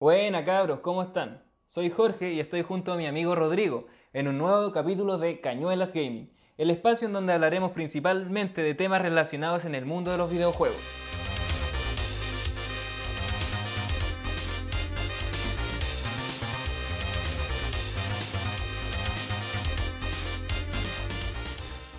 Buena 0.00 0.46
cabros, 0.46 0.80
¿cómo 0.80 1.02
están? 1.02 1.42
Soy 1.66 1.90
Jorge 1.90 2.32
y 2.32 2.40
estoy 2.40 2.62
junto 2.62 2.90
a 2.90 2.96
mi 2.96 3.06
amigo 3.06 3.34
Rodrigo 3.34 3.86
en 4.14 4.28
un 4.28 4.38
nuevo 4.38 4.72
capítulo 4.72 5.18
de 5.18 5.42
Cañuelas 5.42 5.92
Gaming, 5.92 6.32
el 6.56 6.70
espacio 6.70 7.06
en 7.06 7.12
donde 7.12 7.34
hablaremos 7.34 7.72
principalmente 7.72 8.62
de 8.62 8.74
temas 8.74 9.02
relacionados 9.02 9.66
en 9.66 9.74
el 9.74 9.84
mundo 9.84 10.10
de 10.10 10.16
los 10.16 10.32
videojuegos. 10.32 10.78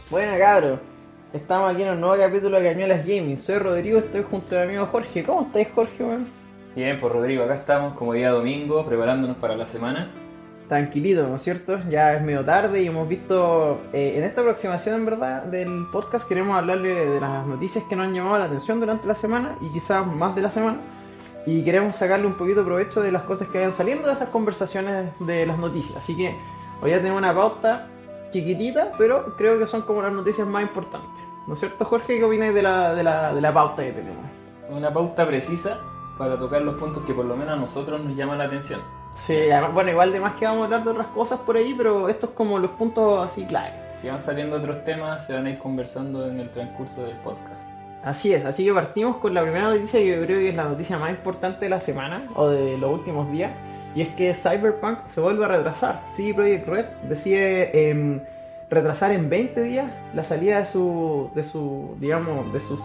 Buena 0.10 0.40
cabros, 0.40 0.80
estamos 1.34 1.72
aquí 1.72 1.84
en 1.84 1.90
un 1.90 2.02
nuevo 2.02 2.18
capítulo 2.18 2.60
de 2.60 2.68
Cañuelas 2.68 3.06
Gaming. 3.06 3.38
Soy 3.38 3.60
Rodrigo, 3.60 4.00
estoy 4.00 4.24
junto 4.24 4.56
a 4.58 4.62
mi 4.62 4.70
amigo 4.70 4.88
Jorge. 4.88 5.24
¿Cómo 5.24 5.44
estáis 5.44 5.68
Jorge, 5.76 6.04
weón? 6.04 6.41
Bien, 6.74 6.98
pues 7.02 7.12
Rodrigo, 7.12 7.44
acá 7.44 7.56
estamos 7.56 7.96
como 7.96 8.14
día 8.14 8.32
domingo 8.32 8.86
preparándonos 8.86 9.36
para 9.36 9.58
la 9.58 9.66
semana. 9.66 10.10
Tranquilito, 10.70 11.28
¿no 11.28 11.36
es 11.36 11.42
cierto? 11.42 11.78
Ya 11.90 12.14
es 12.16 12.22
medio 12.22 12.46
tarde 12.46 12.82
y 12.82 12.88
hemos 12.88 13.10
visto 13.10 13.82
eh, 13.92 14.14
en 14.16 14.24
esta 14.24 14.40
aproximación, 14.40 14.96
en 14.96 15.06
verdad, 15.06 15.44
del 15.44 15.88
podcast 15.92 16.26
queremos 16.30 16.56
hablarle 16.56 16.96
de 16.96 17.20
las 17.20 17.46
noticias 17.46 17.84
que 17.90 17.98
nos 17.98 18.08
han 18.08 18.14
llamado 18.14 18.38
la 18.38 18.46
atención 18.46 18.80
durante 18.80 19.06
la 19.06 19.16
semana 19.16 19.58
y 19.60 19.68
quizás 19.74 20.08
más 20.08 20.34
de 20.34 20.44
la 20.44 20.50
semana. 20.50 20.78
Y 21.46 21.62
queremos 21.66 21.98
sacarle 21.98 22.26
un 22.26 22.36
poquito 22.36 22.64
provecho 22.64 23.02
de 23.02 23.12
las 23.12 23.24
cosas 23.24 23.50
que 23.50 23.58
vayan 23.58 23.74
saliendo 23.74 24.08
de 24.08 24.14
esas 24.14 24.30
conversaciones 24.30 25.12
de 25.20 25.46
las 25.46 25.58
noticias. 25.58 25.98
Así 25.98 26.16
que 26.16 26.38
hoy 26.82 26.92
ya 26.92 27.00
tenemos 27.00 27.18
una 27.18 27.36
pauta 27.36 27.90
chiquitita, 28.30 28.94
pero 28.98 29.36
creo 29.36 29.60
que 29.60 29.68
son 29.68 29.82
como 29.82 30.02
las 30.02 30.14
noticias 30.14 30.48
más 30.48 30.62
importantes. 30.62 31.22
¿No 31.48 31.54
es 31.54 31.60
cierto, 31.60 31.84
Jorge? 31.84 32.18
¿Qué 32.18 32.24
opináis 32.24 32.54
de 32.54 32.62
la, 32.62 32.96
de 32.96 33.04
la, 33.04 33.34
de 33.34 33.42
la 33.42 33.54
pauta 33.54 33.84
que 33.84 33.92
tenemos? 33.92 34.24
Una 34.70 34.94
pauta 34.94 35.28
precisa 35.28 35.82
para 36.18 36.38
tocar 36.38 36.62
los 36.62 36.76
puntos 36.76 37.04
que 37.04 37.14
por 37.14 37.26
lo 37.26 37.36
menos 37.36 37.54
a 37.54 37.58
nosotros 37.58 38.02
nos 38.02 38.16
llaman 38.16 38.38
la 38.38 38.46
atención. 38.46 38.82
Sí, 39.14 39.52
además, 39.52 39.74
bueno, 39.74 39.92
igual 39.92 40.12
de 40.12 40.20
más 40.20 40.36
que 40.36 40.46
vamos 40.46 40.62
a 40.62 40.66
hablar 40.66 40.84
de 40.84 40.90
otras 40.92 41.08
cosas 41.08 41.40
por 41.40 41.58
ahí, 41.58 41.74
pero 41.76 42.08
estos 42.10 42.30
como 42.32 42.60
los 42.60 42.72
puntos 42.72 43.26
así 43.26 43.46
clave. 43.46 43.74
Si 44.00 44.08
van 44.08 44.20
saliendo 44.20 44.56
otros 44.56 44.84
temas, 44.84 45.26
se 45.26 45.34
van 45.34 45.46
a 45.46 45.52
ir 45.52 45.60
conversando 45.60 46.28
en 46.28 46.40
el 46.40 46.50
transcurso 46.50 47.04
del 47.04 47.16
podcast. 47.18 47.62
Así 48.04 48.34
es, 48.34 48.46
así 48.46 48.66
que 48.66 48.74
partimos 48.74 49.18
con 49.18 49.34
la 49.34 49.44
primera 49.44 49.70
noticia 49.70 50.00
que 50.00 50.08
yo 50.08 50.26
creo 50.26 50.40
que 50.40 50.50
es 50.50 50.56
la 50.56 50.64
noticia 50.64 50.98
más 50.98 51.12
importante 51.12 51.66
de 51.66 51.70
la 51.70 51.80
semana 51.80 52.24
o 52.34 52.50
de 52.50 52.78
los 52.78 52.92
últimos 52.92 53.32
días, 53.32 53.52
y 53.94 54.02
es 54.02 54.10
que 54.10 54.34
Cyberpunk 54.34 55.06
se 55.06 55.22
vuelve 55.22 55.46
a 55.46 55.50
retrasar. 55.50 56.02
Sí, 56.16 56.34
Project 56.34 56.68
Red 56.68 56.86
decide 57.08 57.90
em, 57.90 58.22
retrasar 58.70 59.12
en 59.12 59.30
20 59.30 59.62
días 59.62 59.92
la 60.16 60.24
salida 60.24 60.60
de 60.60 60.66
su, 60.66 61.30
de 61.36 61.44
su, 61.44 61.96
digamos, 62.00 62.52
de 62.54 62.60
sus 62.60 62.80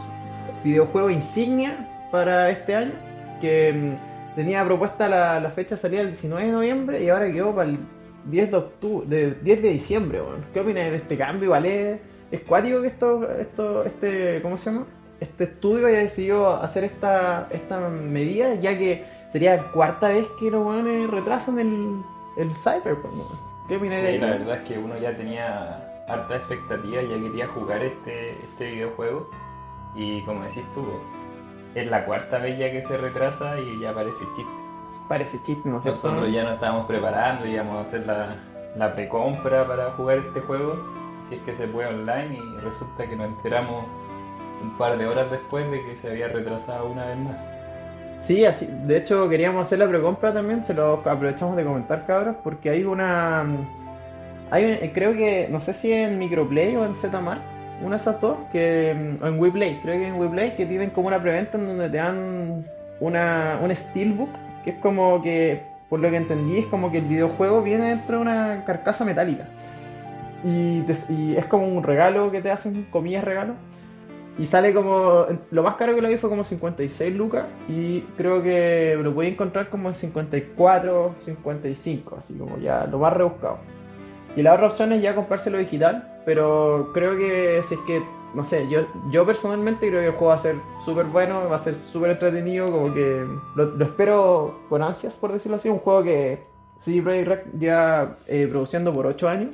videojuegos 0.63 1.13
insignia 1.13 1.89
para 2.11 2.51
este 2.51 2.75
año, 2.75 2.93
que 3.41 3.69
em, 3.69 3.97
tenía 4.35 4.65
propuesta 4.65 5.09
la, 5.09 5.41
la 5.41 5.51
fecha 5.51 5.75
de 5.75 5.81
salida 5.81 6.01
el 6.03 6.09
19 6.09 6.47
de 6.47 6.53
noviembre 6.53 7.03
y 7.03 7.09
ahora 7.09 7.31
quedó 7.31 7.55
para 7.55 7.71
el 7.71 7.79
10 8.27 8.51
de 8.51 8.57
octubre, 8.57 9.07
de, 9.09 9.31
10 9.43 9.63
de 9.63 9.69
diciembre, 9.71 10.21
weón. 10.21 10.45
¿Qué 10.53 10.61
opinas 10.61 10.91
de 10.91 10.97
este 10.97 11.17
cambio? 11.17 11.51
¿Vale? 11.51 12.01
¿Es 12.31 12.41
cuático 12.41 12.81
que 12.81 12.89
esto, 12.89 13.31
esto, 13.39 13.85
este, 13.85 14.41
¿cómo 14.43 14.57
se 14.57 14.71
llama? 14.71 14.87
Este 15.21 15.45
estudio 15.45 15.87
haya 15.87 15.99
decidido 15.99 16.55
hacer 16.57 16.85
esta, 16.85 17.49
esta 17.51 17.89
medida, 17.89 18.55
ya 18.57 18.77
que 18.77 19.05
sería 19.33 19.57
la 19.57 19.63
cuarta 19.73 20.09
vez 20.09 20.27
que 20.39 20.51
los 20.51 20.67
weones 20.67 21.09
retrasan 21.09 21.59
el, 21.59 22.03
el 22.37 22.55
Cyberpunk, 22.55 23.15
weón. 23.15 23.47
¿Qué 23.69 23.77
opinas 23.77 24.03
de 24.03 24.13
Sí, 24.13 24.19
la 24.19 24.27
verdad 24.27 24.57
es 24.59 24.69
que 24.69 24.79
uno 24.79 24.99
ya 24.99 25.17
tenía 25.17 26.05
harta 26.09 26.37
expectativa, 26.37 27.03
ya 27.03 27.21
quería 27.21 27.49
jugar 27.49 27.83
este, 27.83 28.31
este 28.43 28.71
videojuego. 28.73 29.29
Y 29.95 30.21
como 30.23 30.43
decís 30.43 30.65
tú, 30.75 30.85
es 31.77 31.87
la 31.91 32.05
cuarta 32.05 32.39
vez 32.39 32.59
ya 32.59 32.73
que 32.73 32.83
se 32.83 32.97
retrasa 32.97 33.61
y 33.61 33.81
ya 33.81 33.93
parece 33.93 34.25
chiste. 34.35 34.53
Parece 35.09 35.43
chiste, 35.43 35.69
¿no 35.69 35.81
cierto? 35.81 36.09
Nosotros 36.09 36.33
ya 36.33 36.43
nos 36.43 36.55
estábamos 36.55 36.87
preparando, 36.87 37.47
íbamos 37.47 37.77
a 37.77 37.81
hacer 37.83 38.07
la, 38.07 38.35
la 38.77 38.95
precompra 38.95 39.67
para 39.67 39.91
jugar 39.93 40.19
este 40.19 40.41
juego, 40.41 40.77
si 41.29 41.37
es 41.37 41.41
que 41.43 41.55
se 41.55 41.69
puede 41.69 41.89
online, 41.89 42.39
y 42.39 42.61
resulta 42.61 43.07
que 43.07 43.15
nos 43.15 43.27
enteramos 43.27 43.85
un 44.63 44.77
par 44.77 44.97
de 44.97 45.07
horas 45.07 45.31
después 45.31 45.71
de 45.71 45.85
que 45.85 45.95
se 45.95 46.11
había 46.11 46.29
retrasado 46.29 46.87
una 46.87 47.05
vez 47.05 47.19
más. 47.19 47.37
Sí, 48.19 48.45
así, 48.45 48.67
de 48.87 48.97
hecho 48.97 49.29
queríamos 49.29 49.67
hacer 49.67 49.79
la 49.79 49.89
precompra 49.89 50.33
también, 50.33 50.65
se 50.65 50.75
lo 50.75 50.95
aprovechamos 51.05 51.57
de 51.57 51.65
comentar 51.65 52.07
cabros, 52.07 52.37
porque 52.43 52.71
hay 52.71 52.85
una... 52.85 53.45
Hay, 54.51 54.91
creo 54.95 55.13
que, 55.13 55.49
no 55.51 55.61
sé 55.61 55.73
si 55.73 55.93
en 55.93 56.19
Microplay 56.19 56.77
o 56.77 56.85
en 56.85 56.95
Zmart, 56.95 57.43
una 57.81 57.91
de 57.91 57.97
esas 57.97 58.21
dos, 58.21 58.39
que, 58.53 59.17
o 59.21 59.27
en 59.27 59.39
WePlay, 59.39 59.81
creo 59.83 59.99
que 59.99 60.09
en 60.09 60.19
WePlay, 60.19 60.57
que 60.57 60.67
tienen 60.67 60.91
como 60.91 61.09
una 61.09 61.21
preventa 61.21 61.59
en 61.59 61.67
donde 61.67 61.89
te 61.89 61.97
dan 61.99 62.65
una, 63.01 63.59
un 63.63 63.75
Steelbook, 63.75 64.31
que 64.65 64.71
es 64.71 64.77
como 64.79 65.23
que, 65.23 65.63
por 65.89 66.01
lo 66.01 66.11
que 66.11 66.17
entendí, 66.17 66.59
es 66.59 66.67
como 66.67 66.91
que 66.91 66.99
el 66.99 67.05
videojuego 67.05 67.63
viene 67.63 67.91
dentro 67.91 68.17
de 68.17 68.23
una 68.23 68.65
carcasa 68.65 69.05
metálica. 69.05 69.49
Y, 70.45 70.85
y 71.09 71.37
es 71.37 71.45
como 71.47 71.67
un 71.67 71.83
regalo 71.83 72.31
que 72.31 72.41
te 72.41 72.51
hacen, 72.51 72.87
comillas 72.91 73.25
regalo. 73.25 73.55
Y 74.39 74.45
sale 74.47 74.75
como. 74.75 75.27
Lo 75.51 75.63
más 75.63 75.77
caro 75.77 75.95
que 75.95 76.03
lo 76.03 76.09
vi 76.09 76.17
fue 76.19 76.29
como 76.29 76.45
56 76.45 77.15
lucas. 77.15 77.47
Y 77.69 78.01
creo 78.17 78.43
que 78.43 78.99
lo 79.03 79.15
pude 79.15 79.29
encontrar 79.29 79.71
como 79.71 79.89
en 79.89 79.95
54, 79.95 81.15
55. 81.25 82.17
Así 82.19 82.37
como 82.37 82.59
ya 82.59 82.87
lo 82.87 82.99
más 82.99 83.13
rebuscado. 83.15 83.59
Y 84.37 84.43
la 84.43 84.55
otra 84.55 84.67
opción 84.67 84.93
es 84.93 85.03
ya 85.03 85.15
comprárselo 85.15 85.59
digital. 85.59 86.21
Pero 86.25 86.91
creo 86.93 87.17
que 87.17 87.63
si 87.67 87.75
es 87.75 87.81
que. 87.87 88.03
No 88.35 88.45
sé, 88.45 88.69
yo, 88.69 88.87
yo 89.09 89.25
personalmente 89.25 89.89
creo 89.89 90.01
que 90.01 90.09
el 90.09 90.13
juego 90.13 90.27
va 90.27 90.35
a 90.35 90.39
ser 90.39 90.57
súper 90.85 91.07
bueno, 91.07 91.49
va 91.49 91.57
a 91.57 91.59
ser 91.59 91.75
súper 91.75 92.11
entretenido. 92.11 92.67
Como 92.71 92.93
que 92.93 93.25
lo, 93.55 93.83
espero 93.83 94.61
con 94.69 94.83
ansias, 94.83 95.15
por 95.15 95.33
decirlo 95.33 95.57
así. 95.57 95.69
Un 95.71 95.79
juego 95.79 96.03
que 96.03 96.43
CD 96.77 97.01
Projekt 97.03 97.47
ya 97.59 98.15
eh, 98.29 98.47
produciendo 98.51 98.93
por 98.93 99.07
8 99.07 99.29
años. 99.29 99.51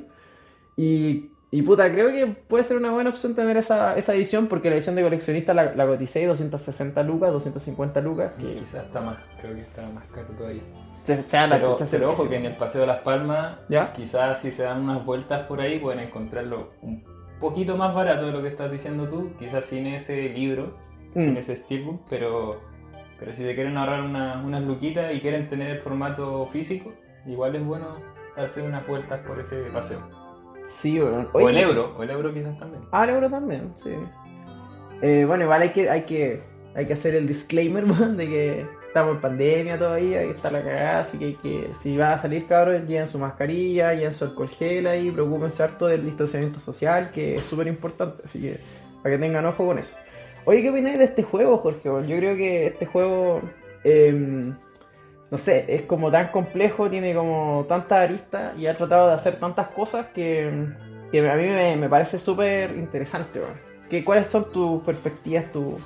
Y, 0.75 1.29
y 1.51 1.61
puta, 1.61 1.89
creo 1.91 2.11
que 2.11 2.25
puede 2.25 2.63
ser 2.63 2.77
una 2.77 2.91
buena 2.91 3.11
opción 3.11 3.35
tener 3.35 3.57
esa, 3.57 3.95
esa 3.95 4.15
edición 4.15 4.47
porque 4.47 4.69
la 4.69 4.75
edición 4.75 4.95
de 4.95 5.03
coleccionista 5.03 5.53
la, 5.53 5.75
la 5.75 5.85
coticé 5.85 6.25
260 6.25 7.03
lucas, 7.03 7.31
250 7.31 8.01
lucas, 8.01 8.33
que 8.33 8.55
Quizás 8.55 8.85
está 8.85 9.01
más, 9.01 9.17
creo 9.39 9.53
que 9.53 9.61
está 9.61 9.87
más 9.89 10.03
caro 10.05 10.29
todavía. 10.35 10.63
Se, 11.03 11.21
se 11.21 11.97
Pero, 11.97 12.11
ojo 12.11 12.29
que 12.29 12.35
en 12.37 12.45
el 12.45 12.55
Paseo 12.55 12.81
de 12.81 12.87
las 12.87 12.99
Palmas, 13.01 13.57
¿Ya? 13.69 13.91
quizás 13.93 14.39
si 14.39 14.51
se 14.51 14.63
dan 14.63 14.81
unas 14.83 15.05
vueltas 15.05 15.45
por 15.47 15.59
ahí 15.61 15.79
pueden 15.79 15.99
encontrarlo 15.99 16.71
un 16.81 17.03
poquito 17.39 17.75
más 17.75 17.93
barato 17.93 18.25
de 18.27 18.31
lo 18.31 18.41
que 18.41 18.47
estás 18.47 18.71
diciendo 18.71 19.07
tú, 19.09 19.31
quizás 19.37 19.65
sin 19.65 19.87
ese 19.87 20.29
libro, 20.29 20.77
sin 21.13 21.33
Mm, 21.33 21.37
ese 21.37 21.55
steelbook, 21.55 22.01
pero, 22.09 22.61
pero 23.19 23.33
si 23.33 23.43
se 23.43 23.53
quieren 23.53 23.77
ahorrar 23.77 24.01
una- 24.01 24.41
unas 24.43 24.63
luquitas 24.63 25.13
y 25.13 25.19
quieren 25.19 25.47
tener 25.47 25.69
el 25.71 25.79
formato 25.79 26.45
físico, 26.47 26.93
igual 27.25 27.55
es 27.55 27.65
bueno 27.65 27.87
darse 28.37 28.61
unas 28.61 28.87
vueltas 28.87 29.19
por 29.27 29.39
ese 29.39 29.57
paseo. 29.73 29.99
Sí, 30.65 30.99
weón. 30.99 31.29
o 31.33 31.49
el 31.49 31.57
euro, 31.57 31.93
o 31.97 32.03
el 32.03 32.09
euro 32.09 32.33
quizás 32.33 32.57
también. 32.57 32.83
Ah, 32.91 33.03
el 33.03 33.09
euro 33.11 33.29
también, 33.29 33.71
sí. 33.75 33.91
Eh, 35.01 35.25
bueno, 35.27 35.43
igual 35.43 35.61
hay 35.63 35.69
que, 35.71 35.89
hay 35.89 36.03
que, 36.03 36.41
hay 36.75 36.85
que 36.85 36.93
hacer 36.93 37.13
el 37.15 37.27
disclaimer, 37.27 37.83
weón, 37.91 38.15
de 38.15 38.27
que 38.27 38.65
estamos 38.93 39.15
en 39.15 39.21
pandemia 39.21 39.75
todavía, 39.79 40.21
que 40.21 40.29
está 40.29 40.51
la 40.51 40.61
cagada, 40.63 40.99
así 40.99 41.17
que, 41.17 41.35
que 41.37 41.69
si 41.73 41.97
van 41.97 42.11
a 42.13 42.17
salir 42.19 42.45
cabros, 42.45 42.85
lleven 42.87 43.07
su 43.07 43.17
mascarilla, 43.17 43.91
lleven 43.95 44.13
su 44.13 44.23
alcohol 44.25 44.47
gel 44.49 44.85
ahí, 44.85 45.09
preocupense 45.09 45.63
harto 45.63 45.87
del 45.87 46.05
distanciamiento 46.05 46.59
social, 46.59 47.09
que 47.11 47.33
es 47.33 47.41
súper 47.41 47.65
importante, 47.65 48.21
así 48.23 48.39
que 48.39 48.57
para 49.01 49.15
que 49.15 49.19
tengan 49.19 49.45
ojo 49.47 49.65
con 49.65 49.79
eso. 49.79 49.95
Oye, 50.45 50.61
¿qué 50.61 50.69
opináis 50.69 50.99
de 50.99 51.05
este 51.05 51.23
juego, 51.23 51.57
Jorge? 51.57 51.81
Yo 51.83 52.17
creo 52.17 52.35
que 52.37 52.67
este 52.67 52.85
juego, 52.85 53.41
em, 53.83 54.53
no 55.31 55.37
sé, 55.39 55.65
es 55.67 55.81
como 55.81 56.11
tan 56.11 56.27
complejo, 56.27 56.87
tiene 56.87 57.15
como 57.15 57.65
tantas 57.67 57.97
aristas 57.97 58.55
y 58.59 58.67
ha 58.67 58.77
tratado 58.77 59.07
de 59.07 59.15
hacer 59.15 59.37
tantas 59.39 59.69
cosas 59.69 60.05
que, 60.13 60.51
que 61.11 61.27
a 61.27 61.35
mí 61.35 61.47
me, 61.47 61.75
me 61.77 61.89
parece 61.89 62.19
súper 62.19 62.75
interesante. 62.77 63.39
weón. 63.39 63.53
¿Qué- 63.89 64.03
¿Cuáles 64.03 64.27
son 64.27 64.51
tus 64.51 64.83
perspectivas, 64.83 65.51
tu... 65.51 65.79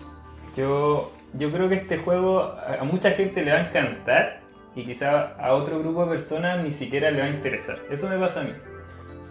Yo, 0.57 1.11
yo 1.37 1.51
creo 1.51 1.69
que 1.69 1.75
este 1.75 1.97
juego 1.97 2.41
a, 2.41 2.83
mucha 2.83 3.11
gente 3.11 3.43
le 3.43 3.51
va 3.51 3.59
a 3.59 3.67
encantar 3.67 4.41
y 4.75 4.85
quizá 4.85 5.35
a 5.39 5.53
otro 5.53 5.79
grupo 5.79 6.03
de 6.03 6.11
personas 6.11 6.63
ni 6.63 6.71
siquiera 6.71 7.11
le 7.11 7.19
va 7.19 7.25
a 7.25 7.29
interesar. 7.29 7.79
Eso 7.89 8.09
me 8.09 8.17
pasa 8.17 8.41
a 8.41 8.43
mí. 8.43 8.53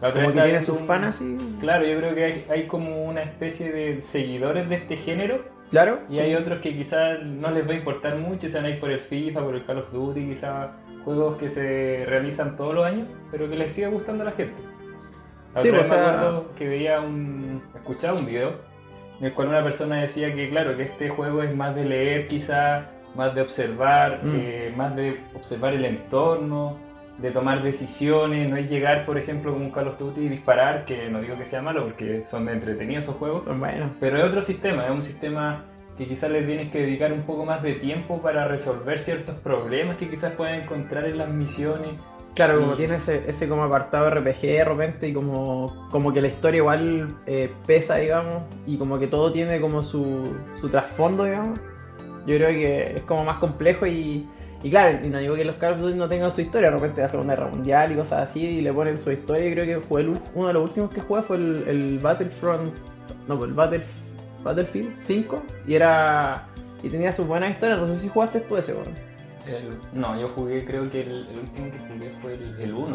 La 0.00 0.08
otra 0.08 0.22
como 0.22 0.34
que 0.34 0.42
tiene 0.42 0.62
sus 0.62 0.80
fans 0.80 1.06
así? 1.06 1.36
Claro, 1.60 1.86
yo 1.86 1.96
creo 1.98 2.14
que 2.14 2.24
hay, 2.24 2.44
hay 2.50 2.66
como 2.66 3.04
una 3.04 3.22
especie 3.22 3.72
de 3.72 4.02
seguidores 4.02 4.68
de 4.68 4.74
este 4.76 4.96
género 4.96 5.56
Claro. 5.70 6.00
y 6.08 6.20
hay 6.20 6.34
otros 6.34 6.60
que 6.60 6.76
quizás 6.76 7.22
no 7.22 7.50
les 7.50 7.66
va 7.66 7.72
a 7.72 7.76
importar 7.76 8.16
mucho 8.16 8.48
se 8.48 8.56
van 8.56 8.66
a 8.66 8.70
ir 8.70 8.78
por 8.78 8.90
el 8.90 9.00
FIFA, 9.00 9.42
por 9.42 9.54
el 9.54 9.64
Call 9.64 9.78
of 9.78 9.92
Duty, 9.92 10.24
quizás 10.26 10.68
juegos 11.04 11.36
que 11.38 11.48
se 11.48 12.04
realizan 12.06 12.56
todos 12.56 12.74
los 12.74 12.86
años, 12.86 13.08
pero 13.30 13.48
que 13.48 13.56
les 13.56 13.72
sigue 13.72 13.88
gustando 13.88 14.22
a 14.22 14.26
la 14.26 14.32
gente. 14.32 14.54
La 15.54 15.62
Sí, 15.62 15.68
otra 15.68 15.80
pues, 15.80 15.90
me 15.90 15.96
acuerdo 15.96 16.52
que 16.56 16.68
veía 16.68 17.00
un. 17.00 17.62
escuchaba 17.74 18.18
un 18.18 18.26
video 18.26 18.75
en 19.20 19.26
el 19.26 19.32
cual 19.34 19.48
una 19.48 19.62
persona 19.62 19.96
decía 20.00 20.34
que, 20.34 20.48
claro, 20.50 20.76
que 20.76 20.82
este 20.84 21.08
juego 21.08 21.42
es 21.42 21.54
más 21.54 21.74
de 21.74 21.84
leer, 21.84 22.26
quizás, 22.26 22.84
más 23.14 23.34
de 23.34 23.40
observar, 23.42 24.20
Mm. 24.22 24.32
eh, 24.36 24.74
más 24.76 24.94
de 24.96 25.20
observar 25.34 25.72
el 25.72 25.84
entorno, 25.84 26.76
de 27.18 27.30
tomar 27.30 27.62
decisiones, 27.62 28.50
no 28.50 28.58
es 28.58 28.68
llegar, 28.68 29.06
por 29.06 29.16
ejemplo, 29.16 29.52
como 29.52 29.64
un 29.64 29.70
Call 29.70 29.88
of 29.88 29.98
Duty 29.98 30.20
y 30.20 30.28
disparar, 30.28 30.84
que 30.84 31.08
no 31.08 31.20
digo 31.20 31.36
que 31.38 31.46
sea 31.46 31.62
malo 31.62 31.84
porque 31.84 32.24
son 32.26 32.44
de 32.44 32.52
entretenidos 32.52 33.04
esos 33.04 33.16
juegos, 33.16 33.46
Son 33.46 33.58
buenos. 33.58 33.90
pero 33.98 34.18
es 34.18 34.24
otro 34.24 34.42
sistema, 34.42 34.84
es 34.84 34.90
un 34.90 35.02
sistema 35.02 35.64
que 35.96 36.06
quizás 36.06 36.30
le 36.30 36.42
tienes 36.42 36.70
que 36.70 36.80
dedicar 36.82 37.10
un 37.14 37.22
poco 37.22 37.46
más 37.46 37.62
de 37.62 37.72
tiempo 37.72 38.20
para 38.20 38.46
resolver 38.46 38.98
ciertos 38.98 39.34
problemas 39.36 39.96
que 39.96 40.10
quizás 40.10 40.32
puedas 40.32 40.62
encontrar 40.62 41.06
en 41.06 41.16
las 41.16 41.30
misiones. 41.30 41.92
Claro, 42.36 42.60
como 42.60 42.74
Y- 42.74 42.76
tiene 42.76 42.96
ese, 42.96 43.24
ese 43.26 43.48
como 43.48 43.64
apartado 43.64 44.08
RPG 44.10 44.40
de 44.42 44.64
repente 44.64 45.08
y 45.08 45.12
como, 45.14 45.88
como 45.90 46.12
que 46.12 46.20
la 46.20 46.28
historia 46.28 46.58
igual 46.58 47.16
eh, 47.26 47.50
pesa, 47.66 47.96
digamos, 47.96 48.42
y 48.66 48.76
como 48.76 48.98
que 48.98 49.06
todo 49.08 49.32
tiene 49.32 49.58
como 49.60 49.82
su, 49.82 50.22
su 50.60 50.68
trasfondo, 50.68 51.24
digamos. 51.24 51.58
Yo 52.26 52.36
creo 52.36 52.50
que 52.50 52.82
es 52.98 53.02
como 53.04 53.24
más 53.24 53.38
complejo 53.38 53.86
y, 53.86 54.28
y 54.62 54.68
claro, 54.70 54.98
y 55.02 55.08
no 55.08 55.18
digo 55.18 55.34
que 55.34 55.44
los 55.46 55.56
Call 55.56 55.74
of 55.74 55.80
Duty 55.80 55.94
no 55.96 56.08
tengan 56.10 56.30
su 56.30 56.42
historia, 56.42 56.68
de 56.70 56.76
repente 56.76 57.00
la 57.00 57.08
Segunda 57.08 57.34
Guerra 57.34 57.48
Mundial 57.48 57.92
y 57.92 57.96
cosas 57.96 58.28
así 58.28 58.44
y 58.44 58.60
le 58.60 58.70
ponen 58.72 58.98
su 58.98 59.10
historia. 59.10 59.48
y 59.48 59.52
creo 59.52 59.64
que 59.80 59.86
jugué 59.88 60.02
el 60.02 60.20
uno 60.34 60.48
de 60.48 60.52
los 60.52 60.62
últimos 60.64 60.90
que 60.90 61.00
jugué 61.00 61.22
fue 61.22 61.36
el, 61.38 61.64
el 61.66 61.98
Battlefront, 62.00 62.70
no, 63.28 63.38
pues 63.38 63.48
el 63.48 63.54
Battle, 63.54 63.82
Battlefield 64.44 64.92
5 64.98 65.42
y 65.66 65.74
era... 65.74 66.48
Y 66.82 66.90
tenía 66.90 67.10
sus 67.12 67.26
buenas 67.26 67.50
historias, 67.52 67.78
no 67.80 67.86
sé 67.86 67.96
si 67.96 68.08
jugaste 68.08 68.40
tú 68.40 68.56
ese, 68.58 68.74
weón. 68.74 69.05
El- 69.46 69.78
no, 70.00 70.18
yo 70.20 70.28
jugué, 70.28 70.64
creo 70.64 70.88
que 70.90 71.02
el, 71.02 71.26
el 71.28 71.38
último 71.40 71.70
que 71.70 71.78
jugué 71.78 72.10
fue 72.22 72.34
el 72.34 72.74
1, 72.74 72.86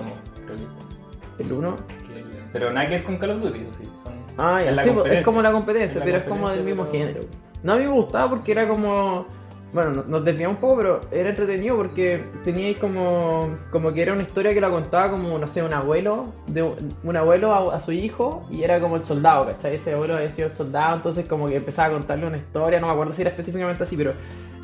creo 0.46 0.58
que 0.58 0.64
fue. 0.64 1.46
El 1.46 1.52
1. 1.54 1.76
Que 2.08 2.20
el- 2.20 2.26
pero 2.52 2.72
nada 2.74 2.88
que 2.88 2.96
ver 2.96 3.04
con 3.04 3.18
Call 3.18 3.32
of 3.32 3.42
Duty, 3.44 3.60
sí. 3.78 3.90
Son, 4.04 4.14
Ah, 4.38 4.62
ya, 4.64 4.72
es 4.72 4.82
sí, 4.84 4.92
es 5.10 5.26
como 5.26 5.42
la 5.42 5.52
competencia, 5.52 5.88
Es 5.90 5.96
la 6.00 6.04
pero 6.06 6.18
es 6.18 6.24
como 6.26 6.50
del 6.50 6.64
mismo 6.64 6.84
pero- 6.86 6.92
género. 6.92 7.22
No, 7.64 7.74
a 7.74 7.78
mí 7.78 7.84
me 7.84 7.90
gustaba 7.92 8.30
porque 8.30 8.52
era 8.52 8.68
como. 8.68 9.26
Bueno, 9.74 9.92
no- 9.92 10.04
nos 10.04 10.26
desviamos 10.26 10.56
un 10.56 10.62
poco, 10.62 10.76
pero 10.78 11.02
era 11.12 11.30
entretenido 11.30 11.78
porque 11.78 12.22
teníais 12.44 12.76
como. 12.78 13.56
Como 13.72 13.94
que 13.94 14.02
era 14.02 14.12
una 14.12 14.24
historia 14.24 14.54
que 14.54 14.60
la 14.60 14.70
contaba 14.70 15.10
como, 15.12 15.38
no 15.38 15.48
sé, 15.48 15.64
un 15.64 15.74
abuelo, 15.74 16.34
de 16.48 16.64
un, 16.64 16.94
un 17.04 17.16
abuelo 17.16 17.54
a, 17.54 17.76
a 17.76 17.80
su 17.80 17.94
hijo 17.94 18.46
y 18.52 18.64
era 18.64 18.82
como 18.82 18.98
el 18.98 19.06
soldado, 19.06 19.46
¿cachai? 19.46 19.76
Ese 19.76 19.94
abuelo 19.94 20.16
había 20.18 20.30
sido 20.30 20.48
el 20.50 20.54
soldado, 20.54 20.98
entonces 20.98 21.26
como 21.26 21.48
que 21.48 21.56
empezaba 21.56 21.88
a 21.88 21.92
contarle 21.98 22.28
una 22.28 22.38
historia, 22.38 22.82
no 22.82 22.88
me 22.88 22.94
acuerdo 22.94 23.14
si 23.14 23.22
era 23.22 23.32
específicamente 23.32 23.84
así, 23.84 23.96
pero 23.96 24.14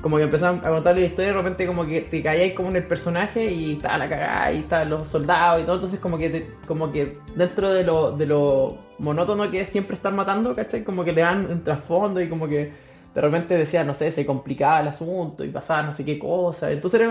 como 0.07 0.15
que 0.15 0.23
empezaban 0.23 0.65
a 0.65 0.69
contarle 0.69 1.01
la 1.01 1.07
historia 1.07 1.31
y 1.31 1.33
de 1.33 1.37
repente 1.37 1.67
como 1.67 1.85
que 1.85 1.99
te 1.99 2.23
caíais 2.23 2.53
como 2.53 2.69
en 2.69 2.77
el 2.77 2.83
personaje 2.85 3.51
y 3.51 3.73
estaba 3.73 3.97
la 3.97 4.07
cagada 4.07 4.53
y 4.53 4.59
estaban 4.59 4.87
los 4.87 5.05
soldados 5.05 5.59
y 5.61 5.65
todo, 5.65 5.75
entonces 5.75 5.99
como 5.99 6.17
que 6.17 6.29
te- 6.29 6.47
como 6.65 6.93
que 6.93 7.17
dentro 7.35 7.69
de 7.73 7.83
lo, 7.83 8.13
de 8.13 8.25
lo 8.25 8.77
monótono 8.99 9.51
que 9.51 9.59
es 9.59 9.67
siempre 9.67 9.97
estar 9.97 10.13
matando, 10.13 10.55
¿cachai? 10.55 10.85
Como 10.85 11.03
que 11.03 11.11
le 11.11 11.19
dan 11.19 11.51
un 11.51 11.61
trasfondo 11.61 12.21
y 12.21 12.29
como 12.29 12.47
que 12.47 12.71
de 13.13 13.19
repente 13.21 13.57
decía, 13.57 13.83
no 13.83 13.93
sé, 13.93 14.09
se 14.11 14.25
complicaba 14.25 14.79
el 14.79 14.87
asunto 14.87 15.43
y 15.43 15.49
pasaba 15.49 15.83
no 15.83 15.91
sé 15.91 16.05
qué 16.05 16.17
cosa, 16.17 16.71
entonces 16.71 17.01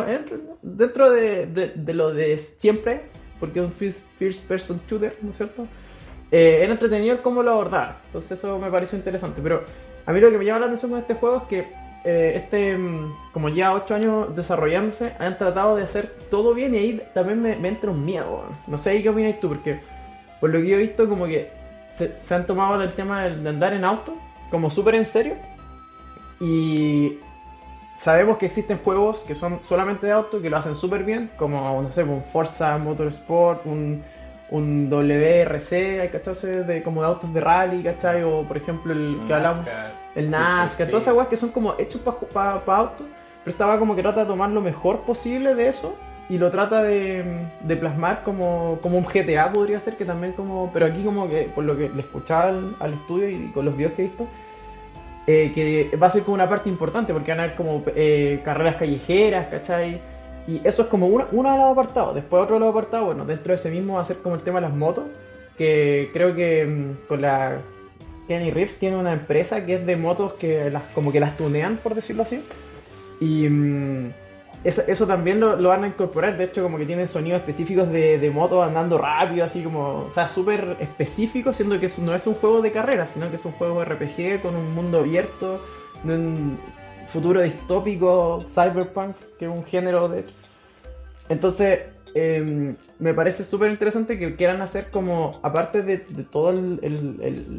dentro 0.62 1.10
de, 1.10 1.44
de- 1.76 1.92
lo 1.92 2.14
de 2.14 2.38
siempre, 2.38 3.10
porque 3.38 3.58
es 3.60 3.66
un 3.66 3.72
first, 3.72 4.48
person 4.48 4.80
shooter, 4.88 5.18
¿no 5.20 5.32
es 5.32 5.36
cierto? 5.36 5.66
Eh, 6.30 6.60
era 6.62 6.72
entretenido 6.72 7.20
cómo 7.22 7.42
lo 7.42 7.50
abordar, 7.50 7.98
entonces 8.06 8.38
eso 8.38 8.58
me 8.58 8.70
pareció 8.70 8.96
interesante, 8.96 9.42
pero 9.42 9.64
a 10.06 10.12
mí 10.14 10.18
lo 10.20 10.30
que 10.30 10.38
me 10.38 10.46
llama 10.46 10.60
la 10.60 10.66
atención 10.68 10.92
con 10.92 11.00
este 11.00 11.12
juego 11.12 11.36
es 11.36 11.42
que 11.42 11.85
eh, 12.08 12.34
este, 12.36 12.78
mm, 12.78 13.14
como 13.32 13.48
lleva 13.48 13.72
8 13.72 13.94
años 13.96 14.36
desarrollándose, 14.36 15.14
han 15.18 15.36
tratado 15.36 15.74
de 15.74 15.82
hacer 15.82 16.14
todo 16.30 16.54
bien 16.54 16.72
y 16.72 16.78
ahí 16.78 17.02
también 17.12 17.42
me, 17.42 17.56
me 17.56 17.66
entra 17.66 17.90
un 17.90 18.04
miedo. 18.04 18.44
No 18.68 18.78
sé 18.78 18.90
ahí 18.90 19.02
qué 19.02 19.08
opinas 19.08 19.40
tú, 19.40 19.48
porque 19.48 19.80
por 20.40 20.50
lo 20.50 20.60
que 20.60 20.68
yo 20.68 20.76
he 20.76 20.78
visto, 20.78 21.08
como 21.08 21.26
que 21.26 21.50
se, 21.92 22.16
se 22.16 22.32
han 22.32 22.46
tomado 22.46 22.80
el 22.80 22.92
tema 22.92 23.24
de, 23.24 23.48
andar 23.48 23.72
en 23.72 23.84
auto 23.84 24.14
como 24.52 24.70
súper 24.70 24.94
en 24.94 25.04
serio. 25.04 25.34
Y 26.40 27.18
sabemos 27.98 28.36
que 28.38 28.46
existen 28.46 28.78
juegos 28.78 29.24
que 29.24 29.34
son 29.34 29.58
solamente 29.64 30.06
de 30.06 30.12
auto, 30.12 30.40
que 30.40 30.48
lo 30.48 30.58
hacen 30.58 30.76
súper 30.76 31.02
bien, 31.02 31.32
como, 31.36 31.82
no 31.82 31.90
sé, 31.90 32.04
un 32.04 32.22
Forza 32.22 32.78
Motorsport, 32.78 33.66
un, 33.66 34.04
un 34.50 34.88
WRC, 34.88 36.00
hay 36.00 36.08
¿cachai? 36.08 36.64
De, 36.64 36.82
como 36.82 37.02
de 37.02 37.08
autos 37.08 37.32
de 37.32 37.40
rally, 37.40 37.82
¿cachai? 37.82 38.22
O 38.22 38.42
por 38.42 38.56
ejemplo 38.56 38.92
el 38.92 39.20
que 39.26 39.34
hablamos 39.34 39.66
el 40.14 40.30
NASCAR, 40.30 40.88
todas 40.88 41.04
esas 41.04 41.14
weas 41.14 41.28
que 41.28 41.36
son 41.36 41.50
como 41.50 41.74
hechos 41.78 42.00
para 42.32 42.52
autos, 42.52 43.06
pero 43.44 43.52
estaba 43.52 43.78
como 43.78 43.94
que 43.94 44.02
trata 44.02 44.20
de 44.20 44.26
tomar 44.26 44.50
lo 44.50 44.60
mejor 44.60 45.02
posible 45.02 45.54
de 45.54 45.68
eso 45.68 45.94
y 46.28 46.38
lo 46.38 46.50
trata 46.50 46.82
de, 46.82 47.46
de 47.60 47.76
plasmar 47.76 48.22
como, 48.22 48.78
como 48.82 48.98
un 48.98 49.04
GTA 49.04 49.52
podría 49.52 49.78
ser, 49.78 49.96
que 49.96 50.04
también 50.04 50.32
como, 50.32 50.70
pero 50.72 50.86
aquí 50.86 51.04
como 51.04 51.28
que 51.28 51.50
por 51.54 51.64
lo 51.64 51.76
que 51.76 51.88
le 51.88 52.00
escuchaba 52.00 52.48
al, 52.48 52.74
al 52.80 52.94
estudio 52.94 53.28
y 53.28 53.50
con 53.52 53.64
los 53.64 53.76
videos 53.76 53.92
que 53.92 54.02
he 54.02 54.06
visto, 54.06 54.26
eh, 55.26 55.52
que 55.54 55.96
va 55.96 56.06
a 56.06 56.10
ser 56.10 56.22
como 56.22 56.34
una 56.34 56.48
parte 56.48 56.68
importante 56.68 57.12
porque 57.12 57.32
van 57.32 57.40
a 57.40 57.42
haber 57.44 57.56
como 57.56 57.82
eh, 57.94 58.40
carreras 58.44 58.76
callejeras, 58.76 59.48
¿cachai? 59.48 60.00
Y 60.46 60.60
eso 60.64 60.82
es 60.82 60.88
como 60.88 61.06
uno 61.06 61.24
de 61.52 61.58
los 61.58 61.72
apartados. 61.72 62.14
Después 62.14 62.42
otro 62.42 62.54
de 62.54 62.60
los 62.60 62.70
apartados, 62.70 63.06
bueno, 63.06 63.24
dentro 63.24 63.48
de 63.52 63.54
ese 63.56 63.70
mismo 63.70 63.94
va 63.94 64.02
a 64.02 64.04
ser 64.04 64.18
como 64.18 64.36
el 64.36 64.42
tema 64.42 64.60
de 64.60 64.68
las 64.68 64.76
motos, 64.76 65.04
que 65.58 66.10
creo 66.12 66.34
que 66.34 66.64
mm, 66.64 67.08
con 67.08 67.20
la 67.22 67.58
Kenny 68.28 68.50
Reeves 68.50 68.78
tiene 68.78 68.96
una 68.96 69.12
empresa 69.12 69.64
que 69.66 69.74
es 69.74 69.86
de 69.86 69.96
motos 69.96 70.34
que 70.34 70.70
las 70.70 70.82
como 70.94 71.10
que 71.10 71.20
las 71.20 71.36
tunean, 71.36 71.78
por 71.78 71.94
decirlo 71.94 72.22
así. 72.22 72.44
Y 73.20 73.48
mm, 73.48 74.10
eso, 74.62 74.82
eso 74.86 75.06
también 75.06 75.40
lo, 75.40 75.56
lo 75.56 75.70
van 75.70 75.82
a 75.84 75.88
incorporar. 75.88 76.36
De 76.36 76.44
hecho, 76.44 76.62
como 76.62 76.78
que 76.78 76.86
tienen 76.86 77.08
sonidos 77.08 77.40
específicos 77.40 77.90
de, 77.90 78.18
de 78.18 78.30
motos 78.30 78.64
andando 78.64 78.98
rápido, 78.98 79.44
así 79.44 79.62
como, 79.62 80.04
o 80.06 80.10
sea, 80.10 80.28
súper 80.28 80.76
específico, 80.80 81.52
siendo 81.52 81.80
que 81.80 81.90
no 81.98 82.14
es 82.14 82.26
un 82.26 82.34
juego 82.34 82.62
de 82.62 82.70
carrera, 82.70 83.06
sino 83.06 83.28
que 83.30 83.36
es 83.36 83.44
un 83.44 83.52
juego 83.52 83.84
RPG 83.84 84.42
con 84.42 84.54
un 84.54 84.74
mundo 84.74 84.98
abierto, 85.00 85.60
futuro 87.06 87.40
distópico, 87.40 88.44
cyberpunk, 88.46 89.16
que 89.38 89.46
es 89.46 89.50
un 89.50 89.64
género 89.64 90.08
de. 90.08 90.24
Entonces, 91.28 91.80
eh, 92.14 92.74
me 92.98 93.12
parece 93.12 93.44
súper 93.44 93.70
interesante 93.70 94.18
que 94.18 94.36
quieran 94.36 94.62
hacer 94.62 94.90
como, 94.90 95.38
aparte 95.42 95.82
de, 95.82 95.98
todo 95.98 96.54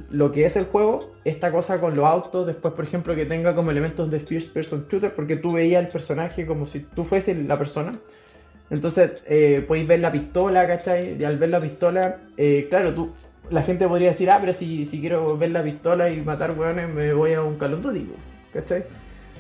lo 0.10 0.32
que 0.32 0.46
es 0.46 0.56
el 0.56 0.66
juego, 0.66 1.14
esta 1.26 1.52
cosa 1.52 1.80
con 1.80 1.96
los 1.96 2.06
autos, 2.06 2.48
después 2.48 2.74
por 2.74 2.84
ejemplo 2.84 3.16
que 3.16 3.26
tenga 3.26 3.54
como 3.54 3.70
elementos 3.70 4.10
de 4.10 4.20
first 4.20 4.52
person 4.52 4.88
shooter, 4.90 5.14
porque 5.14 5.36
tú 5.36 5.52
veías 5.52 5.86
el 5.86 5.92
personaje 5.92 6.48
como 6.48 6.66
si 6.66 6.80
tú 6.80 7.04
fueses 7.04 7.38
la 7.38 7.58
persona. 7.58 7.92
Entonces, 8.72 9.22
eh, 9.28 9.64
podéis 9.68 9.88
ver 9.88 10.00
la 10.00 10.12
pistola, 10.12 10.66
¿cachai? 10.66 11.18
Y 11.20 11.24
al 11.24 11.38
ver 11.38 11.50
la 11.50 11.62
pistola, 11.62 12.22
eh, 12.36 12.66
claro, 12.68 12.96
tú, 12.96 13.14
la 13.52 13.62
gente 13.62 13.88
podría 13.88 14.10
decir, 14.10 14.30
ah, 14.32 14.40
pero 14.42 14.54
si, 14.54 14.86
si 14.86 15.00
quiero 15.00 15.38
ver 15.38 15.52
la 15.52 15.64
pistola 15.64 16.10
y 16.10 16.22
matar 16.22 16.58
hueones, 16.58 16.90
me 16.90 17.14
voy 17.14 17.34
a 17.34 17.44
un 17.44 17.58
Call 17.58 17.76
of 17.76 17.82
Duty, 17.82 18.10
¿cachai? 18.54 18.84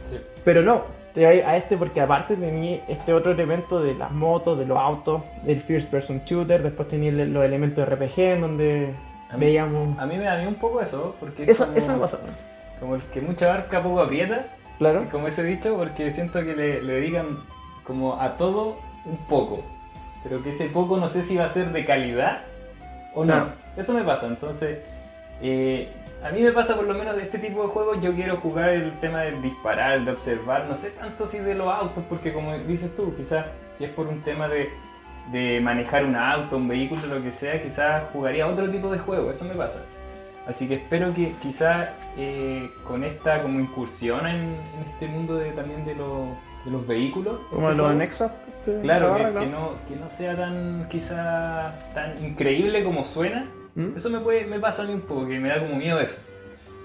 Sí. 0.09 0.19
Pero 0.43 0.61
no, 0.61 0.83
te 1.13 1.25
vas 1.25 1.47
a 1.47 1.57
este 1.57 1.77
porque 1.77 1.99
aparte 2.01 2.35
tenía 2.35 2.79
este 2.87 3.13
otro 3.13 3.31
elemento 3.31 3.81
de 3.81 3.93
las 3.95 4.11
motos, 4.11 4.57
de 4.57 4.65
los 4.65 4.77
autos, 4.77 5.21
del 5.43 5.59
first 5.61 5.89
person 5.91 6.21
shooter, 6.25 6.61
después 6.63 6.87
tenía 6.87 7.11
los 7.11 7.43
elementos 7.43 7.77
de 7.77 7.95
RPG 7.95 8.19
en 8.19 8.41
donde 8.41 8.93
A 9.29 9.33
mí- 9.37 9.45
veíamos... 9.45 9.97
A 9.99 10.05
mí 10.05 10.17
me 10.17 10.23
da 10.25 10.47
un 10.47 10.55
poco 10.55 10.81
eso, 10.81 11.15
porque 11.19 11.43
es 11.43 11.49
Eso, 11.49 11.65
como, 11.65 11.77
eso 11.77 11.93
me 11.93 11.99
pasa, 11.99 12.19
como 12.79 12.95
el 12.95 13.01
que 13.03 13.21
mucha 13.21 13.49
barca 13.49 13.81
poco 13.83 14.01
aprieta, 14.01 14.45
claro. 14.77 15.05
como 15.11 15.27
ese 15.27 15.43
dicho, 15.43 15.75
porque 15.77 16.11
siento 16.11 16.43
que 16.43 16.55
le, 16.55 16.81
le 16.81 16.93
dedican 16.93 17.39
como 17.83 18.21
a 18.21 18.37
todo 18.37 18.77
un 19.05 19.17
poco, 19.27 19.63
pero 20.23 20.41
que 20.43 20.49
ese 20.49 20.65
poco 20.67 20.97
no 20.97 21.07
sé 21.07 21.23
si 21.23 21.35
va 21.37 21.45
a 21.45 21.47
ser 21.49 21.71
de 21.71 21.83
calidad 21.85 22.39
o 23.15 23.25
no. 23.25 23.47
Eso 23.75 23.93
me 23.93 24.03
pasa, 24.03 24.27
entonces 24.27 24.79
eh, 25.41 25.89
a 26.23 26.31
mí 26.31 26.41
me 26.41 26.51
pasa 26.51 26.75
por 26.75 26.85
lo 26.85 26.93
menos 26.93 27.15
de 27.15 27.23
este 27.23 27.37
tipo 27.39 27.61
de 27.63 27.69
juegos, 27.69 28.01
yo 28.01 28.13
quiero 28.13 28.37
jugar 28.37 28.69
el 28.69 28.99
tema 28.99 29.21
del 29.21 29.41
disparar, 29.41 29.93
el 29.97 30.05
de 30.05 30.11
observar, 30.11 30.65
no 30.67 30.75
sé 30.75 30.91
tanto 30.91 31.25
si 31.25 31.39
de 31.39 31.53
los 31.55 31.67
autos, 31.71 32.03
porque 32.09 32.33
como 32.33 32.57
dices 32.59 32.95
tú, 32.95 33.13
quizás 33.15 33.45
si 33.75 33.85
es 33.85 33.91
por 33.91 34.07
un 34.07 34.21
tema 34.21 34.47
de, 34.47 34.69
de 35.31 35.59
manejar 35.61 36.05
un 36.05 36.15
auto, 36.15 36.57
un 36.57 36.67
vehículo, 36.67 37.01
lo 37.07 37.21
que 37.21 37.31
sea, 37.31 37.61
quizás 37.61 38.03
jugaría 38.13 38.47
otro 38.47 38.69
tipo 38.69 38.89
de 38.91 38.97
juego, 38.99 39.29
eso 39.31 39.45
me 39.45 39.53
pasa. 39.53 39.85
Así 40.47 40.67
que 40.67 40.75
espero 40.75 41.13
que 41.13 41.33
quizás 41.41 41.89
eh, 42.17 42.69
con 42.85 43.03
esta 43.03 43.41
como 43.43 43.59
incursión 43.59 44.25
en, 44.25 44.37
en 44.45 44.83
este 44.85 45.05
mundo 45.07 45.35
de, 45.35 45.51
también 45.51 45.83
de, 45.85 45.93
los- 45.93 46.29
de 46.63 46.71
los 46.71 46.87
vehículos. 46.87 47.39
Como 47.49 47.67
este 47.67 47.77
los 47.77 47.91
anexos. 47.91 48.31
que- 48.65 48.79
Claro, 48.81 49.15
que, 49.17 49.23
que 49.41 49.45
no, 49.51 49.71
que 49.87 49.95
no 49.97 50.09
sea 50.09 50.37
tan 50.37 50.87
quizá 50.89 51.73
tan 51.93 52.23
increíble 52.25 52.83
como 52.85 53.03
suena. 53.03 53.45
¿Mm? 53.77 53.95
Eso 53.95 54.09
me, 54.09 54.19
puede, 54.19 54.45
me 54.45 54.59
pasa 54.59 54.81
a 54.81 54.85
mí 54.87 54.93
un 54.93 55.01
poco, 55.01 55.27
que 55.27 55.39
me 55.39 55.49
da 55.49 55.59
como 55.59 55.75
miedo 55.75 55.99
eso. 55.99 56.17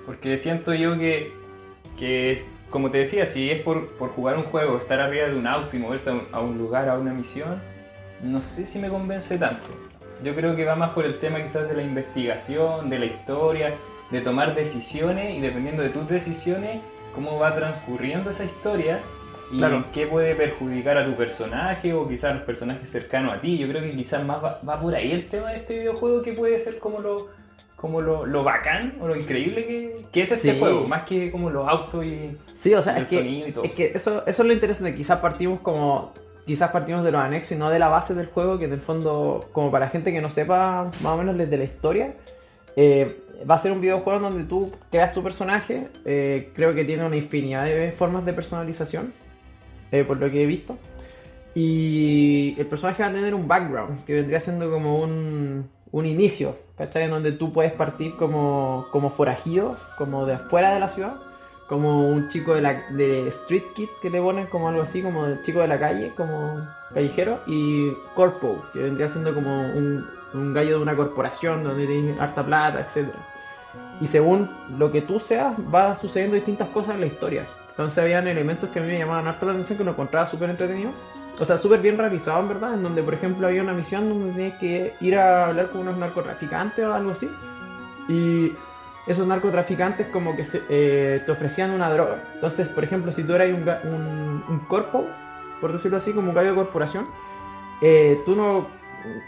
Porque 0.04 0.37
siento 0.37 0.75
yo 0.75 0.99
que, 0.99 1.32
que 1.99 2.44
como 2.68 2.90
te 2.90 2.99
decía, 2.99 3.25
si 3.25 3.50
es 3.50 3.62
por, 3.62 3.88
por 3.96 4.11
jugar 4.11 4.37
un 4.37 4.44
juego, 4.44 4.76
estar 4.76 5.00
arriba 5.00 5.26
de 5.26 5.34
un 5.34 5.46
auto 5.46 5.75
y 5.75 5.78
moverse 5.78 6.11
a 6.11 6.12
un, 6.12 6.28
a 6.32 6.40
un 6.40 6.58
lugar, 6.58 6.90
a 6.90 6.99
una 6.99 7.14
misión, 7.14 7.62
no 8.22 8.42
sé 8.42 8.66
si 8.66 8.78
me 8.78 8.90
convence 8.90 9.38
tanto. 9.38 9.70
Yo 10.22 10.34
creo 10.34 10.54
que 10.54 10.66
va 10.66 10.76
más 10.76 10.90
por 10.90 11.06
el 11.06 11.18
tema 11.18 11.42
quizás 11.42 11.66
de 11.66 11.75
la 11.75 11.82
investigación, 11.82 12.90
de 12.90 12.99
la 12.99 13.06
historia, 13.06 13.75
de 14.11 14.20
tomar 14.20 14.54
decisiones 14.54 15.37
y 15.37 15.40
dependiendo 15.40 15.82
de 15.82 15.88
tus 15.88 16.06
decisiones, 16.06 16.82
cómo 17.14 17.38
va 17.38 17.54
transcurriendo 17.54 18.28
esa 18.28 18.44
historia 18.44 19.00
y 19.52 19.59
Claro. 19.59 19.85
qué 19.92 20.06
puede 20.06 20.35
perjudicar 20.35 20.97
a 20.99 21.04
tu 21.04 21.14
personaje 21.14 21.92
o 21.92 22.09
quizás 22.09 22.30
a 22.30 22.35
los 22.35 22.42
personajes 22.42 22.88
cercanos 22.88 23.35
a 23.35 23.40
ti. 23.40 23.59
Yo 23.59 23.68
creo 23.68 23.82
que 23.82 23.90
quizás 23.92 24.25
más 24.25 24.42
va, 24.42 24.61
va 24.66 24.80
por 24.80 24.94
ahí 24.94 25.12
el 25.12 25.28
tema 25.28 25.50
de 25.50 25.56
este 25.56 25.78
videojuego 25.78 26.23
que 26.23 26.32
puede 26.32 26.59
ser 26.59 26.78
como 26.78 27.00
lo, 27.00 27.28
como 27.76 28.00
lo, 28.00 28.25
lo 28.26 28.42
bacán 28.44 28.94
o 29.00 29.06
lo 29.09 29.14
increíble 29.16 29.66
que, 29.66 30.06
que 30.11 30.23
es 30.23 30.32
este 30.32 30.52
Sí. 30.54 30.59
juego, 30.59 30.87
más 30.87 31.02
que 31.02 31.30
como 31.30 31.50
los 31.50 31.68
autos 31.68 32.04
y 32.04 32.37
Sí, 32.59 32.73
o 32.75 32.80
sea, 32.82 32.97
el 32.97 33.02
es 33.04 33.11
que, 33.11 33.16
sonido 33.18 33.49
y 33.49 33.52
todo. 33.52 33.64
es 33.64 33.73
que 33.73 33.92
eso, 33.94 34.23
eso 34.26 34.42
es 34.42 34.47
lo 34.47 34.52
interesante. 34.54 34.94
Quizás 34.94 35.18
partimos 35.21 35.61
como. 35.61 36.12
Quizás 36.47 36.71
partimos 36.73 37.04
de 37.04 37.12
los 37.12 37.21
anexos 37.21 37.52
y 37.52 37.56
no 37.56 37.71
de 37.71 37.78
la 37.78 37.87
base 37.88 38.14
del 38.14 38.26
juego, 38.26 38.59
que 38.59 38.64
en 38.64 38.73
el 38.73 38.80
fondo, 38.80 39.49
como 39.52 39.71
para 39.71 39.88
gente 39.88 40.12
que 40.12 40.21
no 40.21 40.28
sepa 40.28 40.90
más 41.00 41.12
o 41.12 41.16
menos 41.16 41.37
desde 41.38 41.56
la 41.56 41.62
historia, 41.62 42.14
eh, 42.75 43.16
va 43.49 43.54
a 43.54 43.59
ser 43.59 43.71
un 43.71 43.80
videojuego 43.80 44.18
donde 44.18 44.42
tú 44.42 44.71
creas 44.90 45.12
tu 45.12 45.23
personaje. 45.23 45.87
eh, 46.04 46.50
creo 46.52 46.75
que 46.75 46.85
tiene 46.85 47.04
una 47.06 47.14
infinidad 47.16 47.64
de 47.66 47.92
formas 47.92 48.25
de 48.25 48.32
personalización, 48.32 49.12
eh, 49.92 50.04
por 50.04 50.16
lo 50.16 50.30
que 50.30 50.42
he 50.42 50.46
visto. 50.46 50.76
Y 51.54 52.54
el 52.58 52.66
personaje 52.66 53.02
va 53.02 53.11
a 53.11 53.12
tener 53.12 53.34
un 53.34 53.46
background, 53.46 54.04
que 54.04 54.14
vendría 54.14 54.40
siendo 54.40 54.70
como 54.70 54.99
un, 54.99 55.68
un 55.92 56.06
inicio, 56.06 56.56
¿cachai? 56.76 57.04
En 57.04 57.11
donde 57.11 57.32
tú 57.32 57.52
puedes 57.52 57.72
partir 57.72 58.16
como, 58.16 58.87
como 58.90 59.11
forajido, 59.11 59.76
como 59.99 60.25
de 60.25 60.34
afuera 60.34 60.72
de 60.72 60.80
la 60.80 60.88
ciudad, 60.88 61.16
como 61.68 62.08
un 62.08 62.28
chico 62.28 62.54
de, 62.54 62.62
la, 62.62 62.90
de 62.90 63.28
Street 63.28 63.64
Kid, 63.75 63.88
que 64.00 64.11
le 64.11 64.20
ponen 64.20 64.46
como 64.46 64.68
algo 64.68 64.82
así, 64.82 65.02
como 65.02 65.26
el 65.26 65.42
chico 65.42 65.61
de 65.61 65.68
la 65.68 65.78
calle, 65.78 66.12
como 66.16 66.66
callejero, 66.94 67.40
y 67.46 67.92
Corpo, 68.14 68.62
que 68.72 68.80
vendría 68.80 69.08
siendo 69.08 69.34
como 69.34 69.62
un, 69.68 70.06
un 70.34 70.54
gallo 70.54 70.76
de 70.76 70.82
una 70.82 70.96
corporación 70.96 71.62
donde 71.64 71.87
tienes 71.87 72.18
harta 72.18 72.44
plata, 72.44 72.80
etc. 72.80 73.11
Y 74.00 74.06
según 74.06 74.50
lo 74.78 74.90
que 74.90 75.02
tú 75.02 75.20
seas, 75.20 75.54
va 75.72 75.94
sucediendo 75.94 76.34
distintas 76.34 76.68
cosas 76.68 76.94
en 76.94 77.00
la 77.02 77.06
historia. 77.06 77.46
Entonces 77.72 77.98
habían 77.98 78.28
elementos 78.28 78.70
que 78.70 78.78
a 78.78 78.82
mí 78.82 78.88
me 78.88 78.98
llamaban 78.98 79.26
harta 79.26 79.46
la 79.46 79.52
atención, 79.52 79.78
que 79.78 79.84
lo 79.84 79.90
encontraba 79.92 80.26
súper 80.26 80.50
entretenido. 80.50 80.92
O 81.38 81.44
sea, 81.44 81.56
súper 81.58 81.80
bien 81.80 81.96
realizado 81.98 82.40
en 82.40 82.48
verdad, 82.48 82.74
en 82.74 82.82
donde 82.82 83.02
por 83.02 83.14
ejemplo 83.14 83.46
había 83.46 83.62
una 83.62 83.72
misión 83.72 84.08
donde 84.08 84.32
tenías 84.32 84.58
que 84.60 84.94
ir 85.00 85.16
a 85.16 85.46
hablar 85.46 85.70
con 85.70 85.80
unos 85.82 85.96
narcotraficantes 85.96 86.84
o 86.84 86.92
algo 86.94 87.10
así. 87.12 87.30
Y 88.08 88.52
esos 89.06 89.26
narcotraficantes 89.26 90.06
como 90.08 90.36
que 90.36 90.44
se- 90.44 90.62
eh, 90.68 91.22
te 91.24 91.32
ofrecían 91.32 91.70
una 91.70 91.90
droga. 91.92 92.22
Entonces, 92.34 92.68
por 92.68 92.84
ejemplo, 92.84 93.10
si 93.12 93.24
tú 93.24 93.32
eras 93.34 93.48
un, 93.50 93.66
un, 93.90 94.44
un 94.48 94.58
corpo, 94.60 95.06
por 95.60 95.72
decirlo 95.72 95.96
así, 95.96 96.12
como 96.12 96.28
un 96.28 96.34
gallo 96.34 96.50
de 96.50 96.56
corporación, 96.56 97.06
eh, 97.80 98.22
tú 98.24 98.36
no, 98.36 98.68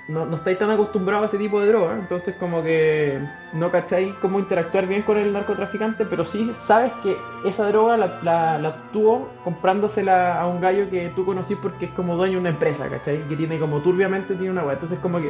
no, 0.08 0.26
no 0.26 0.36
estáis 0.36 0.58
tan 0.58 0.70
acostumbrado 0.70 1.22
a 1.22 1.26
ese 1.26 1.38
tipo 1.38 1.60
de 1.60 1.68
droga, 1.68 1.94
entonces 1.94 2.34
como 2.36 2.62
que 2.62 3.18
no 3.52 3.70
cacháis 3.70 4.14
cómo 4.20 4.38
interactuar 4.38 4.86
bien 4.86 5.02
con 5.02 5.16
el 5.16 5.32
narcotraficante, 5.32 6.04
pero 6.04 6.24
sí 6.24 6.50
sabes 6.54 6.92
que 7.02 7.16
esa 7.44 7.66
droga 7.68 7.96
la, 7.96 8.18
la, 8.22 8.58
la 8.58 8.68
obtuvo 8.70 9.28
comprándosela 9.44 10.40
a 10.40 10.46
un 10.46 10.60
gallo 10.60 10.90
que 10.90 11.10
tú 11.14 11.24
conocí 11.24 11.54
porque 11.56 11.86
es 11.86 11.90
como 11.92 12.16
dueño 12.16 12.34
de 12.34 12.40
una 12.40 12.50
empresa, 12.50 12.88
¿cachai? 12.88 13.26
Que 13.28 13.36
tiene 13.36 13.58
como 13.58 13.80
turbiamente 13.80 14.34
tiene 14.34 14.50
una 14.50 14.62
weá. 14.64 14.74
Entonces 14.74 14.98
como 15.00 15.18
que 15.18 15.28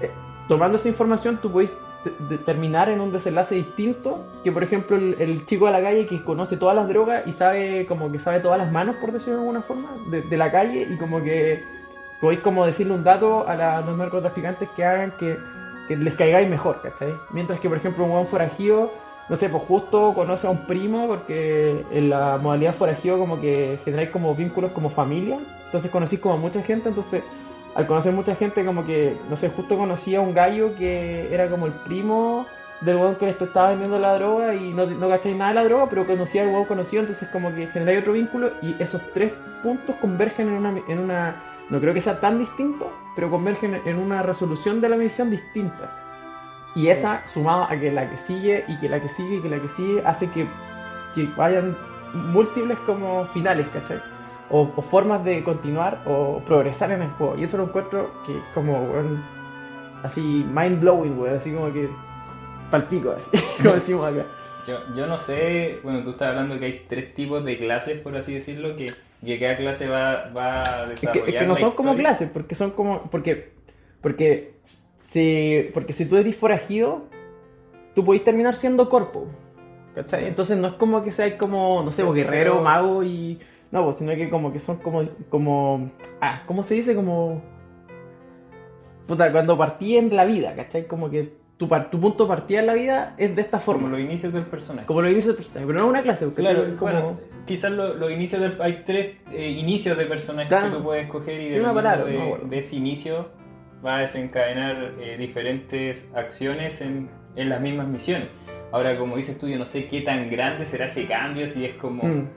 eh, 0.00 0.10
tomando 0.48 0.76
esa 0.76 0.88
información 0.88 1.38
tú 1.40 1.50
de- 2.28 2.38
terminar 2.38 2.88
en 2.88 3.00
un 3.00 3.12
desenlace 3.12 3.54
distinto 3.54 4.24
que 4.42 4.50
por 4.50 4.62
ejemplo 4.62 4.96
el, 4.96 5.44
chico 5.44 5.66
de 5.66 5.72
la 5.72 5.82
calle 5.82 6.06
que 6.06 6.24
conoce 6.24 6.56
todas 6.56 6.74
las 6.74 6.88
drogas 6.88 7.26
y 7.26 7.32
sabe 7.32 7.84
como 7.86 8.10
que 8.10 8.18
sabe 8.18 8.40
todas 8.40 8.58
las 8.58 8.72
manos 8.72 8.96
por 8.96 9.12
decirlo 9.12 9.34
de 9.34 9.40
alguna 9.40 9.62
forma 9.62 9.90
de 10.06 10.36
la 10.38 10.50
calle 10.50 10.86
y 10.90 10.96
como 10.96 11.22
que 11.22 11.62
podéis 12.20 12.40
como 12.40 12.66
decirle 12.66 12.94
un 12.94 13.04
dato 13.04 13.48
a, 13.48 13.80
los 13.80 13.96
narcotraficantes 13.96 14.68
que 14.76 14.84
hagan 14.84 15.12
que, 15.18 15.38
que 15.88 15.96
les 15.96 16.14
caigáis 16.14 16.48
mejor, 16.48 16.80
¿cachai? 16.82 17.14
Mientras 17.32 17.60
que 17.60 17.68
por 17.68 17.78
ejemplo 17.78 18.04
un 18.04 18.10
buen 18.10 18.26
forajido 18.26 18.90
no 19.30 19.36
sé, 19.36 19.48
pues 19.48 19.62
justo 19.62 20.12
conoce 20.12 20.48
a 20.48 20.50
un 20.50 20.66
primo 20.66 21.06
porque 21.06 21.86
en 21.92 22.10
la 22.10 22.36
modalidad 22.36 22.74
forajido 22.74 23.16
como 23.16 23.40
que 23.40 23.78
generáis 23.84 24.10
como 24.10 24.34
vínculos 24.34 24.72
como 24.72 24.90
familia, 24.90 25.38
entonces 25.66 25.88
conocís 25.88 26.18
como 26.18 26.34
a 26.34 26.36
mucha 26.36 26.64
gente, 26.64 26.88
entonces 26.88 27.22
al 27.76 27.86
conocer 27.86 28.12
mucha 28.12 28.34
gente 28.34 28.64
como 28.64 28.84
que, 28.84 29.16
no 29.28 29.36
sé, 29.36 29.48
justo 29.50 29.78
conocí 29.78 30.16
a 30.16 30.20
un 30.20 30.34
gallo 30.34 30.74
que 30.74 31.32
era 31.32 31.48
como 31.48 31.66
el 31.66 31.72
primo 31.72 32.44
del 32.80 32.96
weón 32.96 33.14
que 33.14 33.26
les 33.26 33.40
estaba 33.40 33.70
vendiendo 33.70 34.00
la 34.00 34.14
droga 34.14 34.52
y 34.52 34.72
no, 34.72 34.86
no 34.86 35.08
cacháis 35.08 35.36
nada 35.36 35.50
de 35.50 35.54
la 35.54 35.64
droga, 35.64 35.86
pero 35.88 36.08
conocía 36.08 36.42
al 36.42 36.48
weón 36.48 36.64
conocido, 36.64 37.02
entonces 37.02 37.28
como 37.28 37.54
que 37.54 37.68
generáis 37.68 38.00
otro 38.00 38.14
vínculo 38.14 38.50
y 38.62 38.74
esos 38.82 39.00
tres 39.14 39.32
puntos 39.62 39.94
convergen 40.00 40.48
en 40.48 40.54
una, 40.54 40.74
en 40.88 40.98
una, 40.98 41.36
no 41.70 41.80
creo 41.80 41.94
que 41.94 42.00
sea 42.00 42.20
tan 42.20 42.38
distinto, 42.38 42.90
pero 43.14 43.30
convergen 43.30 43.80
en 43.84 43.98
una 43.98 44.22
resolución 44.22 44.80
de 44.80 44.88
la 44.88 44.96
misión 44.96 45.30
distinta. 45.30 45.96
Y 46.74 46.88
esa, 46.88 47.26
sumada 47.26 47.70
a 47.70 47.78
que 47.78 47.90
la 47.90 48.10
que 48.10 48.16
sigue 48.16 48.64
y 48.68 48.78
que 48.78 48.88
la 48.88 49.00
que 49.00 49.08
sigue 49.08 49.36
y 49.36 49.40
que 49.40 49.48
la 49.48 49.60
que 49.60 49.68
sigue, 49.68 50.02
hace 50.04 50.30
que, 50.30 50.46
que 51.14 51.26
vayan 51.36 51.76
múltiples 52.12 52.78
como 52.80 53.24
finales, 53.26 53.66
¿cachai? 53.72 54.00
O, 54.50 54.68
o 54.74 54.82
formas 54.82 55.24
de 55.24 55.42
continuar 55.44 56.02
o 56.06 56.42
progresar 56.44 56.90
en 56.92 57.02
el 57.02 57.10
juego. 57.10 57.36
Y 57.38 57.44
eso 57.44 57.56
lo 57.56 57.64
encuentro 57.64 58.10
que 58.26 58.36
es 58.36 58.44
como, 58.52 58.82
weón, 58.82 59.22
así 60.02 60.46
mind 60.52 60.80
blowing, 60.80 61.18
weón, 61.18 61.36
así 61.36 61.52
como 61.52 61.72
que 61.72 61.88
palpico, 62.70 63.12
así, 63.12 63.30
como 63.62 63.74
decimos 63.74 64.12
acá. 64.12 64.26
Yo, 64.66 64.78
yo 64.94 65.06
no 65.06 65.18
sé, 65.18 65.80
bueno, 65.82 66.02
tú 66.02 66.10
estás 66.10 66.28
hablando 66.28 66.58
que 66.58 66.66
hay 66.66 66.84
tres 66.88 67.14
tipos 67.14 67.44
de 67.44 67.56
clases, 67.58 67.98
por 68.00 68.16
así 68.16 68.34
decirlo, 68.34 68.76
que, 68.76 68.92
que 69.24 69.38
cada 69.38 69.56
clase 69.56 69.86
va, 69.86 70.30
va 70.30 70.62
a 70.62 70.92
Es 70.92 71.00
que, 71.00 71.06
desarrollar. 71.06 71.28
es 71.28 71.34
que 71.42 71.46
no 71.46 71.56
son 71.56 71.72
como 71.72 71.94
clases, 71.96 72.30
porque 72.30 72.54
son 72.54 72.70
como. 72.72 73.02
Porque. 73.10 73.52
Porque. 74.00 74.54
Si, 74.96 75.70
porque 75.72 75.92
si 75.94 76.06
tú 76.06 76.16
eres 76.18 76.36
forajido, 76.36 77.04
tú 77.94 78.04
podés 78.04 78.22
terminar 78.22 78.54
siendo 78.54 78.88
corpo. 78.90 79.26
¿Cachai? 79.94 80.26
Entonces 80.28 80.58
no 80.58 80.68
es 80.68 80.74
como 80.74 81.02
que 81.02 81.10
seas 81.10 81.34
como, 81.34 81.82
no 81.82 81.90
sé, 81.90 82.02
Pero- 82.02 82.12
guerrero, 82.14 82.62
mago 82.62 83.02
y. 83.02 83.38
No, 83.70 83.84
pues, 83.84 83.96
sino 83.96 84.12
que 84.14 84.28
como 84.30 84.52
que 84.52 84.60
son 84.60 84.76
como. 84.78 85.08
como. 85.28 85.90
Ah, 86.20 86.42
¿cómo 86.46 86.62
se 86.62 86.74
dice? 86.74 86.94
Como. 86.94 87.42
Puta, 89.06 89.32
cuando 89.32 89.58
partí 89.58 89.96
en 89.96 90.14
la 90.14 90.24
vida, 90.24 90.54
¿cachai? 90.54 90.86
Como 90.86 91.10
que 91.10 91.39
tu, 91.60 91.68
par- 91.68 91.90
tu 91.90 92.00
punto 92.00 92.24
de 92.24 92.28
partida 92.28 92.60
en 92.60 92.66
la 92.66 92.72
vida 92.74 93.14
es 93.18 93.36
de 93.36 93.42
esta 93.42 93.60
forma. 93.60 93.82
Como 93.82 93.96
los 93.96 94.00
inicios 94.00 94.32
del 94.32 94.44
personaje. 94.44 94.86
Como 94.86 95.02
lo 95.02 95.10
inicio 95.10 95.28
del 95.32 95.36
personaje, 95.36 95.66
pero 95.66 95.78
no 95.78 95.84
es 95.84 95.90
una 95.90 96.02
clase, 96.02 96.26
¿cachai? 96.30 96.44
Claro, 96.44 96.64
como- 96.78 96.78
bueno, 96.92 97.20
quizás 97.46 97.70
lo- 97.72 97.94
los 97.94 98.10
inicios 98.10 98.40
del, 98.40 98.60
hay 98.62 98.82
tres 98.86 99.10
eh, 99.30 99.50
inicios 99.50 99.96
de 99.98 100.06
personajes 100.06 100.48
Claro. 100.48 100.70
que 100.70 100.76
tú 100.78 100.82
puedes 100.82 101.04
escoger 101.04 101.40
y 101.40 101.58
una 101.60 101.74
palabra, 101.74 102.04
de, 102.06 102.16
no 102.18 102.48
de 102.48 102.58
ese 102.58 102.76
inicio 102.76 103.28
va 103.84 103.98
a 103.98 104.00
desencadenar 104.00 104.92
eh, 105.00 105.16
diferentes 105.18 106.10
acciones 106.14 106.80
en, 106.80 107.08
en 107.36 107.48
las 107.50 107.60
mismas 107.60 107.86
misiones. 107.88 108.28
Ahora, 108.72 108.96
como 108.98 109.16
dices 109.16 109.38
tú, 109.38 109.46
yo 109.48 109.58
no 109.58 109.66
sé 109.66 109.86
qué 109.86 110.00
tan 110.00 110.30
grande 110.30 110.64
será 110.66 110.86
ese 110.86 111.04
cambio, 111.06 111.46
si 111.46 111.64
es 111.66 111.74
como, 111.74 112.02
Mm. 112.04 112.28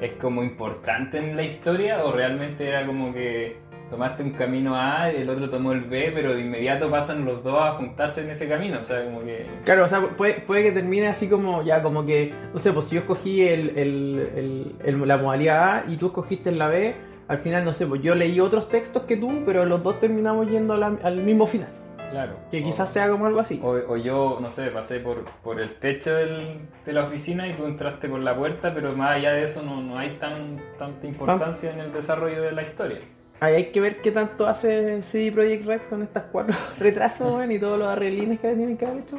es 0.00 0.12
como 0.14 0.42
importante 0.42 1.18
en 1.18 1.36
la 1.36 1.42
historia 1.42 2.04
o 2.04 2.12
realmente 2.12 2.66
era 2.68 2.86
como 2.86 3.12
que 3.12 3.56
tomaste 3.90 4.22
un 4.22 4.30
camino 4.30 4.74
A 4.76 5.12
y 5.12 5.16
el 5.22 5.28
otro 5.28 5.50
tomó 5.50 5.72
el 5.72 5.80
B, 5.82 6.12
pero 6.14 6.32
de 6.34 6.40
inmediato 6.40 6.88
pasan 6.90 7.24
los 7.24 7.42
dos 7.42 7.60
a 7.60 7.72
juntarse 7.72 8.22
en 8.22 8.30
ese 8.30 8.48
camino. 8.48 8.78
O 8.80 8.84
sea, 8.84 9.04
como 9.04 9.20
que... 9.22 9.46
Claro, 9.64 9.84
o 9.84 9.88
sea, 9.88 10.00
puede, 10.00 10.34
puede 10.34 10.62
que 10.62 10.72
termine 10.72 11.08
así 11.08 11.28
como 11.28 11.62
ya, 11.62 11.82
como 11.82 12.06
que, 12.06 12.32
no 12.52 12.58
sé, 12.60 12.72
pues 12.72 12.86
si 12.86 12.94
yo 12.94 13.00
escogí 13.00 13.42
el, 13.46 13.70
el- 13.78 14.30
el- 14.36 14.76
el- 15.02 15.08
la 15.08 15.16
modalidad 15.18 15.78
A 15.78 15.84
y 15.90 15.96
tú 15.96 16.06
escogiste 16.06 16.52
la 16.52 16.68
B, 16.68 16.94
al 17.28 17.38
final, 17.38 17.64
no 17.64 17.72
sé, 17.72 17.86
pues 17.86 18.00
yo 18.02 18.14
leí 18.14 18.40
otros 18.40 18.68
textos 18.68 19.02
que 19.02 19.16
tú, 19.16 19.42
pero 19.44 19.64
los 19.64 19.82
dos 19.82 19.98
terminamos 20.00 20.48
yendo 20.48 20.76
la- 20.76 20.96
al 21.02 21.16
mismo 21.18 21.46
final. 21.46 21.68
Claro. 22.10 22.32
Que 22.50 22.60
O- 22.60 22.64
quizás 22.64 22.92
sea 22.92 23.08
como 23.08 23.26
algo 23.26 23.38
así. 23.38 23.60
O, 23.62 23.68
o 23.70 23.96
yo, 23.96 24.38
no 24.40 24.50
sé, 24.50 24.68
pasé 24.70 24.98
por, 24.98 25.24
por 25.44 25.60
el 25.60 25.74
techo 25.76 26.12
del- 26.14 26.58
de 26.84 26.92
la 26.92 27.04
oficina 27.04 27.46
y 27.46 27.54
tú 27.54 27.66
entraste 27.66 28.08
por 28.08 28.18
la 28.20 28.36
puerta, 28.36 28.74
pero 28.74 28.96
más 28.96 29.12
allá 29.16 29.32
de 29.32 29.44
eso 29.44 29.62
no, 29.62 29.80
no 29.80 29.96
hay 29.98 30.16
tan, 30.18 30.60
tanta 30.76 31.06
importancia 31.06 31.72
en 31.72 31.78
el 31.78 31.92
desarrollo 31.92 32.42
de 32.42 32.50
la 32.52 32.62
historia. 32.62 32.98
Ahí 33.40 33.54
hay 33.54 33.72
que 33.72 33.80
ver 33.80 34.00
qué 34.02 34.10
tanto 34.10 34.46
hace 34.46 35.02
CD 35.02 35.32
Projekt 35.32 35.66
Red 35.66 35.80
con 35.88 36.02
estas 36.02 36.24
cuatro 36.24 36.54
retrasos, 36.78 37.32
weón, 37.32 37.50
y 37.52 37.58
todos 37.58 37.78
los 37.78 37.88
arreglines 37.88 38.38
que 38.38 38.54
tienen 38.54 38.76
que 38.76 38.86
haber 38.86 39.02
hecho. 39.02 39.18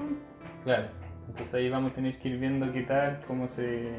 Claro. 0.63 0.87
Entonces 1.27 1.53
ahí 1.55 1.69
vamos 1.69 1.91
a 1.91 1.95
tener 1.95 2.17
que 2.19 2.29
ir 2.29 2.37
viendo 2.39 2.71
qué 2.71 2.81
tal, 2.81 3.17
cómo 3.25 3.47
se, 3.47 3.89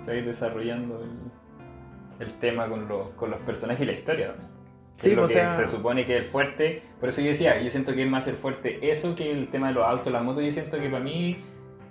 se 0.00 0.06
va 0.08 0.12
a 0.12 0.16
ir 0.16 0.24
desarrollando 0.24 1.02
el, 1.04 2.26
el 2.26 2.34
tema 2.34 2.68
con 2.68 2.88
los, 2.88 3.10
con 3.10 3.30
los 3.30 3.40
personajes 3.42 3.82
y 3.82 3.86
la 3.86 3.92
historia. 3.92 4.28
también. 4.28 4.50
Que 4.96 5.02
Sí, 5.04 5.10
es 5.10 5.16
lo 5.16 5.24
o 5.24 5.28
que 5.28 5.34
sea- 5.34 5.48
se 5.50 5.68
supone 5.68 6.04
que 6.04 6.16
es 6.16 6.22
el 6.24 6.26
fuerte. 6.26 6.82
Por 6.98 7.08
eso 7.10 7.20
yo 7.20 7.28
decía, 7.28 7.60
yo 7.62 7.70
siento 7.70 7.94
que 7.94 8.02
es 8.02 8.10
más 8.10 8.26
el 8.26 8.34
fuerte 8.34 8.90
eso 8.90 9.14
que 9.14 9.30
el 9.30 9.48
tema 9.50 9.68
de 9.68 9.74
los 9.74 9.86
autos, 9.86 10.12
las 10.12 10.22
motos. 10.24 10.42
Yo 10.42 10.50
siento 10.50 10.78
que 10.80 10.88
para 10.90 11.04
mí 11.04 11.38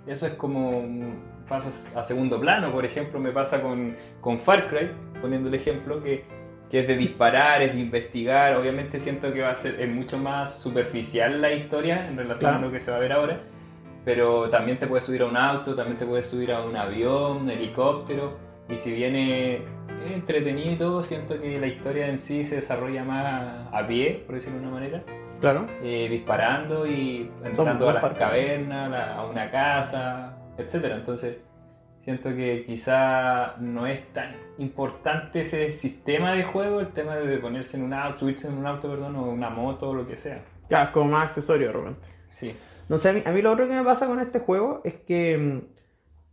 eso 0.06 0.26
es 0.26 0.34
como 0.34 0.82
mm, 0.82 1.46
pasa 1.48 1.98
a 1.98 2.02
segundo 2.02 2.38
plano. 2.40 2.70
Por 2.72 2.84
ejemplo, 2.84 3.18
me 3.20 3.30
pasa 3.32 3.62
con, 3.62 3.96
con 4.20 4.38
Far 4.38 4.68
Cry, 4.68 4.90
poniendo 5.20 5.48
el 5.48 5.54
ejemplo, 5.54 6.02
que, 6.02 6.24
que 6.70 6.80
es 6.80 6.86
de 6.88 6.96
disparar, 6.96 7.62
es 7.62 7.74
de 7.74 7.80
investigar. 7.80 8.54
Obviamente 8.56 8.98
siento 9.00 9.32
que 9.32 9.40
va 9.42 9.50
a 9.50 9.56
ser 9.56 9.80
es 9.80 9.88
mucho 9.88 10.18
más 10.18 10.60
superficial 10.60 11.40
la 11.42 11.52
historia 11.52 12.06
en 12.08 12.16
relación 12.16 12.50
Claro. 12.52 12.58
a 12.64 12.66
lo 12.68 12.72
que 12.72 12.78
se 12.80 12.90
va 12.90 12.96
a 12.98 13.00
ver 13.00 13.12
ahora. 13.12 13.40
Pero 14.04 14.48
también 14.48 14.78
te 14.78 14.86
puedes 14.86 15.04
subir 15.04 15.22
a 15.22 15.26
un 15.26 15.36
auto, 15.36 15.74
también 15.74 15.98
te 15.98 16.06
puedes 16.06 16.26
subir 16.28 16.52
a 16.52 16.62
un 16.62 16.76
avión, 16.76 17.38
un 17.42 17.50
helicóptero. 17.50 18.38
Y 18.68 18.76
si 18.78 18.92
viene 18.92 19.62
entretenido 20.14 20.72
y 20.72 20.76
todo, 20.76 21.02
siento 21.02 21.38
que 21.40 21.58
la 21.58 21.66
historia 21.66 22.06
en 22.06 22.16
sí 22.18 22.44
se 22.44 22.56
desarrolla 22.56 23.04
más 23.04 23.66
a 23.72 23.86
pie, 23.86 24.22
por 24.24 24.36
decirlo 24.36 24.58
de 24.60 24.64
una 24.66 24.74
manera. 24.74 25.02
Claro. 25.40 25.66
eh, 25.82 26.06
disparando 26.10 26.86
y 26.86 27.30
entrando 27.42 27.88
a 27.88 27.94
las 27.94 28.04
cavernas, 28.12 28.92
a 29.16 29.24
una 29.24 29.50
casa, 29.50 30.36
etcétera. 30.58 30.96
Entonces, 30.96 31.38
siento 32.00 32.30
que 32.34 32.64
quizá 32.66 33.54
no 33.60 33.86
es 33.86 34.12
tan 34.12 34.34
importante 34.58 35.40
ese 35.40 35.70
sistema 35.70 36.32
de 36.32 36.42
juego, 36.42 36.80
el 36.80 36.88
tema 36.88 37.14
de 37.16 37.38
ponerse 37.38 37.76
en 37.76 37.84
un 37.84 37.94
auto, 37.94 38.18
subirse 38.18 38.48
en 38.48 38.54
un 38.58 38.66
auto, 38.66 38.88
perdón, 38.90 39.14
o 39.16 39.30
una 39.30 39.50
moto 39.50 39.90
o 39.90 39.94
lo 39.94 40.06
que 40.06 40.16
sea. 40.16 40.42
Es 40.68 40.88
como 40.90 41.12
más 41.12 41.24
accesorio 41.24 41.68
de 41.68 41.72
repente. 41.72 42.08
Sí. 42.26 42.56
No 42.88 42.98
sé, 42.98 43.10
a 43.10 43.12
mí, 43.12 43.22
a 43.24 43.30
mí 43.30 43.42
lo 43.42 43.52
otro 43.52 43.68
que 43.68 43.74
me 43.74 43.84
pasa 43.84 44.06
con 44.06 44.18
este 44.18 44.40
juego 44.40 44.80
es 44.82 44.94
que 44.94 45.38
mm, 45.38 45.58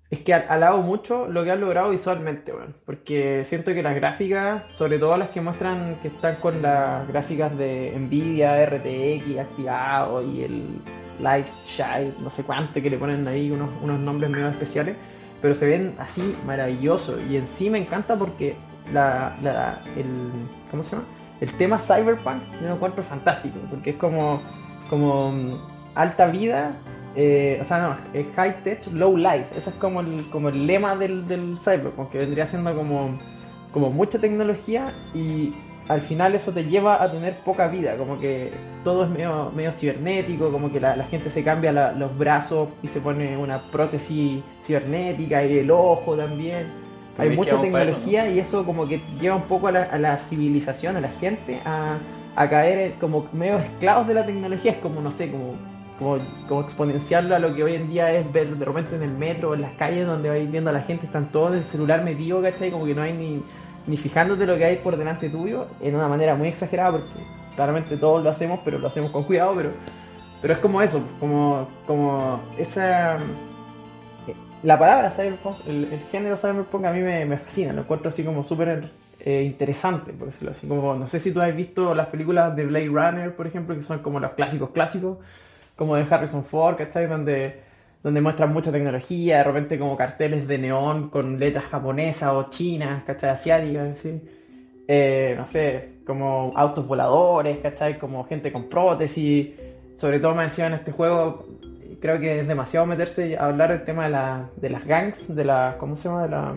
es 0.10 0.20
que 0.20 0.34
al- 0.34 0.46
alabo 0.50 0.82
mucho 0.82 1.28
lo 1.28 1.44
que 1.44 1.52
han 1.52 1.60
logrado 1.60 1.90
visualmente, 1.90 2.54
weón. 2.54 2.76
Porque 2.86 3.44
siento 3.44 3.74
que 3.74 3.84
las 3.84 3.94
gráficas, 3.96 4.64
sobre 4.74 4.98
todo 5.00 5.18
las 5.18 5.30
que 5.30 5.42
muestran 5.42 5.98
que 6.02 6.08
están 6.08 6.38
con 6.38 6.62
las 6.62 7.08
gráficas 7.08 7.56
de 7.58 7.94
Nvidia, 8.00 8.66
RTX 8.66 9.38
activado 9.40 10.24
y 10.24 10.44
el, 10.44 10.82
Light 11.20 11.48
Shine, 11.64 12.14
no 12.20 12.30
sé 12.30 12.44
cuánto, 12.44 12.82
que 12.82 12.90
le 12.90 12.98
ponen 12.98 13.28
ahí 13.28 13.50
unos, 13.52 13.72
unos 13.82 14.00
nombres 14.00 14.30
medio 14.30 14.48
especiales, 14.50 14.96
pero 15.42 15.54
se 15.54 15.68
ven 15.68 15.96
así 16.00 16.36
maravillosos. 16.46 17.20
Y 17.30 17.38
en 17.38 17.48
sí 17.48 17.70
me 17.70 17.78
encanta 17.80 18.18
porque 18.18 18.56
la, 18.92 19.36
la- 19.44 19.82
el, 19.96 20.30
¿cómo 20.72 20.84
se 20.84 20.92
llama? 20.96 21.08
El 21.42 21.52
tema 21.54 21.78
Cyberpunk 21.80 22.42
yo 22.62 22.68
lo 22.68 22.76
encuentro 22.76 23.04
fantástico, 23.04 23.58
porque 23.70 23.92
es 23.92 23.96
como, 23.98 24.42
como 24.90 25.32
mm, 25.32 25.52
alta 25.96 26.28
vida, 26.28 26.72
eh, 27.16 27.60
o 27.62 27.64
sea, 27.64 27.80
no, 27.82 27.96
es 28.20 28.26
high 28.36 28.64
tech, 28.64 28.86
low 28.94 29.16
life. 29.18 29.46
Ese 29.56 29.70
es 29.72 29.76
como 29.78 30.02
el, 30.02 30.28
como 30.32 30.50
el 30.50 30.66
lema 30.66 30.96
del, 30.96 31.28
del 31.28 31.58
Cyberpunk, 31.60 32.10
que 32.10 32.18
vendría 32.20 32.46
siendo 32.46 32.76
como, 32.76 33.20
como 33.72 33.92
mucha 33.92 34.18
tecnología 34.20 34.94
y 35.14 35.54
al 35.88 36.02
final 36.02 36.36
eso 36.36 36.52
te 36.52 36.66
lleva 36.66 37.02
a 37.02 37.12
tener 37.12 37.38
poca 37.46 37.68
vida, 37.68 37.96
como 37.98 38.20
que 38.20 38.52
todo 38.84 39.04
es 39.06 39.10
medio, 39.10 39.52
medio 39.56 39.72
cibernético, 39.72 40.52
como 40.52 40.72
que 40.72 40.80
la, 40.80 40.96
la 40.96 41.06
gente 41.06 41.30
se 41.30 41.44
cambia 41.44 41.72
la- 41.72 41.92
los 41.94 42.18
brazos 42.18 42.70
y 42.84 42.88
se 42.88 43.00
pone 43.00 43.38
una 43.38 43.62
prótesis 43.72 44.42
cibernética 44.62 45.44
y 45.46 45.60
el 45.60 45.72
ojo 45.72 46.16
también. 46.16 46.68
Hay 47.18 47.30
mucha 47.36 47.56
para 47.56 47.68
eso, 47.68 47.72
tecnología 47.94 48.30
y 48.30 48.40
eso 48.40 48.64
como 48.66 48.88
que 48.88 49.02
lleva 49.20 49.36
un 49.38 49.44
poco 49.44 49.70
a 49.70 49.72
la, 49.72 49.84
a 49.84 49.98
la 49.98 50.20
civilización, 50.20 50.98
a 50.98 51.02
la 51.02 51.10
gente, 51.10 51.60
a, 51.66 51.98
a 52.36 52.50
caer 52.50 52.78
en- 52.80 52.92
como 53.00 53.28
medio 53.34 53.58
esclavos 53.58 54.08
de 54.08 54.14
la 54.14 54.26
tecnología. 54.26 54.74
Es 54.74 54.78
como, 54.78 55.02
no 55.02 55.10
sé, 55.10 55.32
como, 55.32 55.54
como, 55.98 56.20
como 56.48 56.62
exponenciarlo 56.62 57.36
a 57.36 57.40
lo 57.40 57.56
que 57.56 57.64
hoy 57.64 57.74
en 57.76 57.90
día 57.90 58.12
es 58.12 58.32
ver 58.32 58.56
de 58.56 58.64
repente 58.66 58.96
en 58.96 59.02
el 59.04 59.12
metro 59.12 59.50
o 59.52 59.54
en 59.56 59.62
las 59.62 59.72
calles 59.74 60.06
donde 60.06 60.30
vais 60.30 60.52
viendo 60.52 60.70
a 60.70 60.74
la 60.74 60.82
gente, 60.82 61.08
están 61.08 61.32
todos 61.32 61.54
en 61.54 61.58
el 61.60 61.66
celular 61.66 62.04
metido, 62.04 62.40
¿cachai? 62.42 62.70
Como 62.70 62.86
que 62.86 62.94
no 62.94 63.02
hay 63.02 63.14
ni, 63.14 63.42
ni 63.88 63.98
fijándote 63.98 64.46
lo 64.46 64.58
que 64.58 64.66
hay 64.66 64.76
por 64.78 64.98
delante 64.98 65.30
tuyo, 65.30 65.68
en 65.82 65.96
una 65.96 66.08
manera 66.08 66.36
muy 66.36 66.48
exagerada, 66.50 66.92
porque 66.92 67.14
claramente 67.56 67.98
todos 67.98 68.24
lo 68.24 68.30
hacemos, 68.30 68.60
pero 68.64 68.80
lo 68.80 68.88
hacemos 68.88 69.12
con 69.12 69.24
cuidado, 69.24 69.54
pero, 69.56 69.72
pero 70.42 70.54
es 70.54 70.60
como 70.60 70.82
eso, 70.82 71.02
como, 71.20 71.68
como 71.86 72.42
esa... 72.58 73.18
eh, 74.28 74.36
La 74.64 74.78
palabra 74.78 75.10
cyberpunk, 75.12 75.58
el, 75.68 75.86
el 75.92 76.00
género 76.02 76.38
cyberpunk 76.38 76.86
a 76.86 76.92
mí 76.94 77.02
me, 77.02 77.26
me 77.26 77.38
fascina, 77.38 77.74
lo 77.74 77.82
encuentro 77.82 78.10
así 78.10 78.24
como 78.24 78.44
súper 78.44 78.92
eh, 79.20 79.44
interesante, 79.44 80.14
por 80.14 80.28
decirlo 80.28 80.52
así, 80.52 80.68
como 80.68 80.96
no 80.96 81.08
sé 81.08 81.20
si 81.20 81.34
tú 81.34 81.42
has 81.42 81.56
visto 81.56 81.94
las 81.96 82.08
películas 82.08 82.56
de 82.56 82.66
Blade 82.66 82.88
Runner, 82.88 83.36
por 83.36 83.48
ejemplo, 83.48 83.76
que 83.76 83.84
son 83.84 84.00
como 84.00 84.20
los 84.20 84.32
clásicos 84.32 84.70
clásicos, 84.72 85.18
como 85.76 85.96
de 85.96 86.06
Harrison 86.10 86.44
Ford, 86.44 86.76
¿cachai? 86.78 87.08
Donde 87.08 87.67
donde 88.04 88.22
muestran 88.22 88.54
mucha 88.54 88.72
tecnología, 88.72 89.38
de 89.40 89.44
repente 89.44 89.78
como 89.80 89.98
carteles 89.98 90.48
de 90.48 90.58
neón 90.58 91.10
con 91.10 91.40
letras 91.40 91.66
japonesas 91.66 92.30
o 92.32 92.50
chinas, 92.50 93.04
¿cachai? 93.04 93.32
Asiáticas, 93.32 93.98
así. 93.98 94.22
Eh, 94.88 95.34
no 95.38 95.46
sé, 95.46 95.96
como 96.06 96.54
autos 96.56 96.88
voladores, 96.88 97.58
¿cachai? 97.60 98.00
Como 98.00 98.24
gente 98.24 98.52
con 98.54 98.70
prótesis. 98.70 99.50
Sobre 99.94 100.20
todo 100.20 100.34
me 100.36 100.44
decían 100.44 100.74
en 100.74 100.80
este 100.80 100.92
juego, 100.92 101.46
creo 102.00 102.20
que 102.20 102.40
es 102.42 102.48
demasiado 102.48 102.86
meterse 102.86 103.36
a 103.38 103.48
hablar 103.48 103.72
del 103.72 103.84
tema 103.84 104.06
de, 104.06 104.10
la- 104.12 104.50
de 104.56 104.70
las 104.70 104.86
gangs, 104.86 105.36
de 105.36 105.44
las, 105.44 105.76
¿cómo 105.76 105.96
se 105.98 106.08
llama? 106.08 106.24
De, 106.24 106.30
la- 106.30 106.56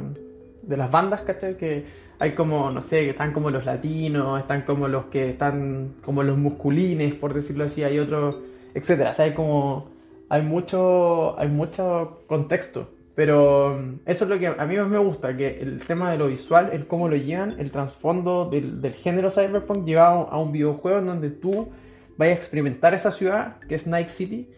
de 0.63 0.77
las 0.77 0.91
bandas, 0.91 1.23
¿cachai? 1.23 1.57
Que 1.57 1.85
hay 2.19 2.33
como, 2.35 2.71
no 2.71 2.83
sé, 2.83 3.05
que 3.05 3.11
están 3.11 3.33
como 3.33 3.51
los 3.51 3.65
latinos, 3.65 4.39
están 4.41 4.63
como 4.63 4.87
los 4.89 5.07
que 5.07 5.31
están 5.31 5.95
como 6.05 6.23
los 6.23 6.37
musculines, 6.37 7.15
por 7.15 7.33
decirlo 7.35 7.65
así, 7.65 7.83
hay 7.83 7.99
otros, 7.99 8.37
etcétera. 8.75 9.11
O 9.11 9.85
hay 10.31 10.43
mucho, 10.43 11.39
hay 11.39 11.49
mucho 11.49 12.23
contexto. 12.27 12.89
Pero 13.15 13.77
mm, 13.79 14.01
eso 14.07 14.25
es 14.25 14.31
lo 14.31 14.39
que 14.39 14.47
a 14.47 14.65
mí 14.67 14.77
más 14.77 14.89
me 14.89 14.99
gusta, 14.99 15.37
que 15.37 15.61
el 15.61 15.85
tema 15.87 16.11
de 16.13 16.19
lo 16.19 16.29
visual, 16.29 16.71
el 16.73 16.87
cómo 16.87 17.09
lo 17.09 17.17
llevan, 17.17 17.57
el 17.59 17.71
trasfondo 17.71 18.49
del, 18.49 18.81
del 18.81 18.95
género 18.95 19.31
cyberpunk 19.31 19.85
llevado 19.87 20.29
a 20.31 20.41
un 20.41 20.53
videojuego 20.53 21.01
en 21.01 21.07
donde 21.07 21.31
tú 21.31 21.69
vayas 22.17 22.35
a 22.37 22.39
experimentar 22.39 22.95
esa 22.95 23.11
ciudad, 23.11 23.57
que 23.69 23.75
es 23.75 23.87
Night 23.87 24.09
City, 24.09 24.49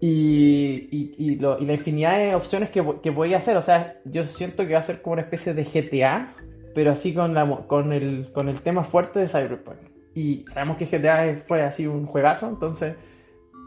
y, 0.00 0.88
y, 0.90 1.14
y 1.18 1.36
lo- 1.36 1.58
y 1.58 1.66
la 1.66 1.74
infinidad 1.74 2.18
de 2.18 2.34
opciones 2.34 2.70
que, 2.70 2.84
que 3.02 3.10
voy 3.10 3.34
a 3.34 3.38
hacer. 3.38 3.56
O 3.56 3.62
sea, 3.62 4.00
yo 4.04 4.24
siento 4.26 4.66
que 4.66 4.72
va 4.72 4.78
a 4.80 4.82
ser 4.82 5.02
como 5.02 5.14
una 5.14 5.22
especie 5.22 5.54
de 5.54 5.64
GTA, 5.64 6.34
pero 6.74 6.90
así 6.92 7.14
con, 7.14 7.34
la, 7.34 7.46
con, 7.66 7.92
el, 7.92 8.30
con 8.32 8.48
el 8.48 8.60
tema 8.62 8.84
fuerte 8.84 9.18
de 9.20 9.28
cyberpunk. 9.28 9.76
Y 10.14 10.44
sabemos 10.52 10.76
que 10.78 10.86
GTA 10.86 11.36
fue 11.46 11.62
así 11.62 11.86
un 11.86 12.06
juegazo, 12.06 12.48
entonces 12.48 12.96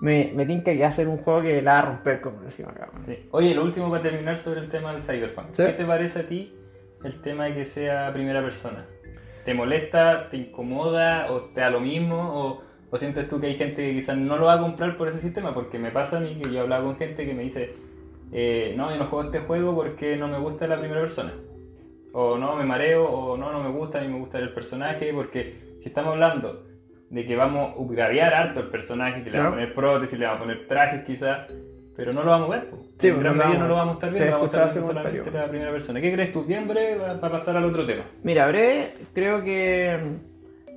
me, 0.03 0.33
me 0.35 0.46
tinca 0.46 0.74
que 0.74 0.79
va 0.81 0.87
a 0.87 0.92
ser 0.92 1.07
un 1.07 1.16
juego 1.16 1.42
que 1.44 1.61
la 1.61 1.75
va 1.75 1.79
a 1.79 1.81
romper, 1.83 2.20
como 2.20 2.42
decimos 2.42 2.74
acá. 2.74 2.87
Sí. 2.87 3.25
Oye, 3.31 3.55
lo 3.55 3.63
último 3.63 3.89
para 3.89 4.03
terminar 4.03 4.37
sobre 4.37 4.59
el 4.59 4.68
tema 4.68 4.92
del 4.92 5.01
Cyberpunk. 5.01 5.53
Sí. 5.53 5.63
¿Qué 5.63 5.72
te 5.72 5.85
parece 5.85 6.20
a 6.20 6.27
ti 6.27 6.53
el 7.05 7.22
tema 7.22 7.46
de 7.46 7.53
que 7.53 7.63
sea 7.63 8.11
primera 8.11 8.42
persona? 8.42 8.85
¿Te 9.46 9.53
molesta, 9.53 10.29
te 10.29 10.35
incomoda 10.35 11.31
o 11.31 11.44
te 11.44 11.61
da 11.61 11.70
lo 11.70 11.79
mismo? 11.79 12.18
¿O, 12.18 12.61
o 12.89 12.98
sientes 12.98 13.29
tú 13.29 13.39
que 13.39 13.48
hay 13.48 13.55
gente 13.55 13.77
que 13.77 13.94
quizás 13.94 14.18
no 14.18 14.35
lo 14.35 14.48
va 14.48 14.55
a 14.55 14.59
comprar 14.59 14.98
por 14.98 15.07
ese 15.07 15.20
sistema? 15.20 15.53
Porque 15.53 15.79
me 15.79 15.89
pasa 15.89 16.18
a 16.18 16.20
mí 16.20 16.35
que 16.35 16.51
yo 16.51 16.57
he 16.57 16.59
hablado 16.59 16.83
con 16.83 16.98
gente 16.98 17.25
que 17.25 17.33
me 17.33 17.44
dice, 17.44 17.74
eh, 18.33 18.74
no, 18.75 18.92
yo 18.92 18.98
no 18.98 19.05
juego 19.05 19.24
este 19.24 19.39
juego 19.39 19.74
porque 19.74 20.18
no 20.18 20.27
me 20.27 20.37
gusta 20.37 20.68
la 20.68 20.79
primera 20.79 21.00
persona. 21.00 21.31
O 22.11 22.37
no, 22.37 22.57
me 22.57 22.66
mareo, 22.66 23.05
o 23.05 23.37
no, 23.37 23.53
no 23.53 23.63
me 23.63 23.70
gusta, 23.70 24.00
a 24.00 24.01
mí 24.01 24.09
me 24.09 24.20
gusta 24.20 24.37
el 24.37 24.53
personaje, 24.53 25.13
porque 25.13 25.77
si 25.79 25.87
estamos 25.87 26.11
hablando 26.11 26.73
de 27.13 27.25
que 27.25 27.35
vamos 27.35 27.73
a 27.73 27.77
upgradear 27.79 28.33
harto 28.33 28.59
el 28.61 28.67
personaje, 28.67 29.23
que 29.23 29.29
le 29.29 29.37
vamos 29.37 29.53
a 29.53 29.55
poner 29.55 29.73
prótesis, 29.75 30.17
le 30.19 30.25
vamos 30.25 30.41
a 30.41 30.43
poner 30.45 30.67
trajes 30.67 31.03
quizás, 31.03 31.47
pero 31.95 32.11
no 32.11 32.23
lo 32.23 32.31
vamos 32.31 32.49
a 32.49 32.53
ver. 32.59 32.69
po. 32.69 32.77
Sí, 32.97 33.07
en 33.09 33.13
pues, 33.15 33.23
gran 33.23 33.37
no 33.37 33.43
medida 33.45 33.59
no 33.59 33.67
lo 33.67 33.75
vamos 33.75 33.91
a 33.91 33.93
estar 34.07 34.09
viendo, 34.09 34.31
vamos 34.31 34.43
a 34.43 34.45
estar 34.65 34.73
viendo 34.73 34.87
solamente 34.87 35.31
la 35.31 35.47
primera 35.49 35.71
persona. 35.71 36.01
¿Qué 36.01 36.13
crees 36.13 36.31
tú? 36.31 36.43
Bien 36.43 36.67
breve 36.67 36.99
para 37.19 37.31
pasar 37.31 37.55
al 37.57 37.65
otro 37.65 37.85
tema. 37.85 38.03
Mira, 38.23 38.47
breve, 38.47 38.93
creo 39.13 39.43
que, 39.43 39.99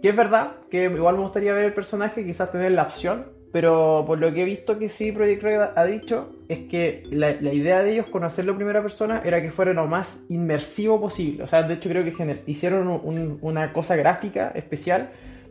que 0.03 0.09
es 0.11 0.17
verdad, 0.17 0.53
que 0.71 0.85
igual 0.85 1.15
me 1.17 1.23
gustaría 1.23 1.53
ver 1.55 1.65
el 1.65 1.73
personaje, 1.73 2.23
quizás 2.25 2.53
tener 2.53 2.73
la 2.73 2.83
opción, 2.83 3.27
pero 3.53 4.05
por 4.07 4.19
lo 4.19 4.31
que 4.35 4.43
he 4.43 4.45
visto 4.45 4.79
que 4.79 4.91
sí 4.91 5.13
Project 5.13 5.43
Red 5.43 5.61
ha 5.75 5.85
dicho, 5.87 6.33
es 6.49 6.59
que 6.69 7.03
la, 7.11 7.33
la 7.41 7.55
idea 7.55 7.83
de 7.83 7.93
ellos 7.93 8.07
con 8.07 8.25
hacerlo 8.25 8.53
en 8.53 8.59
primera 8.59 8.83
persona 8.83 9.23
era 9.25 9.41
que 9.41 9.51
fuera 9.51 9.73
lo 9.73 9.87
más 9.87 10.25
inmersivo 10.29 11.01
posible. 11.01 11.45
O 11.45 11.47
sea, 11.47 11.63
de 11.63 11.73
hecho 11.75 11.89
creo 11.89 12.05
que 12.05 12.13
hicieron 12.47 12.89
un- 12.89 13.01
un- 13.03 13.39
una 13.41 13.73
cosa 13.73 13.97
gráfica 13.97 14.53
especial 14.55 15.09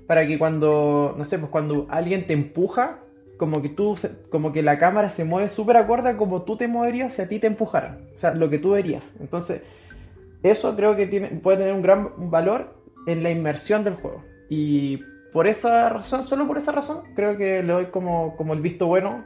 para 0.07 0.27
que 0.27 0.37
cuando, 0.37 1.15
no 1.17 1.23
sé, 1.25 1.39
pues 1.39 1.49
cuando 1.51 1.87
alguien 1.89 2.27
te 2.27 2.33
empuja, 2.33 2.99
como 3.37 3.61
que 3.61 3.69
tú, 3.69 3.97
como 4.29 4.53
que 4.53 4.61
la 4.61 4.79
cámara 4.79 5.09
se 5.09 5.23
mueve 5.23 5.49
súper 5.49 5.77
acorde 5.77 6.15
como 6.15 6.43
tú 6.43 6.57
te 6.57 6.67
moverías 6.67 7.13
si 7.13 7.21
a 7.21 7.27
ti 7.27 7.39
te 7.39 7.47
empujaran. 7.47 8.07
O 8.13 8.17
sea, 8.17 8.33
lo 8.33 8.49
que 8.49 8.59
tú 8.59 8.71
verías. 8.71 9.13
Entonces, 9.19 9.61
eso 10.43 10.75
creo 10.75 10.95
que 10.95 11.07
tiene, 11.07 11.29
puede 11.29 11.57
tener 11.57 11.73
un 11.73 11.81
gran 11.81 12.29
valor 12.29 12.75
en 13.07 13.23
la 13.23 13.31
inmersión 13.31 13.83
del 13.83 13.95
juego. 13.95 14.23
Y 14.49 15.01
por 15.33 15.47
esa 15.47 15.89
razón, 15.89 16.27
solo 16.27 16.47
por 16.47 16.57
esa 16.57 16.71
razón, 16.71 17.01
creo 17.15 17.37
que 17.37 17.61
le 17.61 17.73
doy 17.73 17.85
como, 17.87 18.37
como 18.37 18.53
el 18.53 18.61
visto 18.61 18.87
bueno, 18.87 19.25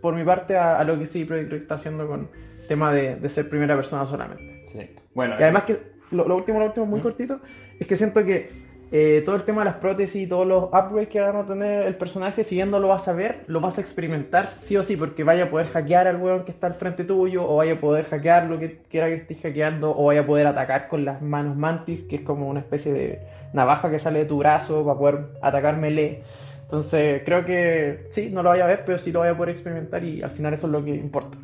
por 0.00 0.14
mi 0.14 0.24
parte, 0.24 0.56
a, 0.56 0.78
a 0.78 0.84
lo 0.84 0.98
que 0.98 1.06
sí 1.06 1.24
Project 1.24 1.50
Red 1.50 1.62
está 1.62 1.74
haciendo 1.76 2.06
con 2.08 2.28
el 2.60 2.66
tema 2.66 2.92
de, 2.92 3.16
de 3.16 3.28
ser 3.28 3.48
primera 3.48 3.76
persona 3.76 4.06
solamente. 4.06 4.64
Sí. 4.64 4.90
Bueno, 5.14 5.36
Y 5.38 5.42
además 5.42 5.64
que, 5.64 5.78
lo, 6.10 6.26
lo 6.26 6.36
último, 6.36 6.58
lo 6.58 6.66
último, 6.66 6.86
muy 6.86 7.00
¿Mm? 7.00 7.02
cortito, 7.02 7.40
es 7.78 7.86
que 7.86 7.96
siento 7.96 8.24
que 8.24 8.63
eh, 8.96 9.22
todo 9.24 9.34
el 9.34 9.42
tema 9.42 9.62
de 9.62 9.64
las 9.64 9.78
prótesis 9.78 10.22
y 10.22 10.28
todos 10.28 10.46
los 10.46 10.66
upgrades 10.66 11.08
que 11.08 11.20
van 11.20 11.34
a 11.34 11.44
tener 11.44 11.84
el 11.84 11.96
personaje, 11.96 12.44
si 12.44 12.54
bien 12.54 12.70
no 12.70 12.78
lo 12.78 12.86
vas 12.86 13.08
a 13.08 13.12
ver, 13.12 13.40
lo 13.48 13.60
vas 13.60 13.76
a 13.78 13.80
experimentar 13.80 14.54
sí 14.54 14.76
o 14.76 14.84
sí, 14.84 14.96
porque 14.96 15.24
vaya 15.24 15.46
a 15.46 15.50
poder 15.50 15.66
hackear 15.66 16.06
al 16.06 16.18
weón 16.18 16.44
que 16.44 16.52
está 16.52 16.68
al 16.68 16.74
frente 16.74 17.02
tuyo, 17.02 17.42
o 17.44 17.56
vaya 17.56 17.72
a 17.72 17.76
poder 17.76 18.04
hackear 18.04 18.46
lo 18.46 18.56
que 18.56 18.78
quiera 18.88 19.08
que 19.08 19.14
estés 19.14 19.42
hackeando, 19.42 19.90
o 19.98 20.04
vaya 20.04 20.20
a 20.20 20.26
poder 20.26 20.46
atacar 20.46 20.86
con 20.86 21.04
las 21.04 21.20
manos 21.22 21.56
mantis, 21.56 22.04
que 22.04 22.14
es 22.14 22.22
como 22.22 22.48
una 22.48 22.60
especie 22.60 22.92
de 22.92 23.18
navaja 23.52 23.90
que 23.90 23.98
sale 23.98 24.20
de 24.20 24.24
tu 24.26 24.38
brazo 24.38 24.84
para 24.84 24.96
poder 24.96 25.18
atacar 25.42 25.76
melee. 25.76 26.22
Entonces 26.62 27.22
creo 27.24 27.44
que 27.44 28.06
sí, 28.10 28.30
no 28.30 28.44
lo 28.44 28.50
vaya 28.50 28.62
a 28.62 28.68
ver, 28.68 28.84
pero 28.86 28.98
sí 29.00 29.10
lo 29.10 29.18
vaya 29.18 29.32
a 29.32 29.36
poder 29.36 29.50
experimentar 29.50 30.04
y 30.04 30.22
al 30.22 30.30
final 30.30 30.54
eso 30.54 30.68
es 30.68 30.72
lo 30.72 30.84
que 30.84 30.94
importa. 30.94 31.36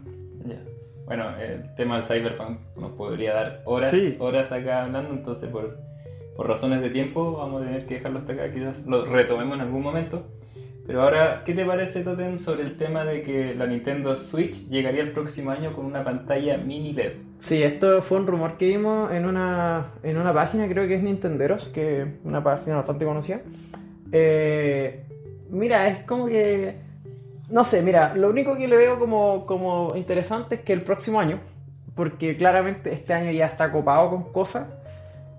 Ya. 0.44 0.54
Bueno, 1.04 1.36
el 1.36 1.74
tema 1.74 1.96
del 1.96 2.04
cyberpunk 2.04 2.58
nos 2.76 2.92
podría 2.92 3.34
dar 3.34 3.62
horas, 3.64 3.90
Sí. 3.90 4.14
horas 4.20 4.52
acá 4.52 4.84
hablando, 4.84 5.10
entonces 5.10 5.48
por, 5.50 5.89
por 6.40 6.48
razones 6.48 6.80
de 6.80 6.88
tiempo 6.88 7.32
vamos 7.32 7.60
a 7.60 7.66
tener 7.66 7.84
que 7.84 7.96
dejarlo 7.96 8.20
hasta 8.20 8.32
acá, 8.32 8.50
quizás 8.50 8.86
lo 8.86 9.04
retomemos 9.04 9.56
en 9.56 9.60
algún 9.60 9.82
momento. 9.82 10.24
Pero 10.86 11.02
ahora, 11.02 11.42
¿qué 11.44 11.52
te 11.52 11.66
parece, 11.66 12.02
Totem, 12.02 12.38
sobre 12.38 12.62
el 12.62 12.78
tema 12.78 13.04
de 13.04 13.20
que 13.20 13.54
la 13.54 13.66
Nintendo 13.66 14.16
Switch 14.16 14.66
llegaría 14.68 15.02
el 15.02 15.12
próximo 15.12 15.50
año 15.50 15.74
con 15.74 15.84
una 15.84 16.02
pantalla 16.02 16.56
mini 16.56 16.94
LED? 16.94 17.12
Sí, 17.40 17.62
esto 17.62 18.00
fue 18.00 18.20
un 18.20 18.26
rumor 18.26 18.56
que 18.56 18.68
vimos 18.68 19.12
en 19.12 19.26
una, 19.26 19.92
en 20.02 20.16
una 20.16 20.32
página, 20.32 20.66
creo 20.66 20.88
que 20.88 20.94
es 20.94 21.02
Nintenderos, 21.02 21.68
que 21.68 22.00
es 22.00 22.08
una 22.24 22.42
página 22.42 22.76
bastante 22.76 23.04
conocida. 23.04 23.42
Eh, 24.10 25.04
mira, 25.50 25.88
es 25.88 26.04
como 26.04 26.24
que... 26.24 26.76
No 27.50 27.64
sé, 27.64 27.82
mira, 27.82 28.14
lo 28.16 28.30
único 28.30 28.56
que 28.56 28.66
le 28.66 28.78
veo 28.78 28.98
como, 28.98 29.44
como 29.44 29.92
interesante 29.94 30.54
es 30.54 30.60
que 30.62 30.72
el 30.72 30.80
próximo 30.80 31.20
año, 31.20 31.38
porque 31.94 32.38
claramente 32.38 32.94
este 32.94 33.12
año 33.12 33.30
ya 33.30 33.44
está 33.44 33.70
copado 33.70 34.08
con 34.08 34.32
cosas, 34.32 34.79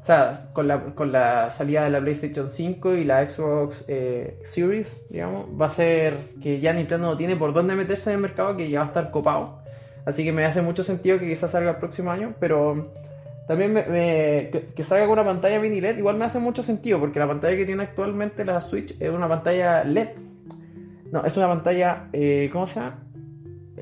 o 0.02 0.04
sea, 0.04 0.34
con 0.54 0.68
la, 0.68 0.80
con 0.96 1.12
la 1.12 1.52
salida 1.52 1.84
de 1.84 1.92
la 1.92 2.00
PlayStation 2.02 2.50
5 2.50 2.96
y 2.96 3.04
la 3.04 3.28
Xbox 3.30 3.86
eh, 3.88 4.40
Series, 4.44 5.06
digamos, 5.10 5.46
va 5.60 5.68
a 5.68 5.72
ser 5.72 6.18
que 6.42 6.60
ya 6.60 6.74
Nintendo 6.74 7.08
no 7.08 7.18
tiene 7.18 7.36
por 7.36 7.54
dónde 7.54 7.76
meterse 7.76 8.10
en 8.10 8.16
el 8.16 8.22
mercado, 8.24 8.58
que 8.58 8.68
ya 8.70 8.80
va 8.80 8.86
a 8.86 8.88
estar 8.88 9.12
copado. 9.12 9.60
Así 10.04 10.24
que 10.24 10.32
me 10.32 10.44
hace 10.44 10.64
mucho 10.64 10.84
sentido 10.84 11.20
que 11.20 11.28
quizás 11.28 11.52
salga 11.52 11.70
el 11.72 11.76
próximo 11.78 12.10
año, 12.10 12.34
pero 12.40 12.90
también 13.48 13.74
me- 13.74 14.50
que, 14.76 14.84
salga 14.84 15.06
con 15.06 15.14
una 15.14 15.24
pantalla 15.24 15.60
mini 15.60 15.80
LED 15.82 16.00
igual 16.00 16.16
me 16.18 16.26
hace 16.26 16.40
mucho 16.40 16.64
sentido, 16.64 17.00
porque 17.00 17.20
la 17.20 17.28
pantalla 17.28 17.56
que 17.56 17.66
tiene 17.68 17.84
actualmente 17.84 18.44
la 18.44 18.60
Switch 18.60 18.96
es 19.00 19.10
una 19.12 19.28
pantalla 19.30 19.84
LED. 19.84 20.10
No, 21.12 21.24
es 21.24 21.38
una 21.38 21.48
pantalla. 21.48 22.08
eh, 22.14 22.50
¿Cómo 22.52 22.66
se 22.66 22.80
llama? 22.80 22.98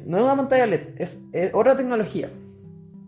No 0.06 0.18
es 0.18 0.24
una 0.24 0.36
pantalla 0.36 0.66
LED, 0.66 0.82
es 0.98 1.24
otra 1.54 1.78
tecnología. 1.78 2.30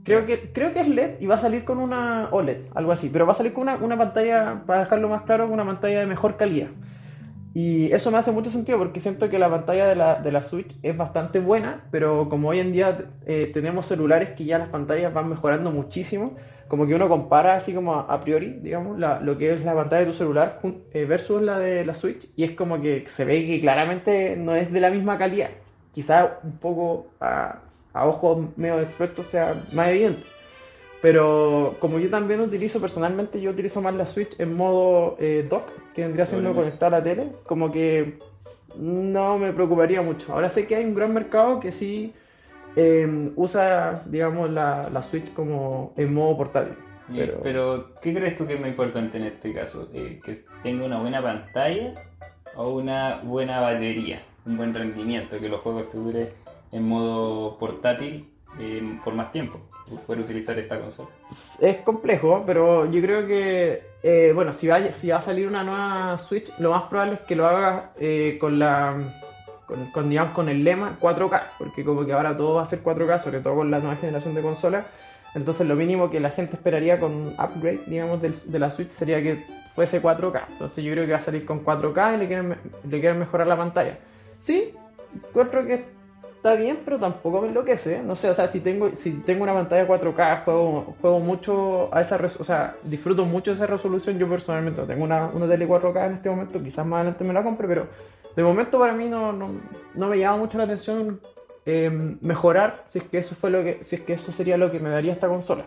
Creo 0.04 0.26
que, 0.26 0.52
creo 0.52 0.74
que 0.74 0.80
es 0.82 0.88
LED 0.88 1.20
y 1.20 1.28
va 1.28 1.36
a 1.36 1.40
salir 1.40 1.64
con 1.64 1.78
una 1.78 2.28
OLED, 2.32 2.66
algo 2.74 2.92
así. 2.92 3.10
Pero 3.12 3.26
va 3.26 3.34
a 3.34 3.36
salir 3.36 3.54
con 3.54 3.64
una, 3.64 3.76
una 3.76 3.98
pantalla, 3.98 4.64
para 4.66 4.82
dejarlo 4.82 5.10
más 5.10 5.24
claro, 5.24 5.48
una 5.48 5.64
pantalla 5.66 6.00
de 6.00 6.08
mejor 6.08 6.38
calidad. 6.38 6.70
Y 7.54 7.92
eso 7.92 8.12
me 8.12 8.18
hace 8.18 8.32
mucho 8.32 8.50
sentido 8.50 8.78
porque 8.78 9.02
siento 9.02 9.30
que 9.30 9.38
la 9.38 9.50
pantalla 9.50 9.88
de 9.88 9.96
la, 9.96 10.16
de 10.16 10.32
la 10.32 10.42
Switch 10.42 10.74
es 10.84 10.96
bastante 10.96 11.40
buena, 11.40 11.84
pero 11.92 12.30
como 12.30 12.50
hoy 12.50 12.60
en 12.62 12.72
día 12.72 12.98
eh, 13.26 13.50
tenemos 13.54 13.86
celulares 13.88 14.30
que 14.32 14.46
ya 14.46 14.58
las 14.58 14.70
pantallas 14.70 15.14
van 15.14 15.30
mejorando 15.30 15.70
muchísimo, 15.70 16.38
como 16.70 16.88
que 16.88 16.96
uno 16.96 17.10
compara 17.10 17.56
así 17.56 17.74
como 17.74 17.96
a, 17.96 18.02
a 18.04 18.22
priori, 18.22 18.60
digamos, 18.62 18.98
la- 18.98 19.20
lo 19.20 19.38
que 19.38 19.54
es 19.54 19.66
la 19.66 19.76
pantalla 19.76 20.02
de 20.02 20.08
tu 20.08 20.14
celular 20.14 20.62
eh, 20.94 21.06
versus 21.06 21.42
la 21.42 21.60
de 21.60 21.84
la 21.86 21.94
Switch, 21.94 22.30
y 22.38 22.46
es 22.46 22.52
como 22.52 22.82
que 22.82 23.04
se 23.08 23.26
ve 23.26 23.46
que 23.46 23.60
claramente 23.60 24.38
no 24.38 24.56
es 24.56 24.72
de 24.72 24.80
la 24.80 24.90
misma 24.90 25.18
calidad. 25.18 25.50
Quizá 25.94 26.40
un 26.44 26.58
poco 26.58 27.08
a, 27.20 27.60
a 27.94 28.08
ojos 28.08 28.48
medio 28.58 28.80
expertos 28.80 29.26
sea 29.28 29.64
más 29.74 29.90
evidente. 29.90 30.24
Pero 31.02 31.78
como 31.80 31.98
yo 32.00 32.10
también 32.10 32.42
utilizo 32.42 32.80
personalmente, 32.80 33.42
yo 33.42 33.52
utilizo 33.52 33.82
más 33.82 33.94
la 33.96 34.06
Switch 34.06 34.40
en 34.40 34.56
modo 34.56 35.16
eh, 35.20 35.46
dock, 35.50 35.72
que 35.96 36.04
vendría 36.04 36.26
siendo 36.28 36.54
conectada 36.54 36.98
a 36.98 37.00
la 37.00 37.04
tele, 37.04 37.32
como 37.46 37.72
que 37.72 38.20
no 38.78 39.38
me 39.40 39.52
preocuparía 39.52 40.02
mucho. 40.04 40.32
Ahora 40.32 40.50
sé 40.50 40.68
que 40.68 40.76
hay 40.76 40.86
un 40.86 40.94
gran 40.94 41.12
mercado 41.14 41.60
que 41.60 41.72
sí 41.72 42.14
eh, 42.76 43.32
usa, 43.36 44.04
digamos, 44.06 44.52
la, 44.52 44.90
la 44.94 45.02
Switch 45.02 45.34
como 45.34 45.94
en 45.98 46.14
modo 46.14 46.38
portátil. 46.38 46.76
Pero- 47.14 47.40
Pero, 47.44 47.90
¿qué 48.02 48.14
crees 48.14 48.36
tú 48.38 48.46
que 48.46 48.54
es 48.54 48.60
más 48.62 48.70
importante 48.70 49.18
en 49.18 49.24
este 49.26 49.52
caso? 49.54 49.90
Eh, 49.94 50.20
¿Que 50.24 50.34
tenga 50.64 50.86
una 50.86 51.00
buena 51.02 51.22
pantalla 51.22 51.94
o 52.56 52.70
una 52.70 53.20
buena 53.24 53.60
batería? 53.60 54.22
Un 54.46 54.56
buen 54.56 54.74
rendimiento, 54.74 55.38
que 55.40 55.50
los 55.50 55.60
juegos 55.62 55.90
te 55.90 55.98
duren 55.98 56.30
en 56.72 56.88
modo 56.88 57.58
portátil 57.58 58.28
eh, 58.60 58.98
por 59.04 59.14
más 59.14 59.32
tiempo, 59.32 59.60
poder 60.06 60.22
utilizar 60.22 60.58
esta 60.60 60.80
consola. 60.80 61.10
Es 61.62 61.78
complejo, 61.78 62.44
pero 62.46 62.90
yo 62.92 63.02
creo 63.02 63.26
que, 63.28 63.82
eh, 64.04 64.32
bueno, 64.36 64.52
si 64.54 64.68
va, 64.68 64.80
si 64.92 65.10
va 65.10 65.18
a 65.18 65.22
salir 65.22 65.48
una 65.48 65.64
nueva 65.64 66.18
Switch, 66.18 66.52
lo 66.60 66.72
más 66.72 66.84
probable 66.84 67.14
es 67.16 67.20
que 67.22 67.36
lo 67.36 67.48
haga 67.48 67.92
eh, 67.98 68.38
con 68.40 68.60
la, 68.60 69.22
con, 69.66 69.86
con, 69.92 70.10
digamos, 70.10 70.34
con 70.34 70.50
el 70.50 70.64
lema 70.64 70.98
4K, 71.00 71.42
porque 71.58 71.84
como 71.86 72.06
que 72.06 72.12
ahora 72.14 72.36
todo 72.36 72.56
va 72.56 72.64
a 72.64 72.66
ser 72.66 72.84
4K, 72.84 73.20
sobre 73.20 73.40
todo 73.40 73.56
con 73.56 73.72
la 73.72 73.80
nueva 73.80 73.96
generación 73.96 74.34
de 74.36 74.42
consolas. 74.42 74.86
Entonces 75.34 75.66
lo 75.66 75.76
mínimo 75.76 76.10
que 76.10 76.20
la 76.20 76.30
gente 76.32 76.58
esperaría 76.58 77.00
con 77.00 77.14
un 77.14 77.28
upgrade, 77.40 77.84
digamos, 77.88 78.22
del- 78.22 78.36
de 78.52 78.60
la 78.60 78.70
Switch 78.70 78.90
sería 78.90 79.22
que 79.24 79.46
fuese 79.74 80.02
4K. 80.02 80.44
Entonces 80.50 80.84
yo 80.84 80.92
creo 80.92 81.06
que 81.06 81.14
va 81.14 81.20
a 81.20 81.22
salir 81.22 81.46
con 81.46 81.64
4K 81.64 82.16
y 82.16 82.18
le 82.18 82.28
quieren, 82.28 82.58
le 82.90 83.00
quieren 83.00 83.18
mejorar 83.18 83.48
la 83.48 83.56
pantalla. 83.56 83.98
Sí, 84.40 84.74
encuentro 85.30 85.66
que 85.66 85.86
está 86.42 86.56
bien, 86.56 86.80
pero 86.84 86.98
tampoco 86.98 87.42
me 87.42 87.50
enloquece. 87.50 87.98
¿eh? 87.98 88.02
No 88.04 88.16
sé, 88.16 88.28
o 88.30 88.34
sea, 88.34 88.48
si 88.48 88.62
tengo, 88.62 88.96
si 88.96 89.12
tengo 89.22 89.44
una 89.44 89.54
pantalla 89.54 89.86
4K, 89.88 90.44
juego, 90.44 90.96
juego 91.00 91.20
mucho 91.20 91.94
a 91.94 92.02
esa 92.02 92.18
res- 92.18 92.40
o 92.40 92.44
sea, 92.44 92.76
disfruto 92.84 93.26
mucho 93.26 93.52
esa 93.52 93.68
resolución. 93.68 94.18
Yo 94.18 94.28
personalmente 94.28 94.82
tengo 94.84 95.04
una, 95.04 95.28
una 95.28 95.48
tele 95.48 95.68
4K 95.68 96.08
en 96.08 96.14
este 96.14 96.30
momento, 96.32 96.62
quizás 96.62 96.84
más 96.86 97.02
adelante 97.02 97.24
me 97.24 97.34
la 97.34 97.44
compre, 97.44 97.68
pero 97.68 97.88
de 98.36 98.42
momento 98.44 98.80
para 98.80 98.94
mí 98.94 99.08
no, 99.08 99.32
no, 99.32 99.50
no 99.94 100.08
me 100.08 100.18
llama 100.18 100.38
mucho 100.38 100.58
la 100.58 100.64
atención 100.64 101.20
eh, 101.66 102.18
mejorar 102.22 102.84
si 102.88 102.98
es 103.00 103.06
que 103.06 103.20
eso 103.20 103.36
fue 103.36 103.52
lo 103.52 103.64
que, 103.64 103.84
si 103.84 103.98
es 103.98 104.02
que 104.02 104.14
eso 104.14 104.32
sería 104.32 104.58
lo 104.58 104.72
que 104.72 104.80
me 104.80 104.90
daría 104.90 105.14
esta 105.14 105.28
consola. 105.28 105.66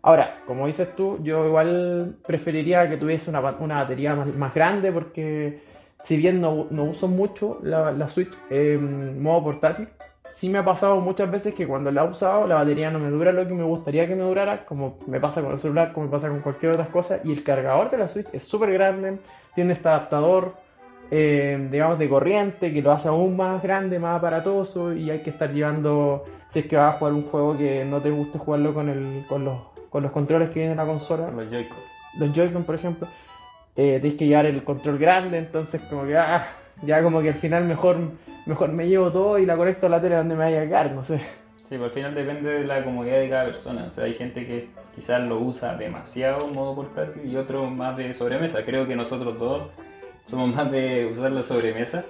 Ahora, 0.00 0.40
como 0.46 0.66
dices 0.66 0.94
tú, 0.96 1.18
yo 1.22 1.46
igual 1.46 2.16
preferiría 2.26 2.88
que 2.88 2.96
tuviese 2.96 3.28
una, 3.28 3.40
una 3.58 3.82
batería 3.82 4.14
más, 4.14 4.28
más 4.34 4.54
grande 4.54 4.92
porque 4.92 5.60
si 6.04 6.16
bien 6.16 6.40
no, 6.40 6.68
no 6.70 6.84
uso 6.84 7.08
mucho 7.08 7.58
la, 7.62 7.90
la 7.90 8.08
Switch 8.08 8.30
en 8.48 9.20
modo 9.20 9.42
portátil, 9.44 9.88
sí 10.30 10.48
me 10.48 10.58
ha 10.58 10.64
pasado 10.64 11.00
muchas 11.00 11.30
veces 11.30 11.54
que 11.54 11.66
cuando 11.66 11.90
la 11.90 12.04
he 12.04 12.08
usado 12.08 12.46
la 12.46 12.56
batería 12.56 12.90
no 12.90 12.98
me 12.98 13.10
dura 13.10 13.32
lo 13.32 13.46
que 13.46 13.54
me 13.54 13.62
gustaría 13.62 14.06
que 14.06 14.14
me 14.14 14.22
durara, 14.22 14.64
como 14.66 14.98
me 15.06 15.20
pasa 15.20 15.42
con 15.42 15.52
el 15.52 15.58
celular, 15.58 15.92
como 15.92 16.06
me 16.06 16.12
pasa 16.12 16.28
con 16.28 16.40
cualquier 16.40 16.72
otra 16.72 16.86
cosa, 16.86 17.20
y 17.24 17.32
el 17.32 17.42
cargador 17.42 17.90
de 17.90 17.98
la 17.98 18.08
Switch 18.08 18.28
es 18.32 18.42
súper 18.42 18.72
grande, 18.72 19.18
tiene 19.54 19.72
este 19.72 19.88
adaptador, 19.88 20.54
eh, 21.10 21.68
digamos, 21.70 21.98
de 21.98 22.08
corriente, 22.08 22.72
que 22.72 22.82
lo 22.82 22.92
hace 22.92 23.08
aún 23.08 23.36
más 23.36 23.62
grande, 23.62 23.98
más 23.98 24.18
aparatoso, 24.18 24.92
y 24.92 25.10
hay 25.10 25.20
que 25.20 25.30
estar 25.30 25.52
llevando, 25.52 26.24
si 26.50 26.60
es 26.60 26.66
que 26.66 26.76
vas 26.76 26.94
a 26.94 26.98
jugar 26.98 27.14
un 27.14 27.22
juego 27.22 27.56
que 27.56 27.84
no 27.84 28.00
te 28.00 28.10
guste 28.10 28.38
jugarlo 28.38 28.74
con, 28.74 28.88
el, 28.88 29.24
con, 29.28 29.44
los, 29.44 29.58
con 29.88 30.02
los 30.02 30.12
controles 30.12 30.50
que 30.50 30.60
viene 30.60 30.72
en 30.72 30.78
la 30.78 30.86
consola, 30.86 31.30
Los 31.30 31.48
Joy-Con. 31.50 31.78
los 32.18 32.32
Joy-Con, 32.32 32.64
por 32.64 32.74
ejemplo, 32.74 33.08
eh, 33.76 33.98
tienes 34.00 34.18
que 34.18 34.26
llevar 34.26 34.46
el 34.46 34.64
control 34.64 34.98
grande, 34.98 35.38
entonces 35.38 35.80
como 35.82 36.06
que 36.06 36.16
ah, 36.16 36.46
ya 36.82 37.02
como 37.02 37.22
que 37.22 37.28
al 37.28 37.34
final 37.34 37.64
mejor, 37.64 37.98
mejor 38.46 38.72
me 38.72 38.88
llevo 38.88 39.10
todo 39.10 39.38
y 39.38 39.46
la 39.46 39.56
conecto 39.56 39.86
a 39.86 39.90
la 39.90 40.00
tele 40.00 40.16
donde 40.16 40.34
me 40.34 40.44
vaya 40.44 40.62
a 40.62 40.66
quedar, 40.66 40.92
no 40.92 41.04
sé. 41.04 41.18
Sí, 41.62 41.70
pero 41.70 41.84
al 41.86 41.90
final 41.90 42.14
depende 42.14 42.50
de 42.50 42.64
la 42.64 42.84
comodidad 42.84 43.18
de 43.18 43.28
cada 43.28 43.44
persona. 43.46 43.84
O 43.86 43.90
sea, 43.90 44.04
hay 44.04 44.14
gente 44.14 44.46
que 44.46 44.68
quizás 44.94 45.20
lo 45.22 45.40
usa 45.40 45.74
demasiado 45.76 46.46
en 46.46 46.54
modo 46.54 46.76
portátil 46.76 47.26
y 47.26 47.36
otros 47.36 47.70
más 47.72 47.96
de 47.96 48.14
sobremesa. 48.14 48.64
Creo 48.64 48.86
que 48.86 48.94
nosotros 48.94 49.36
dos 49.38 49.64
somos 50.22 50.54
más 50.54 50.70
de 50.70 51.06
usar 51.06 51.32
la 51.32 51.42
sobremesa. 51.42 52.04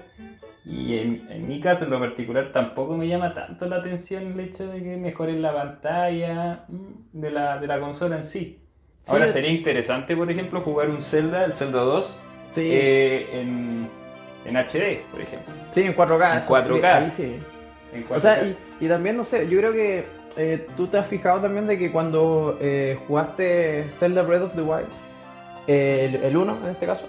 Y 0.67 0.99
en, 0.99 1.27
en 1.31 1.47
mi 1.47 1.61
caso, 1.61 1.85
en 1.85 1.91
lo 1.91 2.01
particular, 2.01 2.51
tampoco 2.53 2.97
me 2.97 3.07
llama 3.07 3.33
tanto 3.33 3.67
la 3.67 3.77
atención 3.77 4.33
el 4.33 4.41
hecho 4.41 4.67
de 4.67 4.83
que 4.83 4.97
mejoren 4.97 5.41
la 5.41 5.55
pantalla 5.55 6.65
mm, 6.69 7.21
de 7.21 7.31
la, 7.31 7.59
de 7.59 7.67
la 7.67 7.81
consola 7.81 8.17
en 8.17 8.25
sí. 8.25 8.59
Sí, 8.99 9.13
Ahora 9.13 9.29
sería 9.29 9.51
interesante, 9.51 10.17
por 10.17 10.31
ejemplo, 10.31 10.61
jugar 10.63 10.91
un 10.91 11.03
Zelda, 11.03 11.45
el 11.45 11.55
Zelda 11.55 11.81
2, 11.81 12.23
Sí, 12.51 12.63
eh, 12.73 13.41
en, 13.41 13.89
en 14.47 14.57
HD, 14.57 15.03
por 15.11 15.21
ejemplo. 15.21 15.53
sí, 15.71 15.83
en 15.83 15.95
4K. 15.97 16.33
en 16.33 16.39
eso 16.39 16.47
sí, 16.47 16.53
4K. 16.71 16.85
ahí 16.85 17.11
sí. 17.11 17.37
En 17.93 18.05
O 18.11 18.21
sea, 18.21 18.43
4K. 18.43 18.55
y, 18.81 18.85
y 18.85 18.89
también, 18.89 19.17
no 19.17 19.25
sé, 19.25 19.49
yo 19.49 19.59
creo 19.59 19.73
que 19.73 20.05
eh, 20.37 20.67
tú 20.77 20.87
te 20.87 20.99
has 20.99 21.07
fijado 21.07 21.41
también 21.41 21.67
de 21.67 21.79
que 21.79 21.91
cuando 21.91 22.59
eh, 22.61 22.99
jugaste 23.07 23.87
Zelda 23.89 24.23
Breath 24.23 24.43
of 24.43 24.55
the 24.55 24.63
Wild, 24.63 24.87
eh, 25.67 26.11
el, 26.15 26.25
el 26.25 26.37
1 26.37 26.59
en 26.65 26.71
este 26.71 26.87
caso, 26.87 27.07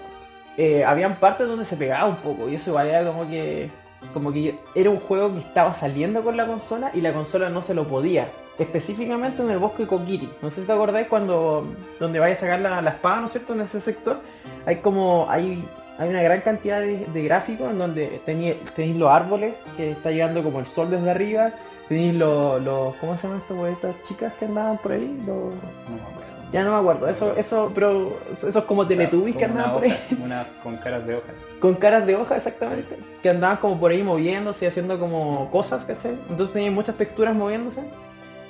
eh, 0.56 0.84
habían 0.84 1.16
partes 1.16 1.46
donde 1.46 1.64
se 1.64 1.76
pegaba 1.76 2.06
un 2.06 2.16
poco 2.16 2.48
y 2.48 2.54
eso 2.56 2.70
igual 2.70 2.88
era 2.88 3.04
como 3.04 3.28
que, 3.28 3.70
como 4.12 4.32
que 4.32 4.42
yo- 4.42 4.52
era 4.74 4.90
un 4.90 4.98
juego 4.98 5.32
que 5.34 5.40
estaba 5.40 5.74
saliendo 5.74 6.22
con 6.22 6.36
la 6.36 6.46
consola 6.46 6.90
y 6.94 7.00
la 7.00 7.12
consola 7.12 7.48
no 7.50 7.62
se 7.62 7.74
lo 7.74 7.86
podía. 7.86 8.28
Específicamente 8.58 9.40
en 9.40 9.50
el 9.50 9.58
bosque 9.58 9.86
Kokiri. 9.86 10.28
No 10.42 10.50
sé 10.50 10.62
si 10.62 10.66
te 10.66 10.72
acordáis 10.72 11.06
cuando 11.06 11.64
donde 12.00 12.18
vaya 12.18 12.34
a 12.34 12.36
sacar 12.36 12.58
la, 12.60 12.82
la 12.82 12.90
espada, 12.90 13.20
¿no 13.20 13.26
es 13.26 13.32
cierto? 13.32 13.52
En 13.54 13.60
ese 13.60 13.80
sector 13.80 14.20
hay 14.66 14.76
como 14.76 15.26
hay, 15.30 15.64
hay 15.98 16.08
una 16.10 16.22
gran 16.22 16.40
cantidad 16.42 16.80
de, 16.80 17.06
de 17.06 17.22
gráficos 17.24 17.70
en 17.70 17.78
donde 17.78 18.20
tenéis, 18.24 18.56
los 18.96 19.10
árboles 19.10 19.54
que 19.76 19.90
está 19.92 20.10
llegando 20.10 20.42
como 20.42 20.60
el 20.60 20.66
sol 20.66 20.90
desde 20.90 21.10
arriba. 21.10 21.50
Tenéis 21.88 22.14
los, 22.14 22.62
los 22.62 22.94
¿cómo 22.96 23.16
se 23.16 23.26
llaman 23.28 23.42
güey, 23.48 23.72
estas 23.72 23.94
chicas 24.04 24.32
que 24.38 24.44
andaban 24.44 24.76
por 24.78 24.92
ahí? 24.92 25.06
Los- 25.26 25.54
No 25.54 25.96
me 25.96 26.00
acuerdo. 26.02 26.52
ya 26.52 26.64
no 26.64 26.70
me 26.72 26.76
acuerdo, 26.78 27.08
eso, 27.08 27.34
eso, 27.36 27.72
pero 27.74 28.18
esos 28.30 28.64
como 28.64 28.86
teletubbies 28.86 29.36
que 29.36 29.46
Como 29.46 29.54
una 29.54 29.64
andaban 29.64 29.82
por 29.82 29.90
ahí. 29.90 30.18
una 30.22 30.46
con 30.62 30.76
caras 30.76 31.06
de 31.06 31.14
hoja. 31.16 31.26
Con 31.60 31.74
caras 31.74 32.06
de 32.06 32.14
hoja, 32.14 32.36
exactamente. 32.36 32.96
Que 33.20 33.30
andaban 33.30 33.56
como 33.56 33.80
por 33.80 33.90
ahí 33.90 34.02
moviéndose 34.04 34.64
y 34.64 34.68
haciendo 34.68 34.96
como 35.00 35.50
cosas, 35.50 35.84
¿cachai? 35.84 36.12
Entonces 36.30 36.52
tenían 36.52 36.72
muchas 36.74 36.94
texturas 36.94 37.34
moviéndose. 37.34 37.82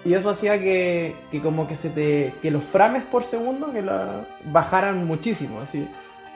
Y 0.04 0.12
eso 0.14 0.28
hacía 0.30 0.58
que, 0.60 1.14
que 1.30 1.40
como 1.40 1.66
que 1.66 1.74
se 1.74 1.88
te. 1.90 2.34
que 2.42 2.50
los 2.50 2.62
frames 2.64 3.02
por 3.04 3.24
segundo 3.24 3.72
que 3.72 3.80
la 3.82 4.26
bajaran 4.52 5.06
muchísimo, 5.06 5.60
así. 5.60 5.88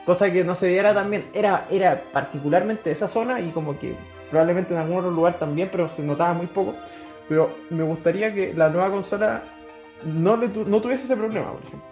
Cosa 0.05 0.31
que 0.31 0.43
no 0.43 0.53
se 0.55 0.67
viera 0.67 0.93
también. 0.93 1.25
Era, 1.33 1.65
era 1.71 2.03
particularmente 2.11 2.91
esa 2.91 3.07
zona 3.07 3.39
y 3.39 3.49
como 3.51 3.79
que 3.79 3.95
probablemente 4.29 4.73
en 4.73 4.79
algún 4.79 4.97
otro 4.97 5.11
lugar 5.11 5.39
también, 5.39 5.69
pero 5.71 5.87
se 5.87 6.03
notaba 6.03 6.33
muy 6.33 6.47
poco. 6.47 6.73
Pero 7.29 7.49
me 7.69 7.83
gustaría 7.83 8.33
que 8.33 8.53
la 8.53 8.69
nueva 8.69 8.89
consola 8.91 9.43
no, 10.05 10.35
le 10.35 10.49
tu- 10.49 10.65
no 10.65 10.81
tuviese 10.81 11.05
ese 11.05 11.15
problema, 11.15 11.51
por 11.51 11.61
ejemplo. 11.61 11.89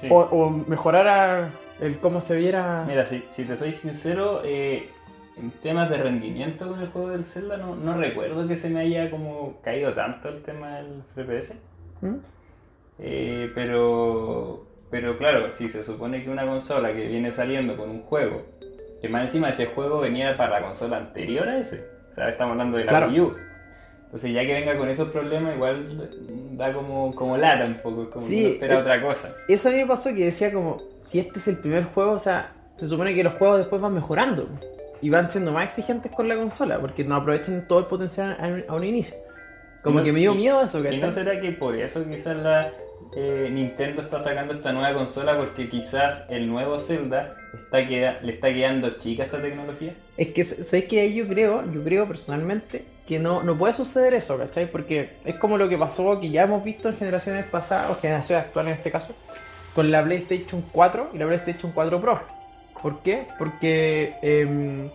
Sí. 0.00 0.08
O, 0.10 0.20
o 0.20 0.50
mejorara 0.50 1.50
el 1.80 1.98
cómo 1.98 2.20
se 2.22 2.36
viera. 2.36 2.84
Mira, 2.86 3.04
si, 3.04 3.22
si 3.28 3.44
te 3.44 3.56
soy 3.56 3.72
sincero, 3.72 4.40
eh, 4.44 4.88
en 5.36 5.50
temas 5.50 5.90
de 5.90 5.98
rendimiento 5.98 6.66
con 6.66 6.80
el 6.80 6.88
juego 6.88 7.10
del 7.10 7.24
Zelda 7.26 7.58
no, 7.58 7.76
no 7.76 7.94
recuerdo 7.98 8.48
que 8.48 8.56
se 8.56 8.70
me 8.70 8.80
haya 8.80 9.10
como 9.10 9.58
caído 9.62 9.92
tanto 9.92 10.28
el 10.30 10.42
tema 10.42 10.76
del 10.76 11.02
FPS. 11.14 11.60
¿Mm? 12.00 12.14
Eh, 12.98 13.52
pero, 13.54 14.64
pero 14.90 15.18
claro, 15.18 15.50
si 15.50 15.68
se 15.68 15.82
supone 15.84 16.22
que 16.24 16.30
una 16.30 16.46
consola 16.46 16.92
que 16.92 17.06
viene 17.06 17.30
saliendo 17.30 17.76
con 17.76 17.90
un 17.90 18.02
juego, 18.02 18.42
que 19.00 19.08
más 19.08 19.22
encima 19.22 19.50
ese 19.50 19.66
juego 19.66 20.00
venía 20.00 20.36
para 20.36 20.60
la 20.60 20.66
consola 20.66 20.96
anterior 20.98 21.48
a 21.48 21.58
ese, 21.58 21.80
o 22.10 22.12
sea, 22.14 22.28
estamos 22.28 22.52
hablando 22.52 22.76
de 22.78 22.84
la 22.84 22.90
Claro. 22.92 23.08
Wii 23.08 23.20
U. 23.20 23.36
Entonces 24.06 24.32
ya 24.32 24.46
que 24.46 24.52
venga 24.54 24.76
con 24.78 24.88
esos 24.88 25.08
problemas 25.10 25.54
igual 25.56 25.84
da 26.56 26.72
como, 26.72 27.14
como 27.14 27.36
lata 27.36 27.66
un 27.66 27.76
poco, 27.76 28.08
como 28.08 28.26
Sí, 28.26 28.36
que 28.36 28.44
uno 28.44 28.52
espera 28.54 28.74
es- 28.76 28.80
otra 28.80 29.02
cosa. 29.02 29.28
Eso 29.48 29.68
a 29.68 29.72
mí 29.72 29.78
me 29.78 29.86
pasó 29.86 30.10
que 30.14 30.24
decía 30.24 30.52
como, 30.52 30.78
si 30.98 31.18
este 31.18 31.38
es 31.40 31.48
el 31.48 31.58
primer 31.58 31.84
juego, 31.84 32.12
o 32.12 32.18
sea, 32.18 32.52
se 32.76 32.86
supone 32.88 33.14
que 33.14 33.24
los 33.24 33.32
juegos 33.34 33.58
después 33.58 33.82
van 33.82 33.92
mejorando 33.94 34.48
y 35.02 35.10
van 35.10 35.28
siendo 35.28 35.52
más 35.52 35.64
exigentes 35.66 36.12
con 36.12 36.28
la 36.28 36.36
consola 36.36 36.78
porque 36.78 37.04
no 37.04 37.16
aprovechan 37.16 37.66
todo 37.66 37.80
el 37.80 37.86
potencial 37.86 38.36
a 38.40 38.46
un, 38.46 38.64
a 38.68 38.74
un 38.76 38.84
inicio. 38.84 39.16
Como 39.82 39.98
no- 39.98 40.04
que 40.04 40.12
me 40.12 40.20
dio 40.20 40.34
miedo 40.34 40.62
eso, 40.62 40.78
¿Y 40.78 40.82
no 40.84 40.90
¿cachai? 40.90 41.10
será 41.12 41.40
que 41.40 41.52
por 41.52 41.74
eso 41.76 42.02
quizás 42.08 42.36
la, 42.36 42.72
eh, 43.14 43.48
Nintendo 43.52 44.02
está 44.02 44.18
sacando 44.18 44.54
esta 44.54 44.72
nueva 44.72 44.94
consola 44.94 45.36
porque 45.36 45.68
quizás 45.68 46.24
el 46.30 46.48
nuevo 46.48 46.78
Zelda 46.78 47.36
le 47.72 48.32
está 48.32 48.52
quedando 48.52 48.90
chica 48.96 49.24
esta 49.24 49.40
tecnología. 49.40 49.94
Es 50.16 50.32
que, 50.32 50.44
¿sabes 50.44 50.84
que 50.84 51.12
yo 51.14 51.26
creo, 51.26 51.70
yo 51.72 51.82
creo 51.84 52.06
personalmente 52.06 52.84
que 53.06 53.18
no, 53.18 53.42
no 53.42 53.56
puede 53.56 53.72
suceder 53.72 54.14
eso, 54.14 54.36
¿cachai? 54.36 54.70
Porque 54.70 55.10
es 55.24 55.36
como 55.36 55.58
lo 55.58 55.68
que 55.68 55.78
pasó, 55.78 56.18
que 56.20 56.30
ya 56.30 56.42
hemos 56.42 56.64
visto 56.64 56.88
en 56.88 56.96
generaciones 56.96 57.44
pasadas, 57.46 57.90
o 57.90 58.00
generaciones 58.00 58.46
actuales 58.46 58.72
en 58.72 58.78
este 58.78 58.90
caso, 58.90 59.14
con 59.74 59.90
la 59.90 60.02
PlayStation 60.02 60.64
4 60.72 61.10
y 61.14 61.18
la 61.18 61.26
PlayStation 61.26 61.72
4 61.72 62.00
Pro. 62.00 62.20
¿Por 62.82 63.00
qué? 63.02 63.26
Porque 63.38 64.14
em, 64.22 64.88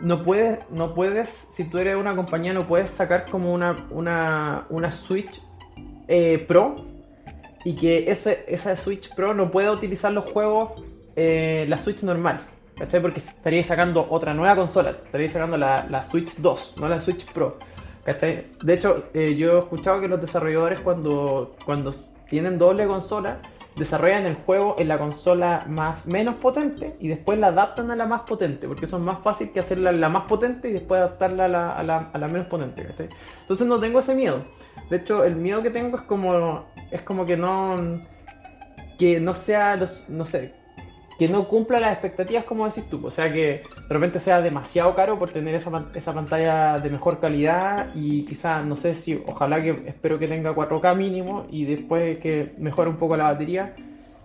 no 0.00 0.22
puedes, 0.22 0.58
no 0.70 0.94
puedes, 0.94 1.28
si 1.28 1.64
tú 1.64 1.78
eres 1.78 1.96
una 1.96 2.16
compañía, 2.16 2.52
no 2.52 2.66
puedes 2.66 2.90
sacar 2.90 3.26
como 3.26 3.52
una, 3.52 3.76
una, 3.90 4.66
una 4.70 4.90
Switch 4.90 5.40
eh, 6.08 6.44
Pro 6.46 6.93
y 7.64 7.74
que 7.74 8.10
ese, 8.10 8.44
esa 8.46 8.76
Switch 8.76 9.14
Pro 9.14 9.34
no 9.34 9.50
pueda 9.50 9.72
utilizar 9.72 10.12
los 10.12 10.30
juegos, 10.30 10.82
eh, 11.16 11.64
la 11.68 11.78
Switch 11.78 12.02
normal. 12.02 12.40
¿Cachai? 12.76 13.00
Porque 13.00 13.20
estaríais 13.20 13.66
sacando 13.66 14.06
otra 14.10 14.34
nueva 14.34 14.56
consola, 14.56 14.90
estaríais 14.90 15.32
sacando 15.32 15.56
la, 15.56 15.86
la 15.88 16.02
Switch 16.02 16.36
2, 16.38 16.74
no 16.78 16.88
la 16.88 16.98
Switch 16.98 17.24
Pro. 17.32 17.58
¿Cachai? 18.04 18.46
De 18.62 18.74
hecho, 18.74 19.04
eh, 19.14 19.34
yo 19.36 19.56
he 19.56 19.58
escuchado 19.60 20.00
que 20.00 20.08
los 20.08 20.20
desarrolladores 20.20 20.80
cuando, 20.80 21.56
cuando 21.64 21.92
tienen 22.28 22.58
doble 22.58 22.86
consola, 22.86 23.38
desarrollan 23.76 24.26
el 24.26 24.34
juego 24.34 24.76
en 24.78 24.88
la 24.88 24.98
consola 24.98 25.64
más, 25.68 26.04
menos 26.06 26.34
potente 26.36 26.96
y 27.00 27.08
después 27.08 27.38
la 27.38 27.48
adaptan 27.48 27.90
a 27.90 27.96
la 27.96 28.06
más 28.06 28.22
potente, 28.22 28.68
porque 28.68 28.84
eso 28.84 28.96
es 28.96 29.02
más 29.02 29.18
fácil 29.22 29.50
que 29.52 29.60
hacerla 29.60 29.90
la 29.90 30.08
más 30.08 30.24
potente 30.24 30.68
y 30.68 30.72
después 30.72 30.98
adaptarla 30.98 31.46
a 31.46 31.48
la, 31.48 31.72
a 31.72 31.82
la, 31.82 32.10
a 32.12 32.18
la 32.18 32.28
menos 32.28 32.46
potente. 32.46 32.84
¿cachai? 32.84 33.08
Entonces 33.40 33.66
no 33.66 33.78
tengo 33.80 34.00
ese 34.00 34.14
miedo. 34.14 34.42
De 34.90 34.96
hecho, 34.98 35.24
el 35.24 35.36
miedo 35.36 35.62
que 35.62 35.70
tengo 35.70 35.96
es 35.96 36.02
como, 36.02 36.66
es 36.94 37.02
como 37.02 37.26
que 37.26 37.36
no, 37.36 37.76
que 38.98 39.18
no 39.18 39.34
sea, 39.34 39.74
los, 39.76 40.08
no 40.08 40.24
sé, 40.24 40.52
que 41.18 41.28
no 41.28 41.48
cumpla 41.48 41.80
las 41.80 41.92
expectativas 41.92 42.44
como 42.44 42.66
decís 42.66 42.88
tú. 42.88 43.04
O 43.04 43.10
sea, 43.10 43.32
que 43.32 43.62
de 43.88 43.88
repente 43.88 44.20
sea 44.20 44.40
demasiado 44.40 44.94
caro 44.94 45.18
por 45.18 45.30
tener 45.30 45.56
esa, 45.56 45.86
esa 45.94 46.14
pantalla 46.14 46.78
de 46.78 46.90
mejor 46.90 47.18
calidad 47.18 47.88
y 47.96 48.24
quizá, 48.24 48.62
no 48.62 48.76
sé 48.76 48.94
si, 48.94 49.20
ojalá 49.26 49.60
que, 49.60 49.70
espero 49.86 50.20
que 50.20 50.28
tenga 50.28 50.54
4K 50.54 50.94
mínimo 50.96 51.46
y 51.50 51.64
después 51.64 52.18
que 52.18 52.54
mejore 52.58 52.90
un 52.90 52.96
poco 52.96 53.16
la 53.16 53.24
batería 53.24 53.74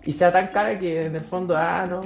y 0.06 0.14
sea 0.14 0.32
tan 0.32 0.48
cara 0.50 0.78
que 0.78 1.06
en 1.06 1.16
el 1.16 1.24
fondo, 1.24 1.58
ah, 1.58 1.88
no. 1.90 2.02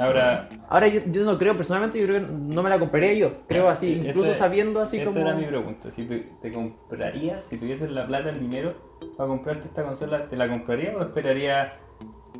Ahora, 0.00 0.48
Ahora 0.68 0.88
yo, 0.88 1.00
yo 1.06 1.24
no 1.24 1.38
creo, 1.38 1.54
personalmente 1.54 1.98
yo 1.98 2.06
creo 2.06 2.20
que 2.20 2.26
no 2.32 2.62
me 2.62 2.68
la 2.68 2.78
compraría 2.78 3.14
yo. 3.14 3.30
Creo 3.46 3.68
así, 3.70 3.92
Esa- 3.92 4.08
incluso 4.08 4.34
sabiendo 4.34 4.80
así 4.80 4.98
esa 4.98 5.06
como... 5.06 5.20
era 5.20 5.34
mi 5.34 5.46
pregunta. 5.46 5.90
Si 5.90 6.02
te, 6.04 6.18
te 6.42 6.52
comprarías, 6.52 7.44
si 7.44 7.56
tuvieses 7.56 7.90
la 7.90 8.06
plata, 8.06 8.30
el 8.30 8.40
dinero 8.40 8.87
para 9.16 9.28
comprarte 9.28 9.68
esta 9.68 9.82
consola, 9.82 10.24
¿te 10.26 10.36
la 10.36 10.48
comprarías 10.48 10.94
o 10.96 11.00
esperarías 11.00 11.72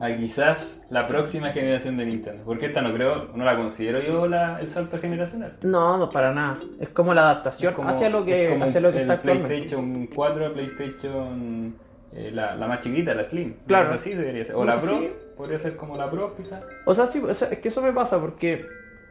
a 0.01 0.09
quizás 0.11 0.81
la 0.90 1.09
próxima 1.09 1.49
generación 1.51 1.97
de 1.97 2.07
Nintendo? 2.07 2.44
Porque 2.44 2.66
esta 2.66 2.81
no 2.83 2.92
creo, 2.92 3.29
no 3.35 3.44
la 3.44 3.57
considero 3.57 4.01
yo 4.01 4.27
la, 4.29 4.61
el 4.61 4.68
salto 4.68 4.99
generacional. 4.99 5.57
No, 5.62 5.99
no, 5.99 6.09
para 6.11 6.33
nada. 6.33 6.59
Es 6.81 6.88
como 6.90 7.14
la 7.14 7.23
adaptación 7.23 7.75
como- 7.75 7.88
hacia 7.90 8.09
lo 8.11 8.25
que, 8.25 8.44
es 8.47 8.51
como 8.53 8.64
hacia 8.64 8.81
lo 8.81 8.92
que 8.92 9.03
el 9.03 9.11
está. 9.11 9.23
PlayStation 9.23 10.07
4 10.14 10.47
a 10.47 10.53
PlayStation 10.53 11.75
eh, 12.12 12.31
la, 12.33 12.55
la 12.57 12.66
más 12.68 12.81
chiquita, 12.81 13.12
la 13.14 13.25
Slim. 13.25 13.55
Claro. 13.66 13.92
Así 13.94 14.14
debería 14.14 14.44
ser. 14.44 14.55
O 14.57 14.64
la 14.64 14.81
Sí. 14.81 14.87
Pro, 14.87 15.01
podría 15.37 15.59
ser 15.59 15.77
como 15.77 15.97
la 15.97 16.09
Pro 16.09 16.35
quizás. 16.37 16.64
O 16.87 16.94
sea, 16.94 17.07
sí, 17.07 17.21
o 17.21 17.35
sea, 17.35 17.49
es 17.49 17.59
que 17.59 17.68
eso 17.68 17.83
me 17.83 17.92
pasa 17.92 18.21
porque 18.21 18.64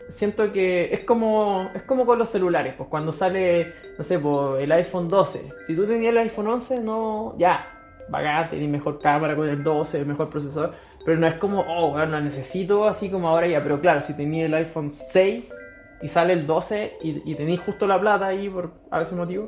siento 0.09 0.51
que 0.51 0.89
es 0.91 1.01
como 1.01 1.69
es 1.75 1.83
como 1.83 2.05
con 2.05 2.17
los 2.19 2.29
celulares, 2.29 2.73
pues 2.77 2.89
cuando 2.89 3.11
sale, 3.11 3.73
no 3.97 4.03
sé, 4.03 4.19
pues, 4.19 4.61
el 4.63 4.71
iPhone 4.71 5.07
12. 5.09 5.49
Si 5.65 5.75
tú 5.75 5.85
tenías 5.85 6.11
el 6.11 6.17
iPhone 6.19 6.47
11, 6.47 6.79
no, 6.79 7.35
ya, 7.37 7.67
bacán, 8.09 8.49
tenés 8.49 8.69
mejor 8.69 8.99
cámara 8.99 9.35
con 9.35 9.47
el 9.49 9.63
12, 9.63 10.05
mejor 10.05 10.29
procesador, 10.29 10.73
pero 11.05 11.19
no 11.19 11.27
es 11.27 11.35
como, 11.35 11.61
oh, 11.67 11.91
bueno, 11.91 12.11
la 12.13 12.21
necesito 12.21 12.85
así 12.87 13.09
como 13.09 13.27
ahora 13.29 13.47
ya, 13.47 13.61
pero 13.61 13.79
claro, 13.81 14.01
si 14.01 14.13
tenías 14.15 14.47
el 14.47 14.53
iPhone 14.55 14.89
6 14.89 15.45
y 16.01 16.07
sale 16.07 16.33
el 16.33 16.45
12 16.45 16.93
y, 17.01 17.31
y 17.31 17.35
tenéis 17.35 17.59
justo 17.61 17.87
la 17.87 17.99
plata 17.99 18.27
ahí 18.27 18.49
por 18.49 18.71
a 18.91 19.01
ese 19.01 19.15
motivo, 19.15 19.47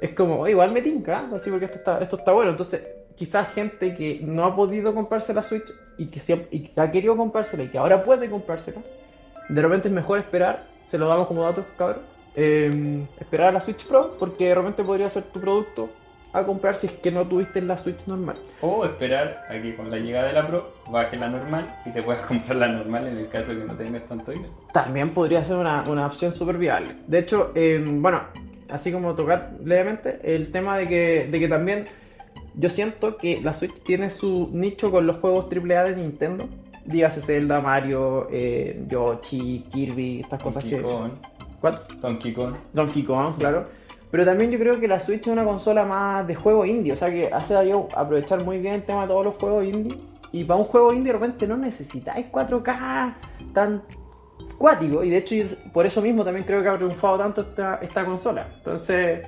es 0.00 0.10
como, 0.14 0.40
oh, 0.40 0.48
igual 0.48 0.72
me 0.72 0.82
tinca, 0.82 1.28
así 1.32 1.50
porque 1.50 1.66
esto 1.66 1.78
está, 1.78 1.98
esto 2.00 2.16
está 2.16 2.32
bueno. 2.32 2.50
Entonces, 2.50 2.82
quizás 3.14 3.48
gente 3.52 3.94
que 3.94 4.20
no 4.22 4.44
ha 4.44 4.54
podido 4.56 4.94
comprarse 4.94 5.32
la 5.32 5.42
Switch 5.42 5.72
y 5.96 6.06
que, 6.06 6.18
siempre- 6.18 6.48
y 6.50 6.60
que 6.68 6.80
ha 6.80 6.90
querido 6.90 7.16
comprársela 7.16 7.62
y 7.64 7.68
que 7.68 7.78
ahora 7.78 8.02
puede 8.02 8.28
comprársela, 8.28 8.80
de 9.48 9.62
repente 9.62 9.88
es 9.88 9.94
mejor 9.94 10.18
esperar, 10.18 10.64
se 10.86 10.98
lo 10.98 11.08
damos 11.08 11.26
como 11.26 11.42
datos, 11.42 11.64
cabrón, 11.76 12.02
eh, 12.34 13.04
esperar 13.20 13.48
a 13.48 13.52
la 13.52 13.60
Switch 13.60 13.84
Pro, 13.86 14.16
porque 14.18 14.48
de 14.48 14.54
repente 14.54 14.82
podría 14.82 15.08
ser 15.08 15.24
tu 15.24 15.40
producto 15.40 15.90
a 16.32 16.44
comprar 16.44 16.76
si 16.76 16.86
es 16.86 16.92
que 16.94 17.10
no 17.10 17.26
tuviste 17.26 17.60
la 17.60 17.76
Switch 17.76 18.06
normal. 18.06 18.36
O 18.62 18.84
esperar 18.84 19.44
a 19.48 19.52
que 19.60 19.74
con 19.76 19.90
la 19.90 19.98
llegada 19.98 20.28
de 20.28 20.32
la 20.32 20.46
Pro 20.46 20.72
baje 20.90 21.18
la 21.18 21.28
normal 21.28 21.74
y 21.84 21.90
te 21.90 22.02
puedas 22.02 22.22
comprar 22.26 22.56
la 22.56 22.68
normal 22.68 23.06
en 23.06 23.18
el 23.18 23.28
caso 23.28 23.48
que 23.48 23.64
no 23.64 23.74
tengas 23.74 24.04
tanto 24.08 24.32
dinero. 24.32 24.52
También 24.72 25.10
podría 25.10 25.44
ser 25.44 25.56
una, 25.56 25.82
una 25.88 26.06
opción 26.06 26.32
súper 26.32 26.56
viable. 26.56 26.94
De 27.06 27.18
hecho, 27.18 27.52
eh, 27.54 27.84
bueno, 27.86 28.22
así 28.70 28.90
como 28.90 29.14
tocar 29.14 29.52
levemente, 29.62 30.20
el 30.22 30.50
tema 30.50 30.78
de 30.78 30.86
que, 30.86 31.28
de 31.30 31.38
que 31.38 31.48
también 31.48 31.86
yo 32.54 32.68
siento 32.68 33.16
que 33.16 33.40
la 33.42 33.52
Switch 33.52 33.82
tiene 33.82 34.10
su 34.10 34.50
nicho 34.52 34.90
con 34.90 35.06
los 35.06 35.16
juegos 35.16 35.46
AAA 35.52 35.84
de 35.84 35.96
Nintendo. 35.96 36.48
Dígase 36.84 37.20
Zelda, 37.20 37.60
Mario, 37.60 38.28
eh, 38.30 38.84
Yoshi, 38.88 39.66
Kirby, 39.70 40.20
estas 40.20 40.42
cosas 40.42 40.62
Donkey 40.64 40.78
que... 40.78 40.84
Kong, 40.84 41.10
¿Cuál? 41.60 41.78
Donkey 42.00 42.32
Kong. 42.32 42.54
Donkey 42.72 43.02
Kong, 43.04 43.34
claro. 43.38 43.66
Pero 44.10 44.24
también 44.26 44.50
yo 44.50 44.58
creo 44.58 44.78
que 44.78 44.88
la 44.88 45.00
Switch 45.00 45.22
es 45.22 45.32
una 45.32 45.44
consola 45.44 45.84
más 45.84 46.26
de 46.26 46.34
juego 46.34 46.66
indie, 46.66 46.92
o 46.92 46.96
sea 46.96 47.10
que 47.10 47.32
hace 47.32 47.56
a 47.56 47.64
yo 47.64 47.88
aprovechar 47.94 48.44
muy 48.44 48.58
bien 48.58 48.74
el 48.74 48.82
tema 48.82 49.02
de 49.02 49.08
todos 49.08 49.24
los 49.24 49.34
juegos 49.36 49.64
indie. 49.64 49.96
Y 50.32 50.44
para 50.44 50.58
un 50.58 50.64
juego 50.64 50.92
indie 50.92 51.12
de 51.12 51.18
repente 51.18 51.46
no 51.46 51.56
necesitáis 51.56 52.26
4K 52.30 53.14
tan 53.54 53.82
cuático. 54.58 55.02
Y 55.04 55.10
de 55.10 55.18
hecho 55.18 55.34
yo 55.34 55.44
por 55.72 55.86
eso 55.86 56.02
mismo 56.02 56.24
también 56.24 56.44
creo 56.44 56.62
que 56.62 56.68
ha 56.68 56.76
triunfado 56.76 57.18
tanto 57.18 57.40
esta, 57.42 57.76
esta 57.76 58.04
consola. 58.04 58.46
Entonces, 58.58 59.26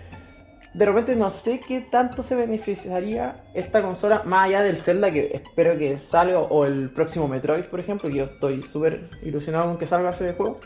de 0.75 0.85
repente 0.85 1.15
no 1.15 1.31
sé 1.31 1.61
qué 1.61 1.81
tanto 1.81 2.23
se 2.25 2.35
beneficiaría 2.35 3.45
esta 3.55 3.81
consola 3.81 4.23
más 4.25 4.47
allá 4.47 4.63
del 4.63 4.77
Zelda 4.77 5.13
que 5.13 5.31
espero 5.33 5.79
que 5.79 5.99
salga 5.99 6.41
o 6.41 6.65
el 6.65 6.91
próximo 6.91 7.29
Metroid, 7.29 7.65
por 7.67 7.79
ejemplo. 7.79 8.11
que 8.11 8.17
Yo 8.17 8.25
estoy 8.25 8.63
súper 8.63 9.09
ilusionado 9.23 9.67
con 9.67 9.79
que 9.79 9.87
salga 9.87 10.11
ese 10.11 10.33
juego. 10.33 10.59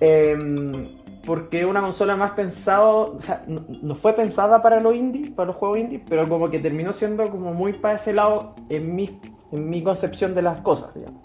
Em, 0.00 0.88
porque 1.24 1.66
una 1.66 1.82
consola 1.82 2.16
más 2.16 2.30
pensado, 2.30 3.16
o 3.16 3.20
sea, 3.20 3.44
no, 3.46 3.94
fue 3.94 4.14
pensada 4.14 4.62
para 4.62 4.80
los 4.80 4.94
indie, 4.94 5.32
para 5.32 5.48
los 5.48 5.56
juegos 5.56 5.78
indie, 5.78 6.02
pero 6.08 6.26
como 6.28 6.48
que 6.48 6.58
terminó 6.58 6.92
siendo 6.92 7.28
como 7.30 7.52
muy 7.52 7.74
para 7.74 7.96
ese 7.96 8.14
lado 8.14 8.54
en 8.70 8.94
mi, 8.94 9.20
en 9.52 9.68
mi 9.68 9.82
concepción 9.82 10.34
de 10.34 10.42
las 10.42 10.60
cosas, 10.60 10.94
digamos. 10.94 11.20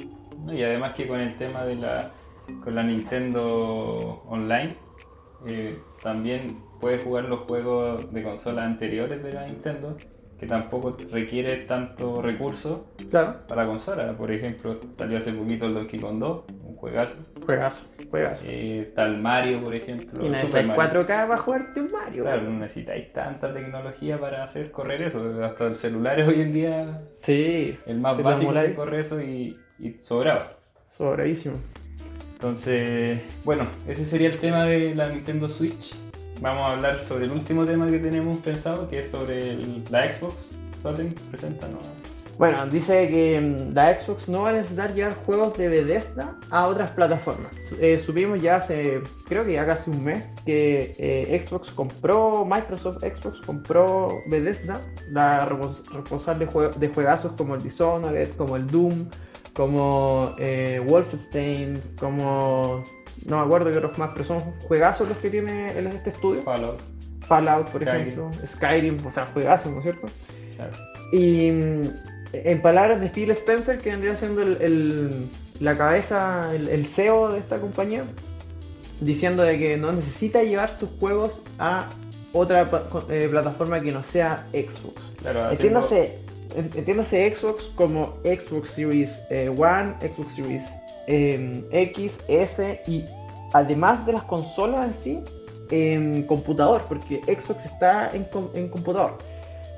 Y 0.52 0.64
además 0.64 0.94
que 0.96 1.08
con 1.08 1.20
el 1.20 1.36
tema 1.38 1.64
de 1.66 1.76
la, 1.76 2.10
con 2.64 2.76
la 2.76 2.84
Nintendo 2.84 4.24
Online, 4.28 4.76
eh, 5.46 5.80
también 6.02 6.58
puedes 6.82 7.04
jugar 7.04 7.26
los 7.26 7.42
juegos 7.42 8.12
de 8.12 8.24
consolas 8.24 8.66
anteriores 8.66 9.24
de 9.24 9.32
la 9.34 9.46
Nintendo, 9.46 9.96
que 10.40 10.48
tampoco 10.48 10.98
requiere 11.12 11.56
tanto 11.58 12.20
recurso 12.22 12.88
Claro, 13.12 13.36
para 13.48 13.68
consola. 13.68 14.12
Por 14.14 14.32
ejemplo, 14.32 14.80
salió 14.92 15.18
hace 15.20 15.32
poquito 15.34 15.68
el 15.68 15.76
Donkey 15.76 16.00
Kong 16.00 16.18
2, 16.18 16.44
un 16.66 16.76
juegazo. 16.78 17.18
juegazo, 17.46 17.86
juegazo. 18.10 18.44
Eh, 18.48 18.92
el 18.98 19.18
Mario, 19.20 19.64
por 19.64 19.76
ejemplo. 19.76 20.26
y 20.26 20.30
Mario. 20.30 20.50
4K 20.50 21.06
para 21.08 21.38
jugarte 21.38 21.80
un 21.82 21.92
Mario. 21.92 22.24
Claro, 22.24 22.42
no 22.42 22.60
necesitáis 22.60 23.14
tanta 23.14 23.54
tecnología 23.54 24.20
para 24.20 24.44
hacer 24.44 24.72
correr 24.72 25.04
eso. 25.04 25.32
Hasta 25.44 25.68
el 25.68 25.76
celular 25.76 26.20
es 26.20 26.28
hoy 26.28 26.42
en 26.42 26.54
día 26.54 26.98
Sí, 27.22 27.78
el 27.86 28.00
más 28.00 28.22
básico 28.24 28.52
que 28.52 28.74
corre 28.74 29.02
eso 29.02 29.22
y, 29.22 29.56
y 29.78 29.94
sobraba. 30.00 30.58
sobradísimo. 30.90 31.58
Entonces, 32.34 33.20
bueno, 33.44 33.68
ese 33.88 34.04
sería 34.04 34.28
el 34.30 34.38
tema 34.38 34.66
de 34.66 34.96
la 34.96 35.08
Nintendo 35.08 35.48
Switch. 35.48 35.94
Vamos 36.42 36.64
a 36.64 36.72
hablar 36.72 37.00
sobre 37.00 37.26
el 37.26 37.32
último 37.32 37.66
tema 37.66 37.86
que 37.86 38.00
tenemos 38.00 38.38
pensado, 38.40 38.90
que 38.90 38.98
es 38.98 39.12
sobre 39.12 39.64
la 39.92 40.10
Xbox. 40.10 40.58
Totem, 40.82 41.14
preséntanos. 41.30 42.01
Bueno, 42.42 42.66
dice 42.66 43.08
que 43.08 43.40
mm, 43.40 43.76
la 43.76 43.94
Xbox 44.00 44.28
no 44.28 44.42
va 44.42 44.50
a 44.50 44.54
necesitar 44.54 44.92
llevar 44.96 45.14
juegos 45.14 45.56
de 45.60 45.68
Bethesda 45.70 46.36
a 46.50 46.68
otras 46.68 46.90
plataformas. 46.90 47.52
Eh, 47.80 47.98
subimos 48.00 48.42
ya 48.42 48.56
hace, 48.56 49.00
creo 49.28 49.46
que 49.46 49.54
ya 49.54 49.64
casi 49.68 49.92
un 49.92 50.04
mes, 50.04 50.24
que 50.44 50.96
eh, 50.98 51.44
Xbox 51.44 51.70
compró, 51.72 52.44
Microsoft 52.44 53.04
Xbox 53.04 53.42
compró 53.42 54.08
Bethesda, 54.26 54.82
la 55.12 55.46
responsable 55.46 56.48
de, 56.48 56.52
jue- 56.52 56.74
de 56.74 56.88
juegazos 56.88 57.34
como 57.34 57.54
el 57.54 57.62
Dishonored, 57.62 58.30
como 58.30 58.56
el 58.56 58.66
Doom, 58.66 59.08
como 59.54 60.34
eh, 60.40 60.84
Wolfenstein, 60.88 61.80
como... 62.00 62.82
No 63.28 63.38
me 63.38 63.46
acuerdo 63.46 63.70
qué 63.70 63.78
otros 63.78 64.00
más, 64.00 64.10
pero 64.14 64.26
son 64.26 64.40
juegazos 64.62 65.08
los 65.10 65.18
que 65.20 65.30
tiene 65.30 65.68
este 65.78 66.10
estudio. 66.10 66.42
Fallout. 66.42 66.82
Fallout, 67.22 67.70
por 67.70 67.84
Skyrim. 67.84 68.08
ejemplo, 68.08 68.32
Skyrim, 68.48 68.98
o 69.06 69.12
sea, 69.12 69.26
juegazos, 69.28 69.72
¿no 69.72 69.78
es 69.78 69.84
cierto? 69.84 70.08
Claro. 70.56 70.72
Y 71.14 71.52
en 72.34 72.62
palabras 72.62 73.00
de 73.02 73.10
Phil 73.10 73.30
Spencer, 73.32 73.78
que 73.78 73.92
vendría 73.92 74.16
siendo 74.16 74.42
el, 74.42 74.58
el- 74.62 75.28
la 75.60 75.78
cabeza, 75.78 76.50
el, 76.56 76.70
el 76.70 76.88
CEO 76.88 77.32
de 77.32 77.40
esta 77.40 77.60
compañía, 77.60 78.04
diciendo 79.00 79.44
de 79.44 79.58
que 79.60 79.78
no 79.78 79.92
necesita 79.92 80.42
llevar 80.44 80.78
sus 80.78 80.90
juegos 81.00 81.42
a 81.60 81.88
otra 82.34 82.70
eh, 83.10 83.28
plataforma 83.30 83.82
que 83.82 83.92
no 83.92 84.04
sea 84.04 84.46
Xbox. 84.54 85.02
Claro, 85.22 85.44
haciendo- 85.50 85.82
Entiéndase, 85.82 86.18
entiéndase 86.56 87.36
Xbox 87.36 87.66
como 87.76 88.18
Xbox 88.24 88.70
Series 88.72 89.22
eh, 89.30 89.50
One, 89.50 89.96
Xbox 90.02 90.34
Series 90.36 90.64
em, 91.08 91.64
X, 91.72 92.20
S 92.28 92.82
y 92.88 93.04
además 93.54 94.06
de 94.06 94.14
las 94.14 94.24
consolas 94.24 94.88
en 94.88 94.94
sí, 94.94 95.20
en 95.70 96.24
computador, 96.24 96.84
porque 96.88 97.22
Xbox 97.26 97.66
está 97.66 98.12
en, 98.14 98.26
en 98.56 98.68
computador, 98.70 99.18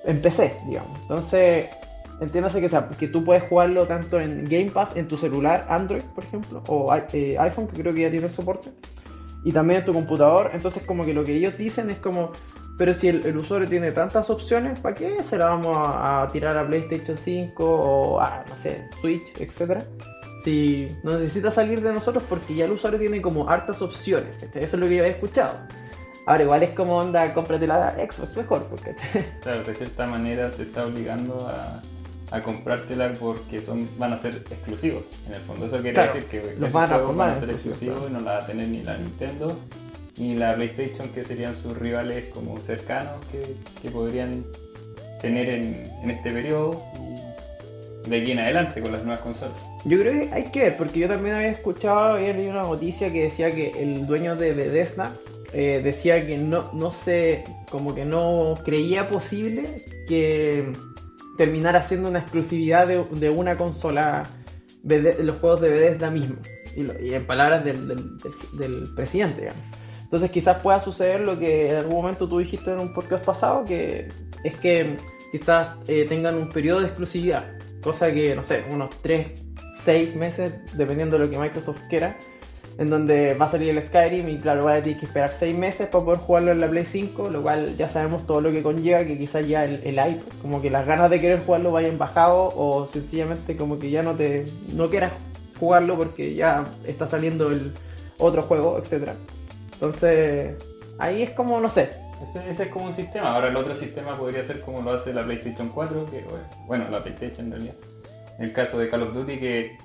en 0.05 0.21
PC, 0.21 0.53
digamos. 0.67 0.97
Entonces, 1.01 1.65
entiéndase 2.19 2.61
que, 2.61 2.69
sea, 2.69 2.89
que 2.89 3.07
tú 3.07 3.23
puedes 3.23 3.43
jugarlo 3.43 3.85
tanto 3.85 4.19
en 4.19 4.45
Game 4.45 4.69
Pass, 4.69 4.95
en 4.95 5.07
tu 5.07 5.17
celular, 5.17 5.65
Android, 5.69 6.03
por 6.15 6.23
ejemplo, 6.23 6.63
o 6.67 6.93
eh, 7.13 7.37
iPhone, 7.39 7.67
que 7.67 7.81
creo 7.81 7.93
que 7.93 8.01
ya 8.01 8.11
tiene 8.11 8.29
soporte, 8.29 8.69
y 9.43 9.51
también 9.51 9.79
en 9.79 9.85
tu 9.85 9.93
computador. 9.93 10.51
Entonces, 10.53 10.85
como 10.85 11.05
que 11.05 11.13
lo 11.13 11.23
que 11.23 11.35
ellos 11.35 11.57
dicen 11.57 11.89
es 11.89 11.97
como, 11.97 12.31
pero 12.77 12.93
si 12.93 13.09
el, 13.09 13.37
usuario 13.37 13.67
tiene 13.67 13.91
tantas 13.91 14.29
opciones, 14.29 14.79
¿para 14.79 14.95
qué 14.95 15.21
se 15.23 15.37
la 15.37 15.47
vamos 15.47 15.77
a, 15.77 16.27
tirar 16.31 16.57
a 16.57 16.67
PlayStation 16.67 17.17
5 17.17 17.63
o 17.63 18.19
a, 18.19 18.43
no 18.47 18.57
sé, 18.57 18.83
Switch, 18.99 19.39
etcétera? 19.39 19.83
Si 20.43 20.87
no 21.03 21.11
necesita 21.11 21.51
salir 21.51 21.81
de 21.81 21.93
nosotros 21.93 22.23
porque 22.27 22.55
ya 22.55 22.65
el 22.65 22.71
usuario 22.71 22.99
tiene 22.99 23.21
como 23.21 23.49
hartas 23.49 23.81
opciones, 23.81 24.43
Eso 24.43 24.57
es 24.57 24.73
lo 24.73 24.87
que 24.87 24.97
yo 24.97 25.03
he 25.03 25.09
escuchado. 25.09 25.53
Ahora, 26.25 26.43
igual 26.43 26.63
es 26.63 26.69
como 26.71 26.97
onda, 26.97 27.33
cómprate 27.33 27.67
la 27.67 27.91
Xbox 27.91 28.37
mejor, 28.37 28.65
porque. 28.67 28.95
Claro, 29.41 29.63
de 29.63 29.75
cierta 29.75 30.07
manera 30.07 30.49
te 30.49 30.63
está 30.63 30.85
obligando 30.85 31.37
a, 31.47 31.81
a 32.33 32.41
comprártela 32.41 33.13
porque 33.13 33.61
son 33.61 33.87
van 33.99 34.11
a 34.11 34.17
ser 34.17 34.37
exclusivos. 34.49 35.03
En 35.27 35.35
el 35.35 35.41
fondo, 35.41 35.67
eso 35.67 35.77
quiere 35.77 36.01
decir 36.01 36.25
que 36.25 36.55
los 36.59 36.71
van 36.71 36.91
a, 36.91 36.97
van 36.97 37.29
a 37.29 37.39
ser 37.39 37.51
exclusivos 37.51 38.01
y 38.09 38.11
no 38.11 38.19
la 38.21 38.31
va 38.33 38.37
a 38.39 38.45
tener 38.45 38.67
ni 38.67 38.81
la 38.81 38.97
Nintendo 38.97 39.55
y 40.17 40.33
la 40.33 40.55
PlayStation, 40.55 41.07
que 41.09 41.23
serían 41.23 41.55
sus 41.55 41.77
rivales 41.77 42.25
como 42.33 42.59
cercanos 42.59 43.23
que, 43.31 43.55
que 43.81 43.89
podrían 43.91 44.43
tener 45.21 45.47
en, 45.47 45.85
en, 46.03 46.09
este 46.09 46.31
periodo 46.31 46.81
y 48.05 48.09
de 48.09 48.21
aquí 48.21 48.31
en 48.31 48.39
adelante 48.39 48.81
con 48.81 48.91
las 48.91 49.03
nuevas 49.03 49.21
consolas. 49.21 49.55
Yo 49.85 49.99
creo 49.99 50.13
que 50.13 50.33
hay 50.33 50.43
que 50.45 50.59
ver, 50.63 50.77
porque 50.77 51.01
yo 51.01 51.07
también 51.07 51.35
había 51.35 51.49
escuchado, 51.49 52.15
había 52.15 52.33
leído 52.33 52.51
una 52.51 52.63
noticia 52.63 53.11
que 53.11 53.23
decía 53.23 53.53
que 53.53 53.71
el 53.79 54.07
dueño 54.07 54.35
de 54.35 54.53
Bethesda 54.53 55.11
eh, 55.53 55.81
decía 55.83 56.25
que 56.25 56.37
no, 56.37 56.71
no 56.73 56.91
sé, 56.91 57.43
como 57.69 57.93
que 57.93 58.05
no 58.05 58.55
creía 58.63 59.09
posible 59.09 59.63
que 60.07 60.73
terminara 61.37 61.83
siendo 61.83 62.09
una 62.09 62.19
exclusividad 62.19 62.87
de, 62.87 63.03
de 63.11 63.29
una 63.29 63.57
consola 63.57 64.23
de 64.83 65.23
los 65.23 65.39
juegos 65.39 65.61
de 65.61 65.69
Bethesda 65.69 66.11
mismo. 66.11 66.37
Y, 66.75 67.13
en 67.13 67.25
palabras 67.25 67.63
del, 67.63 67.87
del, 67.87 68.01
del, 68.57 68.83
presidente, 68.95 69.41
digamos. 69.41 69.61
Entonces 70.03 70.31
quizás 70.31 70.61
pueda 70.61 70.79
suceder 70.79 71.21
lo 71.21 71.39
que 71.39 71.69
en 71.69 71.75
algún 71.77 71.95
momento 71.95 72.27
tú 72.27 72.37
dijiste 72.37 72.71
en 72.71 72.79
un 72.79 72.93
podcast 72.93 73.25
pasado, 73.25 73.63
que 73.65 74.07
es 74.43 74.59
que 74.59 74.97
quizás 75.31 75.69
eh, 75.87 76.05
tengan 76.07 76.35
un 76.35 76.49
periodo 76.49 76.81
de 76.81 76.87
exclusividad, 76.87 77.57
cosa 77.81 78.11
que, 78.11 78.35
no 78.35 78.43
sé, 78.43 78.63
unos 78.71 78.91
3, 79.01 79.31
6 79.79 80.15
meses, 80.15 80.59
dependiendo 80.77 81.17
de 81.17 81.25
lo 81.25 81.31
que 81.31 81.39
Microsoft 81.39 81.81
quiera, 81.89 82.17
en 82.77 82.89
donde 82.89 83.35
va 83.35 83.45
a 83.45 83.49
salir 83.49 83.69
el 83.69 83.81
Skyrim 83.81 84.27
y 84.29 84.37
claro, 84.37 84.65
va 84.65 84.75
a 84.75 84.81
tener 84.81 84.99
que 84.99 85.05
esperar 85.05 85.29
6 85.29 85.55
meses 85.55 85.87
para 85.87 86.03
poder 86.03 86.19
jugarlo 86.19 86.51
en 86.51 86.61
la 86.61 86.67
Play 86.67 86.85
5, 86.85 87.29
lo 87.29 87.41
cual 87.41 87.75
ya 87.77 87.89
sabemos 87.89 88.25
todo 88.25 88.41
lo 88.41 88.51
que 88.51 88.63
conlleva, 88.63 89.05
que 89.05 89.17
quizás 89.17 89.47
ya 89.47 89.63
el, 89.63 89.79
el 89.83 89.99
hype, 89.99 90.21
como 90.41 90.61
que 90.61 90.69
las 90.69 90.85
ganas 90.85 91.09
de 91.09 91.19
querer 91.19 91.39
jugarlo 91.39 91.71
vayan 91.71 91.97
bajado 91.97 92.51
o 92.55 92.87
sencillamente 92.87 93.55
como 93.55 93.79
que 93.79 93.91
ya 93.91 94.01
no 94.01 94.13
te 94.13 94.45
no 94.73 94.89
quieras 94.89 95.11
jugarlo 95.59 95.95
porque 95.95 96.33
ya 96.33 96.65
está 96.85 97.07
saliendo 97.07 97.51
el 97.51 97.71
otro 98.17 98.41
juego, 98.41 98.77
etc. 98.79 99.11
Entonces, 99.73 100.55
ahí 100.97 101.21
es 101.21 101.31
como, 101.31 101.59
no 101.59 101.69
sé. 101.69 101.89
Ese, 102.21 102.63
es 102.63 102.69
como 102.69 102.85
un 102.85 102.93
sistema. 102.93 103.35
Ahora 103.35 103.49
el 103.49 103.55
otro 103.55 103.75
sistema 103.75 104.17
podría 104.17 104.43
ser 104.43 104.61
como 104.61 104.81
lo 104.81 104.93
hace 104.93 105.13
la 105.13 105.23
PlayStation 105.23 105.69
4, 105.69 106.05
que 106.09 106.25
bueno, 106.65 106.85
la 106.89 107.03
PlayStation 107.03 107.47
en 107.47 107.51
realidad. 107.51 107.75
En 108.37 108.45
el 108.45 108.53
caso 108.53 108.79
de 108.79 108.89
Call 108.89 109.03
of 109.03 109.13
Duty 109.13 109.37
que 109.37 109.77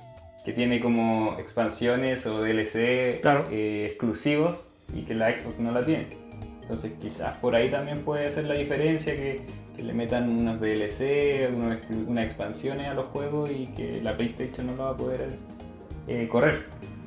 que 0.45 0.53
tiene 0.53 0.81
como 0.81 1.37
expansiones 1.39 2.27
o 2.27 2.43
DLC 2.43 2.77
eh, 2.77 3.87
exclusivos 3.87 4.67
y 4.95 5.03
que 5.03 5.15
la 5.15 5.37
Xbox 5.37 5.59
no 5.59 5.73
la 5.73 5.85
tiene. 5.85 6.09
Entonces 6.63 6.93
quizás 7.01 7.37
por 7.39 7.55
ahí 7.55 7.71
también 7.71 8.03
puede 8.03 8.31
ser 8.31 8.45
la 8.45 8.55
diferencia 8.55 9.17
que, 9.17 9.41
que 9.75 9.83
le 9.83 9.95
metan 9.95 10.29
unos 10.29 10.61
DLC, 10.61 11.51
unas 11.55 12.25
expansiones 12.27 12.89
a 12.89 12.95
los 12.95 13.07
juegos 13.07 13.51
y 13.51 13.67
que 13.69 14.01
la 14.03 14.17
PlayStation 14.17 14.67
no 14.67 14.77
lo 14.77 14.85
va 14.85 14.91
a 14.91 14.97
poder 14.97 15.29
eh, 16.07 16.29
correr. 16.29 16.67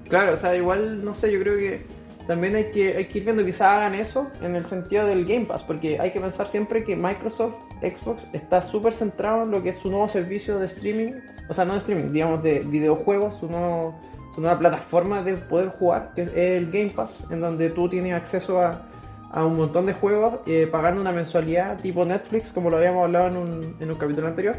Claro, 0.10 0.34
o 0.34 0.36
sea, 0.36 0.56
igual, 0.56 1.04
no 1.04 1.14
sé, 1.14 1.32
yo 1.32 1.40
creo 1.40 1.58
que 1.58 1.86
también 2.28 2.56
hay 2.56 2.72
que, 2.72 2.98
hay 2.98 3.06
que 3.06 3.20
ir 3.20 3.26
viendo 3.26 3.46
quizás 3.46 3.62
hagan 3.62 3.96
eso 3.96 4.30
en 4.42 4.56
el 4.56 4.66
sentido 4.66 5.06
del 5.06 5.26
Game 5.26 5.46
Pass, 5.46 5.64
porque 5.64 6.00
hay 6.00 6.12
que 6.12 6.20
pensar 6.20 6.48
siempre 6.48 6.84
que 6.84 6.96
Microsoft 6.96 7.56
Xbox 7.82 8.28
está 8.34 8.62
súper 8.62 8.94
centrado 8.94 9.44
en 9.44 9.52
lo 9.52 9.64
que 9.64 9.70
es 9.70 9.78
su 9.78 9.90
nuevo 9.90 10.08
servicio 10.08 10.60
de 10.60 10.68
streaming, 10.68 11.14
o 11.50 11.54
sea, 11.54 11.66
no 11.66 11.74
de 11.74 11.80
streaming, 11.80 12.12
digamos 12.12 12.44
de 12.44 12.60
videojuegos, 12.60 13.36
su, 13.36 13.48
nuevo, 13.50 13.96
su 14.34 14.42
nueva 14.42 14.60
plataforma 14.60 15.24
de 15.24 15.34
poder 15.34 15.70
jugar, 15.70 16.12
que 16.16 16.24
es 16.24 16.32
el 16.36 16.72
Game 16.72 16.92
Pass, 16.92 17.24
en 17.32 17.42
donde 17.42 17.70
tú 17.70 17.90
tienes 17.90 18.14
acceso 18.14 18.62
a, 18.62 18.88
a 19.32 19.46
un 19.46 19.58
montón 19.58 19.86
de 19.86 19.94
juegos 19.94 20.40
eh, 20.46 20.68
pagando 20.72 21.02
una 21.02 21.12
mensualidad 21.12 21.80
tipo 21.80 22.06
Netflix, 22.06 22.52
como 22.52 22.70
lo 22.70 22.78
habíamos 22.78 23.06
hablado 23.06 23.28
en 23.28 23.38
un, 23.38 23.76
en 23.80 23.90
un 23.90 23.98
capítulo 23.98 24.28
anterior. 24.28 24.58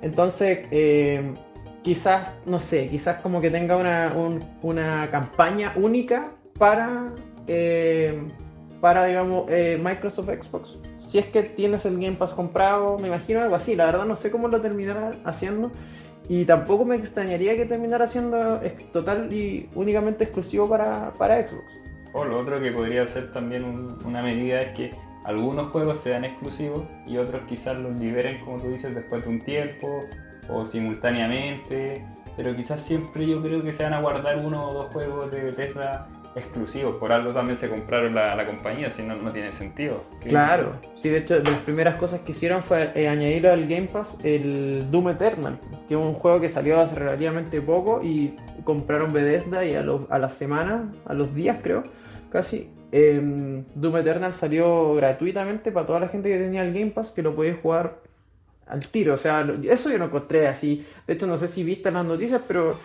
Entonces, 0.00 0.66
eh, 0.70 1.34
quizás, 1.82 2.30
no 2.46 2.60
sé, 2.60 2.86
quizás 2.86 3.20
como 3.20 3.40
que 3.40 3.50
tenga 3.50 3.76
una, 3.76 4.14
una 4.62 5.10
campaña 5.10 5.72
única 5.76 6.30
para, 6.58 7.04
eh, 7.46 8.22
para 8.80 9.06
digamos, 9.06 9.46
Microsoft 9.80 10.28
Xbox 10.28 10.78
si 11.08 11.18
es 11.18 11.24
que 11.24 11.42
tienes 11.42 11.86
el 11.86 11.94
Game 11.94 12.16
Pass 12.16 12.34
comprado, 12.34 12.98
me 12.98 13.08
imagino 13.08 13.40
algo 13.40 13.54
así. 13.54 13.74
La 13.74 13.86
verdad 13.86 14.04
no 14.04 14.14
sé 14.14 14.30
cómo 14.30 14.46
lo 14.48 14.60
terminará 14.60 15.12
haciendo. 15.24 15.72
Y 16.28 16.44
tampoco 16.44 16.84
me 16.84 16.96
extrañaría 16.96 17.56
que 17.56 17.64
terminara 17.64 18.06
siendo 18.06 18.60
total 18.92 19.32
y 19.32 19.70
únicamente 19.74 20.24
exclusivo 20.24 20.68
para, 20.68 21.14
para 21.14 21.46
Xbox. 21.46 21.64
O 22.12 22.26
lo 22.26 22.38
otro 22.38 22.60
que 22.60 22.72
podría 22.72 23.06
ser 23.06 23.32
también 23.32 23.64
una 24.04 24.22
medida 24.22 24.60
es 24.60 24.76
que 24.76 24.90
algunos 25.24 25.68
juegos 25.68 25.98
sean 25.98 26.26
exclusivos 26.26 26.82
y 27.06 27.16
otros 27.16 27.40
quizás 27.48 27.78
los 27.78 27.96
liberen, 27.96 28.44
como 28.44 28.58
tú 28.58 28.68
dices, 28.68 28.94
después 28.94 29.24
de 29.24 29.30
un 29.30 29.40
tiempo 29.40 30.02
o 30.50 30.66
simultáneamente. 30.66 32.04
Pero 32.36 32.54
quizás 32.54 32.82
siempre 32.82 33.26
yo 33.26 33.40
creo 33.40 33.62
que 33.62 33.72
se 33.72 33.84
van 33.84 33.94
a 33.94 34.02
guardar 34.02 34.44
uno 34.44 34.68
o 34.68 34.74
dos 34.74 34.92
juegos 34.92 35.30
de 35.30 35.44
Bethesda 35.44 36.06
exclusivos, 36.34 36.96
por 36.96 37.12
algo 37.12 37.32
también 37.32 37.56
se 37.56 37.68
compraron 37.68 38.14
la, 38.14 38.46
compañía, 38.46 38.90
si 38.90 39.02
no, 39.02 39.16
no 39.16 39.30
tiene 39.30 39.52
sentido. 39.52 40.02
Claro, 40.22 40.72
sí, 40.94 41.08
de 41.08 41.18
hecho, 41.18 41.40
de 41.40 41.50
las 41.50 41.60
primeras 41.60 41.98
cosas 41.98 42.20
que 42.20 42.32
hicieron 42.32 42.62
fue 42.62 42.92
eh, 42.94 43.08
añadir 43.08 43.46
al 43.48 43.66
Game 43.66 43.88
Pass 43.92 44.18
el 44.22 44.90
Doom 44.90 45.10
Eternal, 45.10 45.58
que 45.88 45.94
es 45.94 46.00
un 46.00 46.14
juego 46.14 46.40
que 46.40 46.48
salió 46.48 46.80
hace 46.80 46.94
relativamente 46.94 47.60
poco 47.60 48.02
y 48.02 48.36
compraron 48.64 49.12
Bethesda 49.12 49.64
y 49.64 49.74
a, 49.74 49.82
los, 49.82 50.10
a 50.10 50.18
la 50.18 50.30
semana, 50.30 50.90
a 51.06 51.14
los 51.14 51.34
días 51.34 51.58
creo, 51.62 51.82
casi, 52.30 52.70
em, 52.92 53.64
Doom 53.74 53.98
Eternal 53.98 54.34
salió 54.34 54.94
gratuitamente 54.94 55.72
para 55.72 55.86
toda 55.86 56.00
la 56.00 56.08
gente 56.08 56.28
que 56.28 56.38
tenía 56.38 56.62
el 56.62 56.72
Game 56.72 56.90
Pass, 56.90 57.10
que 57.10 57.22
lo 57.22 57.34
podía 57.34 57.56
jugar 57.60 57.96
al 58.66 58.86
tiro, 58.88 59.14
o 59.14 59.16
sea, 59.16 59.46
eso 59.64 59.90
yo 59.90 59.98
no 59.98 60.06
encontré 60.06 60.46
así, 60.46 60.84
de 61.06 61.14
hecho 61.14 61.26
no 61.26 61.38
sé 61.38 61.48
si 61.48 61.64
viste 61.64 61.90
las 61.90 62.04
noticias, 62.04 62.42
pero 62.46 62.76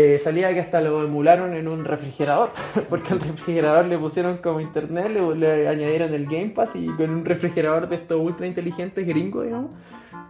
eh, 0.00 0.16
salía 0.16 0.54
que 0.54 0.60
hasta 0.60 0.80
lo 0.80 1.02
emularon 1.02 1.54
en 1.54 1.66
un 1.66 1.84
refrigerador, 1.84 2.50
porque 2.88 3.14
al 3.14 3.20
refrigerador 3.20 3.86
le 3.86 3.98
pusieron 3.98 4.36
como 4.36 4.60
internet, 4.60 5.10
le, 5.10 5.66
añadieron 5.66 6.14
el 6.14 6.26
Game 6.26 6.50
Pass 6.50 6.76
y 6.76 6.86
con 6.86 7.10
un 7.10 7.24
refrigerador 7.24 7.88
de 7.88 7.96
estos 7.96 8.20
ultra 8.20 8.46
inteligentes 8.46 9.04
gringos, 9.04 9.46
digamos, 9.46 9.72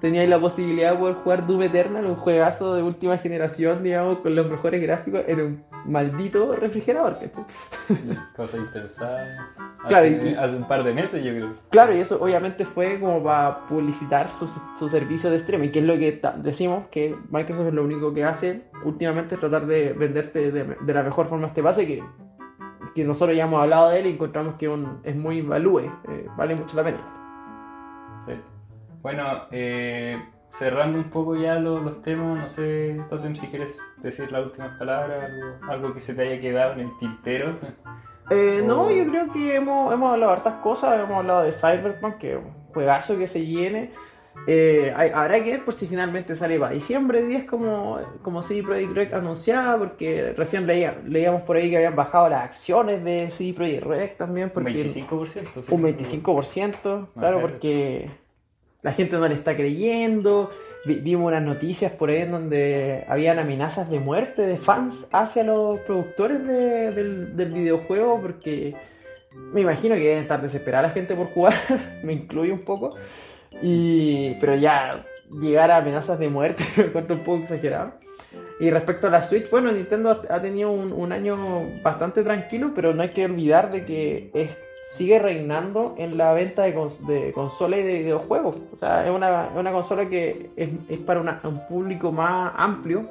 teníais 0.01 0.27
la 0.27 0.41
posibilidad 0.41 0.93
de 0.93 0.97
poder 0.97 1.17
jugar 1.17 1.47
Doom 1.47 1.65
Eternal, 1.65 2.07
un 2.07 2.15
juegazo 2.15 2.77
de 2.77 2.83
última 2.83 3.19
generación, 3.19 3.83
digamos, 3.83 4.21
con 4.21 4.35
los 4.35 4.49
mejores 4.49 4.81
gráficos, 4.81 5.21
en 5.27 5.41
un 5.43 5.65
maldito 5.87 6.55
refrigerador, 6.55 7.19
Cosa 8.37 8.57
impensada. 8.57 9.53
Claro, 9.87 10.09
hace, 10.39 10.57
un 10.57 10.65
par 10.67 10.83
de 10.83 10.93
meses 10.93 11.23
yo 11.25 11.31
creo. 11.31 11.53
Claro, 11.71 11.95
y 11.95 12.01
eso 12.01 12.21
obviamente 12.21 12.65
fue 12.65 12.99
como 12.99 13.23
para 13.23 13.61
publicitar 13.69 14.31
su, 14.33 14.49
su 14.77 14.89
servicio 14.89 15.31
de 15.31 15.37
streaming, 15.37 15.71
que 15.71 15.79
es 15.79 15.85
lo 15.85 15.95
que 15.95 16.21
decimos 16.39 16.89
que 16.91 17.17
Microsoft 17.31 17.69
es 17.69 17.75
lo 17.75 17.85
único 17.85 18.13
que 18.13 18.25
hace 18.25 18.65
últimamente, 18.85 19.37
es 19.37 19.41
tratar 19.41 19.67
de 19.67 19.93
venderte 19.93 20.51
de, 20.51 20.95
la 20.95 21.03
mejor 21.03 21.27
forma 21.27 21.47
este 21.47 21.63
base 21.63 21.87
que, 21.87 22.03
que 22.95 23.05
nosotros 23.05 23.37
ya 23.37 23.45
hemos 23.45 23.63
hablado 23.63 23.91
de 23.91 24.01
él 24.01 24.07
y 24.07 24.11
encontramos 24.11 24.55
que 24.55 24.73
es 25.05 25.17
muy 25.17 25.43
value, 25.43 25.81
eh, 25.81 26.27
vale 26.37 26.57
mucho 26.57 26.77
la 26.77 26.85
pena. 26.85 26.99
Sí. 28.27 28.33
Bueno, 29.01 29.45
eh, 29.53 30.21
cerrando 30.51 30.99
un 30.99 31.11
poco 31.11 31.37
ya 31.37 31.57
los, 31.57 32.03
temas, 32.03 32.41
no 32.41 32.49
sé, 32.49 33.01
Totem, 33.09 33.37
si 33.37 33.47
quieres 33.47 33.79
decir 33.99 34.31
las 34.33 34.45
últimas 34.45 34.77
palabras, 34.79 35.31
algo, 35.69 35.95
que 35.95 36.01
se 36.01 36.15
te 36.15 36.23
haya 36.23 36.41
quedado 36.41 36.75
en 36.75 36.81
el 36.81 36.99
tintero. 36.99 37.57
Eh, 38.31 38.63
no, 38.63 38.91
yo 38.91 39.09
creo 39.09 39.33
que 39.33 39.57
hemos, 39.57 39.91
hemos 39.91 40.13
hablado 40.13 40.33
de 40.33 40.37
hartas 40.37 40.61
cosas, 40.63 41.01
hemos 41.01 41.17
hablado 41.17 41.45
de 41.45 41.51
Cyberpunk, 41.51 42.19
que 42.19 42.33
es 42.33 42.37
un 42.37 42.53
juegazo 42.75 43.17
que 43.17 43.27
se 43.27 43.47
llene. 43.47 43.91
Eh, 44.47 44.93
habrá 44.95 45.43
que 45.43 45.53
ver 45.53 45.65
por 45.65 45.73
si 45.73 45.87
finalmente 45.87 46.37
sale 46.37 46.59
para 46.59 46.75
diciembre 46.75 47.23
10 47.23 47.47
como, 47.47 47.99
como 48.21 48.43
CD 48.43 48.63
Projekt 48.63 48.95
Red 48.95 49.15
anunciaba, 49.15 49.79
porque 49.79 50.35
recién 50.37 50.67
leía, 50.67 51.01
leíamos 51.07 51.41
por 51.41 51.57
ahí 51.57 51.71
que 51.71 51.79
habían 51.79 51.97
bajado 51.97 52.29
las 52.29 52.45
acciones 52.45 53.03
de 53.03 53.31
CD 53.31 53.55
Projekt 53.55 53.85
Red 53.85 54.11
también. 54.19 54.51
Porque 54.51 54.71
un 54.71 55.09
25%. 55.09 55.65
un 55.71 55.83
25%, 55.83 57.07
claro, 57.15 57.41
porque 57.41 58.11
la 58.83 58.93
gente 58.93 59.17
no 59.17 59.27
le 59.27 59.35
está 59.35 59.57
creyendo. 59.57 60.51
vimos 60.85 61.27
unas 61.27 61.43
noticias 61.43 61.93
por 61.93 62.11
ahí 62.11 62.23
en 62.23 62.33
donde 62.33 63.05
habían 63.09 63.39
amenazas 63.39 63.91
de 63.91 63.99
muerte 63.99 64.43
de 64.43 64.57
fans 64.57 65.07
hacia 65.13 65.45
los 65.45 65.81
productores 65.81 66.45
del, 66.47 67.53
videojuego 67.53 68.21
porque 68.21 68.75
me 69.53 69.61
imagino 69.63 69.95
que 69.95 70.03
deben 70.03 70.23
estar 70.23 70.41
desesperada 70.41 70.89
la 70.89 70.91
gente 70.91 71.15
por 71.15 71.27
jugar, 71.29 71.55
me 72.03 72.13
incluye 72.13 72.53
un 72.53 72.65
poco. 72.65 72.95
Y, 73.63 74.35
pero 74.41 74.55
ya 74.55 75.05
llegar 75.41 75.71
a 75.71 75.79
amenazas 75.79 76.19
de 76.19 76.29
muerte 76.29 76.65
me 76.77 76.85
encuentro 76.85 77.17
un 77.17 77.25
poco 77.25 77.43
exagerado. 77.43 77.95
Y 78.61 78.71
respecto 78.71 79.07
a 79.07 79.11
la 79.11 79.23
Switch, 79.23 79.49
bueno, 79.51 79.71
Nintendo 79.71 80.23
ha 80.29 80.41
tenido 80.41 80.73
un, 80.73 80.93
un 80.93 81.13
año 81.13 81.37
bastante 81.81 82.25
tranquilo, 82.25 82.73
pero 82.75 82.93
no 82.93 83.03
hay 83.03 83.11
que 83.11 83.25
olvidar 83.25 83.71
de 83.71 83.85
que 83.85 84.31
es 84.35 84.51
sigue 84.93 85.19
reinando 85.19 85.95
en 85.99 86.19
la 86.19 86.33
venta 86.33 86.63
de, 86.63 86.73
de 87.07 87.33
consolas 87.33 87.81
y 87.81 87.83
de 87.83 87.99
videojuegos. 88.03 88.57
O 88.73 88.77
sea, 88.77 89.07
es 89.07 89.11
una, 89.11 89.51
una 89.55 89.73
consola 89.73 90.09
que 90.09 90.51
es, 90.57 90.71
es 90.89 90.99
para 90.99 91.21
un 91.21 91.67
público 91.69 92.13
más 92.13 92.53
amplio. 92.57 93.03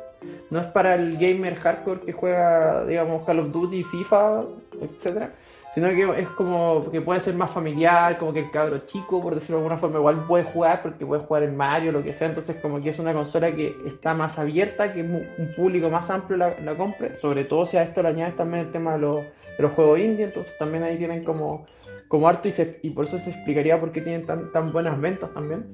No 0.50 0.60
es 0.60 0.68
para 0.68 0.96
el 0.96 1.18
gamer 1.18 1.56
hardcore 1.56 2.02
que 2.02 2.12
juega, 2.12 2.86
digamos, 2.86 3.26
Call 3.26 3.40
of 3.40 3.52
Duty, 3.52 3.84
FIFA, 3.84 4.44
etcétera 4.82 5.32
sino 5.78 5.90
que 5.90 6.22
es 6.22 6.30
como 6.30 6.90
que 6.92 7.02
puede 7.02 7.20
ser 7.20 7.36
más 7.36 7.52
familiar, 7.52 8.18
como 8.18 8.34
que 8.34 8.40
el 8.40 8.50
cabro 8.50 8.80
chico, 8.88 9.22
por 9.22 9.36
decirlo 9.36 9.58
de 9.58 9.64
alguna 9.64 9.80
forma, 9.80 10.00
igual 10.00 10.26
puede 10.26 10.44
jugar 10.46 10.82
porque 10.82 11.06
puede 11.06 11.22
jugar 11.22 11.44
en 11.44 11.56
Mario, 11.56 11.92
lo 11.92 12.02
que 12.02 12.14
sea, 12.14 12.30
entonces 12.30 12.58
como 12.62 12.82
que 12.82 12.90
es 12.90 12.98
una 12.98 13.14
consola 13.14 13.54
que 13.54 13.76
está 13.86 14.16
más 14.16 14.40
abierta, 14.40 14.92
que 14.92 15.02
un 15.02 15.54
público 15.56 15.90
más 15.90 16.10
amplio 16.10 16.38
la, 16.38 16.60
la 16.62 16.76
compre, 16.76 17.14
sobre 17.14 17.44
todo 17.44 17.66
si 17.66 17.78
a 17.78 17.84
esto 17.84 18.02
le 18.02 18.10
añades 18.10 18.36
también 18.36 18.66
el 18.66 18.72
tema 18.72 18.94
de 18.94 19.00
los, 19.00 19.26
los 19.58 19.72
juegos 19.74 20.00
indie, 20.00 20.26
entonces 20.26 20.58
también 20.58 20.84
ahí 20.84 20.98
tienen 20.98 21.24
como 21.24 21.66
como 22.08 22.28
harto 22.28 22.48
y, 22.48 22.54
y 22.84 22.90
por 22.92 23.06
eso 23.06 23.18
se 23.18 23.32
explicaría 23.32 23.80
por 23.80 23.92
qué 23.92 24.02
tienen 24.02 24.26
tan, 24.26 24.52
tan 24.52 24.72
buenas 24.72 25.00
ventas 25.00 25.34
también. 25.34 25.66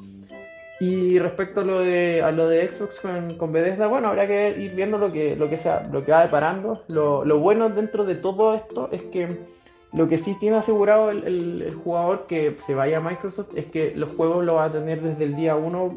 Y 0.79 1.19
respecto 1.19 1.61
a 1.61 1.63
lo 1.63 1.79
de, 1.79 2.21
a 2.23 2.31
lo 2.31 2.47
de 2.47 2.69
Xbox 2.69 2.99
con, 2.99 3.37
con, 3.37 3.53
Bethesda, 3.53 3.87
bueno, 3.87 4.09
habrá 4.09 4.27
que 4.27 4.55
ir 4.59 4.75
viendo 4.75 4.97
lo 4.97 5.11
que, 5.11 5.35
lo 5.35 5.49
que, 5.49 5.57
sea, 5.57 5.87
lo 5.91 6.03
que 6.03 6.11
va 6.11 6.23
deparando. 6.23 6.83
Lo, 6.87 7.23
lo 7.23 7.39
bueno 7.39 7.69
dentro 7.69 8.03
de 8.03 8.15
todo 8.15 8.53
esto 8.53 8.89
es 8.91 9.03
que 9.03 9.45
lo 9.93 10.09
que 10.09 10.17
sí 10.17 10.35
tiene 10.39 10.57
asegurado 10.57 11.11
el, 11.11 11.73
jugador 11.83 12.25
que 12.27 12.57
se 12.59 12.73
vaya 12.73 12.97
a 12.97 13.01
Microsoft 13.01 13.55
es 13.55 13.67
que 13.67 13.93
los 13.95 14.15
juegos 14.15 14.43
lo 14.43 14.55
va 14.55 14.65
a 14.65 14.71
tener 14.71 15.01
desde 15.01 15.23
el 15.23 15.35
día 15.35 15.55
1 15.55 15.93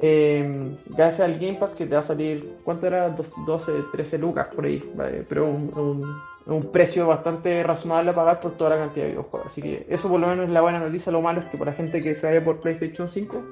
eh, 0.00 0.76
gracias 0.86 1.20
al 1.20 1.38
Game 1.38 1.54
Pass 1.54 1.76
que 1.76 1.86
te 1.86 1.94
va 1.94 2.00
a 2.00 2.02
salir, 2.02 2.56
¿cuánto 2.64 2.86
era? 2.86 3.10
12, 3.10 3.72
13 3.92 4.18
lucas 4.18 4.48
por 4.48 4.64
ahí, 4.64 4.82
pero 5.28 5.46
un 5.46 6.02
precio 6.72 7.06
bastante 7.06 7.62
razonable 7.62 8.10
a 8.10 8.14
pagar 8.14 8.40
por 8.40 8.52
toda 8.52 8.70
la 8.70 8.76
cantidad 8.76 9.06
de 9.06 9.12
videojuegos. 9.12 9.46
Así 9.46 9.62
que 9.62 9.86
eso 9.88 10.08
por 10.08 10.20
lo 10.20 10.26
menos 10.26 10.46
es 10.46 10.50
la 10.50 10.60
buena 10.60 10.78
noticia. 10.78 11.10
Lo 11.10 11.20
malo 11.20 11.40
es 11.40 11.46
que 11.46 11.56
para 11.56 11.70
la 11.70 11.76
gente 11.76 12.02
que 12.02 12.14
se 12.14 12.26
vaya 12.26 12.44
por 12.44 12.60
PlayStation 12.60 13.08
5, 13.08 13.42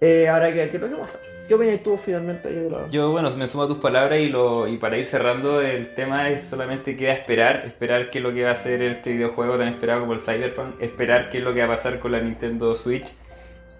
eh, 0.00 0.28
habrá 0.28 0.48
que 0.48 0.58
ver 0.58 0.70
qué 0.70 0.76
es 0.76 0.82
lo 0.82 0.88
que 0.88 0.96
pasa. 0.96 1.18
¿Qué 1.48 1.54
opinas 1.54 1.80
tú 1.82 1.96
finalmente? 1.96 2.68
Yo, 2.90 3.12
bueno, 3.12 3.30
me 3.32 3.46
sumo 3.46 3.64
a 3.64 3.68
tus 3.68 3.78
palabras 3.78 4.18
y, 4.18 4.28
lo, 4.28 4.66
y 4.66 4.78
para 4.78 4.98
ir 4.98 5.04
cerrando, 5.04 5.60
el 5.60 5.94
tema 5.94 6.28
es 6.28 6.44
solamente 6.44 6.96
queda 6.96 7.12
esperar, 7.12 7.64
esperar 7.66 8.10
qué 8.10 8.18
es 8.18 8.24
lo 8.24 8.32
que 8.32 8.42
va 8.42 8.50
a 8.50 8.52
hacer 8.54 8.82
este 8.82 9.12
videojuego 9.12 9.56
tan 9.56 9.68
esperado 9.68 10.00
como 10.00 10.12
el 10.12 10.20
Cyberpunk, 10.20 10.80
esperar 10.80 11.30
qué 11.30 11.38
es 11.38 11.44
lo 11.44 11.54
que 11.54 11.60
va 11.60 11.66
a 11.66 11.76
pasar 11.76 12.00
con 12.00 12.12
la 12.12 12.20
Nintendo 12.20 12.74
Switch, 12.74 13.12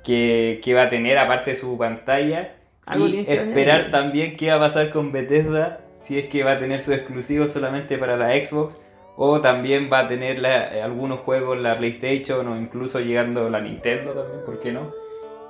que, 0.05 0.61
que 0.63 0.75
va 0.75 0.83
a 0.83 0.91
tener 0.91 1.19
aparte 1.19 1.53
de 1.53 1.57
su 1.57 1.77
pantalla, 1.77 2.55
y 2.97 3.27
esperar 3.29 3.91
también 3.91 4.37
qué 4.37 4.51
va 4.51 4.57
a 4.57 4.61
pasar 4.61 4.91
con 4.91 5.11
Bethesda 5.11 5.81
si 6.07 6.19
es 6.21 6.27
que 6.27 6.45
va 6.45 6.53
a 6.53 6.61
tener 6.61 6.81
su 6.81 6.93
exclusivo 6.93 7.49
solamente 7.49 7.99
para 7.99 8.17
la 8.17 8.31
Xbox 8.33 8.79
o 9.17 9.41
también 9.41 9.91
va 9.93 10.01
a 10.01 10.09
tener 10.09 10.41
eh, 10.45 10.81
algunos 10.81 11.21
juegos 11.21 11.61
la 11.61 11.77
PlayStation 11.77 12.47
o 12.47 12.57
incluso 12.57 13.01
llegando 13.01 13.51
la 13.51 13.61
Nintendo 13.61 14.13
también, 14.13 14.45
¿por 14.45 14.61
qué 14.61 14.73
no? 14.73 14.93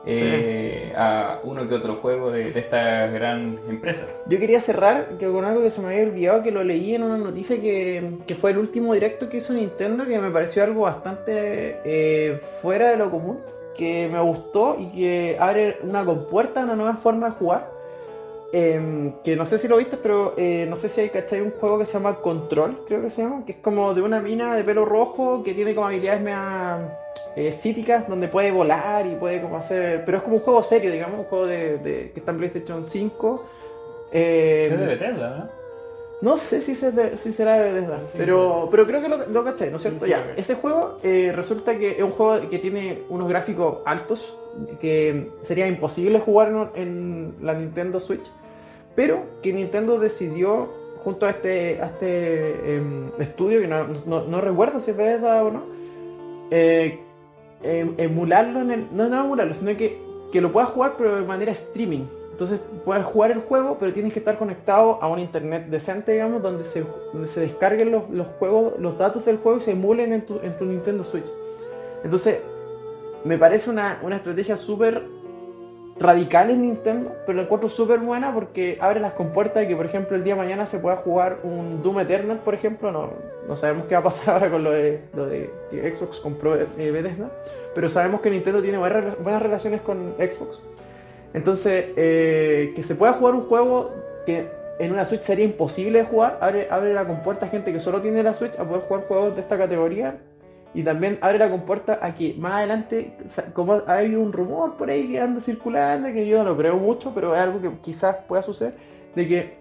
Eh, 0.07 0.95
a 0.97 1.41
uno 1.43 1.69
que 1.69 1.75
otro 1.75 1.97
juego 1.97 2.31
de, 2.31 2.57
esta 2.57 3.09
gran 3.09 3.59
empresa. 3.69 4.07
Yo 4.29 4.39
quería 4.39 4.61
cerrar 4.61 5.19
que 5.19 5.27
con 5.27 5.45
algo 5.45 5.63
que 5.63 5.69
se 5.69 5.83
me 5.83 5.89
había 5.89 6.05
olvidado, 6.05 6.43
que 6.45 6.53
lo 6.53 6.63
leí 6.63 6.95
en 6.95 7.03
una 7.03 7.19
noticia 7.19 7.61
que, 7.61 8.13
que 8.25 8.35
fue 8.37 8.53
el 8.53 8.59
último 8.59 8.95
directo 8.95 9.29
que 9.29 9.39
hizo 9.39 9.53
Nintendo, 9.53 10.07
que 10.07 10.19
me 10.21 10.31
pareció 10.31 10.63
algo 10.63 10.83
bastante 10.83 11.81
eh, 11.85 12.41
fuera 12.63 12.91
de 12.91 12.97
lo 12.97 13.11
común, 13.11 13.41
que 13.77 14.09
me 14.11 14.21
gustó 14.21 14.79
y 14.79 14.87
que 14.97 15.37
abre 15.39 15.79
una 15.83 16.05
compuerta, 16.05 16.63
una 16.63 16.77
nueva 16.77 16.95
forma 16.95 17.27
de 17.27 17.33
jugar 17.33 17.76
Em, 18.53 19.12
que 19.24 19.34
no 19.34 19.44
sé 19.44 19.59
si 19.59 19.66
lo 19.66 19.76
viste, 19.76 19.97
pero 19.97 20.34
eh, 20.36 20.66
no 20.68 20.76
sé 20.76 20.88
si 20.88 21.01
hay, 21.01 21.09
¿cachai? 21.09 21.40
Un 21.40 21.51
juego 21.51 21.78
que 21.78 21.84
se 21.84 21.94
llama 21.94 22.16
Control, 22.20 22.84
creo 22.86 23.03
que 23.03 23.11
se 23.11 23.22
llama, 23.22 23.44
que 23.44 23.53
es 23.53 23.59
como 23.59 23.92
de 23.92 24.03
una 24.03 24.20
mina 24.20 24.55
de 24.55 24.62
pelo 24.62 24.84
rojo 24.84 25.42
que 25.42 25.53
tiene 25.53 25.74
como 25.74 25.88
habilidades 25.88 26.22
mea, 26.22 26.97
eh, 27.34 27.51
cíticas 27.51 28.09
donde 28.09 28.28
puede 28.28 28.53
volar 28.53 29.07
y 29.07 29.16
puede 29.16 29.40
como 29.40 29.57
hacer... 29.57 30.05
Pero 30.05 30.18
es 30.18 30.24
como 30.24 30.36
un 30.36 30.42
juego 30.42 30.62
serio, 30.62 30.92
digamos, 30.92 31.18
un 31.20 31.24
juego 31.24 31.47
de, 31.47 32.11
que 32.14 32.20
está 32.20 32.30
en 32.30 32.38
PlayStation 32.38 32.86
5. 32.86 33.44
Eh, 34.12 34.68
es 34.70 34.80
de 34.80 34.86
Bethesda, 34.86 35.36
¿no? 35.36 35.56
No 36.27 36.39
sé 36.39 36.61
si, 36.61 36.74
si 36.74 37.33
será 37.33 37.53
de 37.53 37.72
Bethesda, 37.72 38.01
pero, 38.16 38.66
pero 38.68 38.85
creo 38.85 39.01
que 39.01 39.09
lo, 39.09 39.29
lo 39.29 39.45
¿no 39.45 39.51
es 39.51 39.81
cierto? 39.81 40.07
ya, 40.07 40.35
ese 40.37 40.57
juego 40.57 40.97
eh, 41.05 41.31
resulta 41.33 41.79
que 41.79 41.93
es 41.93 42.03
un 42.03 42.11
juego 42.11 42.51
que 42.51 42.59
tiene 42.59 43.03
unos 43.11 43.29
gráficos 43.29 43.79
altos, 43.85 44.37
que 44.81 45.31
sería 45.43 45.68
imposible 45.68 46.18
jugar 46.18 46.72
en, 46.74 47.37
la 47.43 47.55
Nintendo 47.55 48.01
Switch, 48.01 48.27
pero 48.97 49.22
que 49.41 49.53
Nintendo 49.53 50.01
decidió, 50.01 50.68
junto 50.99 51.27
a 51.27 51.31
este, 51.31 51.81
a 51.81 51.87
este 51.87 52.74
em, 52.74 53.05
estudio, 53.20 53.61
que 53.61 53.68
no, 53.68 53.87
no, 54.05 54.41
recuerdo 54.41 54.81
si 54.81 54.91
es 54.91 54.97
Bethesda 54.97 55.45
o 55.45 55.53
no, 55.53 55.62
eh, 56.51 56.99
em, 57.62 57.95
emularlo 57.99 58.62
en 58.62 58.72
el... 58.72 58.89
No, 58.91 59.09
no 59.09 59.27
emularlo, 59.27 59.55
sino 59.55 59.77
que, 59.77 59.97
que 60.33 60.41
lo 60.41 60.51
puedas 60.51 60.70
jugar 60.70 60.97
pero 60.99 61.20
de 61.20 61.24
manera 61.24 61.53
streaming. 61.53 62.07
Entonces 62.37 62.61
puedes 62.84 63.03
jugar 63.07 63.30
el 63.30 63.41
juego, 63.41 63.78
pero 63.80 63.95
tienes 63.95 64.12
que 64.12 64.18
estar 64.18 64.37
conectado 64.37 65.03
a 65.03 65.09
un 65.09 65.18
internet 65.18 65.68
decente, 65.68 66.12
digamos, 66.12 66.43
donde 66.43 66.66
se, 66.66 66.84
se 67.24 67.41
descarguen 67.41 67.91
los, 67.91 68.11
los, 68.11 68.26
juegos, 68.39 68.78
los 68.78 68.99
datos 68.99 69.24
del 69.24 69.39
juego 69.39 69.57
y 69.57 69.62
se 69.62 69.70
emulen 69.70 70.12
en 70.12 70.26
tu, 70.26 70.39
en 70.43 70.55
tu 70.59 70.66
Nintendo 70.66 71.03
Switch. 71.03 71.24
Entonces, 72.05 72.41
me 73.24 73.39
parece 73.39 73.70
una, 73.70 74.01
una 74.03 74.16
estrategia 74.16 74.55
súper 74.59 75.05
radical 75.99 76.51
en 76.51 76.61
Nintendo, 76.61 77.11
pero 77.24 77.37
la 77.37 77.45
encuentro 77.45 77.70
súper 77.70 78.01
buena 78.01 78.34
porque 78.34 78.76
abre 78.82 79.01
las 79.01 79.14
compuertas 79.14 79.62
de 79.62 79.68
que, 79.68 79.74
por 79.74 79.87
ejemplo, 79.87 80.14
el 80.14 80.22
día 80.22 80.34
de 80.34 80.43
mañana 80.43 80.66
se 80.66 80.78
pueda 80.78 80.97
jugar 80.97 81.39
un 81.43 81.82
Doom 81.82 82.01
Eternal, 82.01 82.41
por 82.41 82.53
ejemplo. 82.53 82.93
No, 82.93 83.12
no 83.49 83.57
sabemos 83.57 83.87
qué 83.87 83.95
va 83.95 84.01
a 84.01 84.05
pasar 84.05 84.34
ahora 84.34 84.51
con 84.51 84.62
lo 84.62 84.72
de, 84.72 85.01
lo 85.14 85.24
de 85.24 85.51
Xbox 85.72 86.20
compró 86.20 86.55
eh, 86.55 86.91
Bethesda, 86.91 87.30
pero 87.74 87.89
sabemos 87.89 88.20
que 88.20 88.28
Nintendo 88.28 88.61
tiene 88.61 88.76
buenas, 88.76 89.18
buenas 89.22 89.41
relaciones 89.41 89.80
con 89.80 90.12
Xbox. 90.18 90.61
Entonces, 91.37 91.89
eh, 91.97 92.72
que 92.74 92.82
se 92.82 92.95
pueda 92.95 93.12
jugar 93.12 93.34
un 93.34 93.43
juego 93.43 93.91
que 94.24 94.49
en 94.78 94.91
una 94.91 95.05
Switch 95.05 95.20
sería 95.20 95.45
imposible 95.45 95.99
de 95.99 96.05
jugar, 96.07 96.39
abre, 96.41 96.66
abre 96.70 96.95
la 96.95 97.05
compuerta 97.05 97.45
a 97.45 97.49
gente 97.51 97.74
que 97.74 97.78
solo 97.78 98.01
tiene 98.01 98.22
la 98.22 98.32
Switch 98.32 98.59
a 98.59 98.64
poder 98.64 98.84
jugar 98.89 99.05
juegos 99.07 99.34
de 99.34 99.43
esta 99.43 99.59
categoría. 99.59 100.18
Y 100.72 100.82
también 100.82 101.18
abre 101.20 101.39
la 101.39 101.51
compuerta 101.51 101.99
a 102.01 102.14
que 102.14 102.34
más 102.39 102.55
adelante, 102.55 103.18
como 103.53 103.82
ha 103.87 103.99
habido 103.99 104.22
un 104.22 104.32
rumor 104.32 104.78
por 104.78 104.89
ahí 104.89 105.09
que 105.09 105.20
anda 105.20 105.43
circulando, 105.43 106.09
que 106.09 106.26
yo 106.26 106.39
no 106.39 106.45
lo 106.45 106.57
creo 106.57 106.76
mucho, 106.76 107.12
pero 107.14 107.34
es 107.34 107.41
algo 107.41 107.61
que 107.61 107.70
quizás 107.82 108.16
pueda 108.26 108.41
suceder, 108.41 108.72
de 109.14 109.28
que 109.28 109.57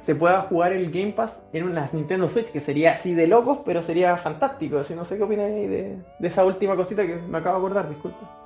se 0.00 0.14
pueda 0.14 0.42
jugar 0.42 0.72
el 0.72 0.92
Game 0.92 1.12
Pass 1.12 1.42
en 1.52 1.64
una 1.64 1.88
Nintendo 1.92 2.28
Switch, 2.28 2.52
que 2.52 2.60
sería 2.60 2.92
así 2.92 3.14
de 3.14 3.26
locos, 3.26 3.58
pero 3.64 3.82
sería 3.82 4.16
fantástico. 4.16 4.78
Así 4.78 4.94
no 4.94 5.04
sé 5.04 5.16
qué 5.16 5.24
opinas 5.24 5.48
de, 5.48 5.96
de 6.20 6.28
esa 6.28 6.44
última 6.44 6.76
cosita 6.76 7.04
que 7.04 7.16
me 7.16 7.38
acabo 7.38 7.58
de 7.58 7.66
acordar, 7.66 7.88
disculpa. 7.88 8.39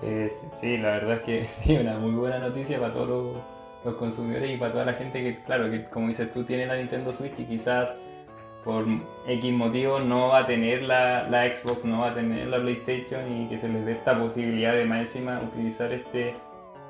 Sí, 0.00 0.76
la 0.76 0.90
verdad 0.90 1.16
es 1.16 1.22
que 1.22 1.44
sí, 1.50 1.76
una 1.76 1.98
muy 1.98 2.12
buena 2.12 2.38
noticia 2.38 2.78
para 2.78 2.92
todos 2.92 3.36
los, 3.84 3.96
consumidores 3.96 4.50
y 4.50 4.56
para 4.56 4.72
toda 4.72 4.84
la 4.84 4.94
gente 4.94 5.22
que, 5.22 5.42
claro, 5.42 5.70
que 5.70 5.84
como 5.84 6.08
dices 6.08 6.32
tú, 6.32 6.42
tiene 6.42 6.66
la 6.66 6.76
Nintendo 6.76 7.12
Switch 7.12 7.38
y 7.38 7.44
quizás 7.44 7.94
por 8.64 8.84
X 9.28 9.52
motivo 9.52 10.00
no 10.00 10.30
va 10.30 10.38
a 10.38 10.46
tener 10.46 10.82
la, 10.82 11.28
la, 11.28 11.54
Xbox, 11.54 11.84
no 11.84 12.00
va 12.00 12.10
a 12.10 12.14
tener 12.14 12.48
la 12.48 12.58
PlayStation 12.58 13.30
y 13.30 13.48
que 13.48 13.56
se 13.58 13.68
les 13.68 13.86
dé 13.86 13.92
esta 13.92 14.18
posibilidad 14.18 14.72
de 14.72 14.86
más 14.86 14.98
encima 14.98 15.40
utilizar 15.40 15.92
este, 15.92 16.34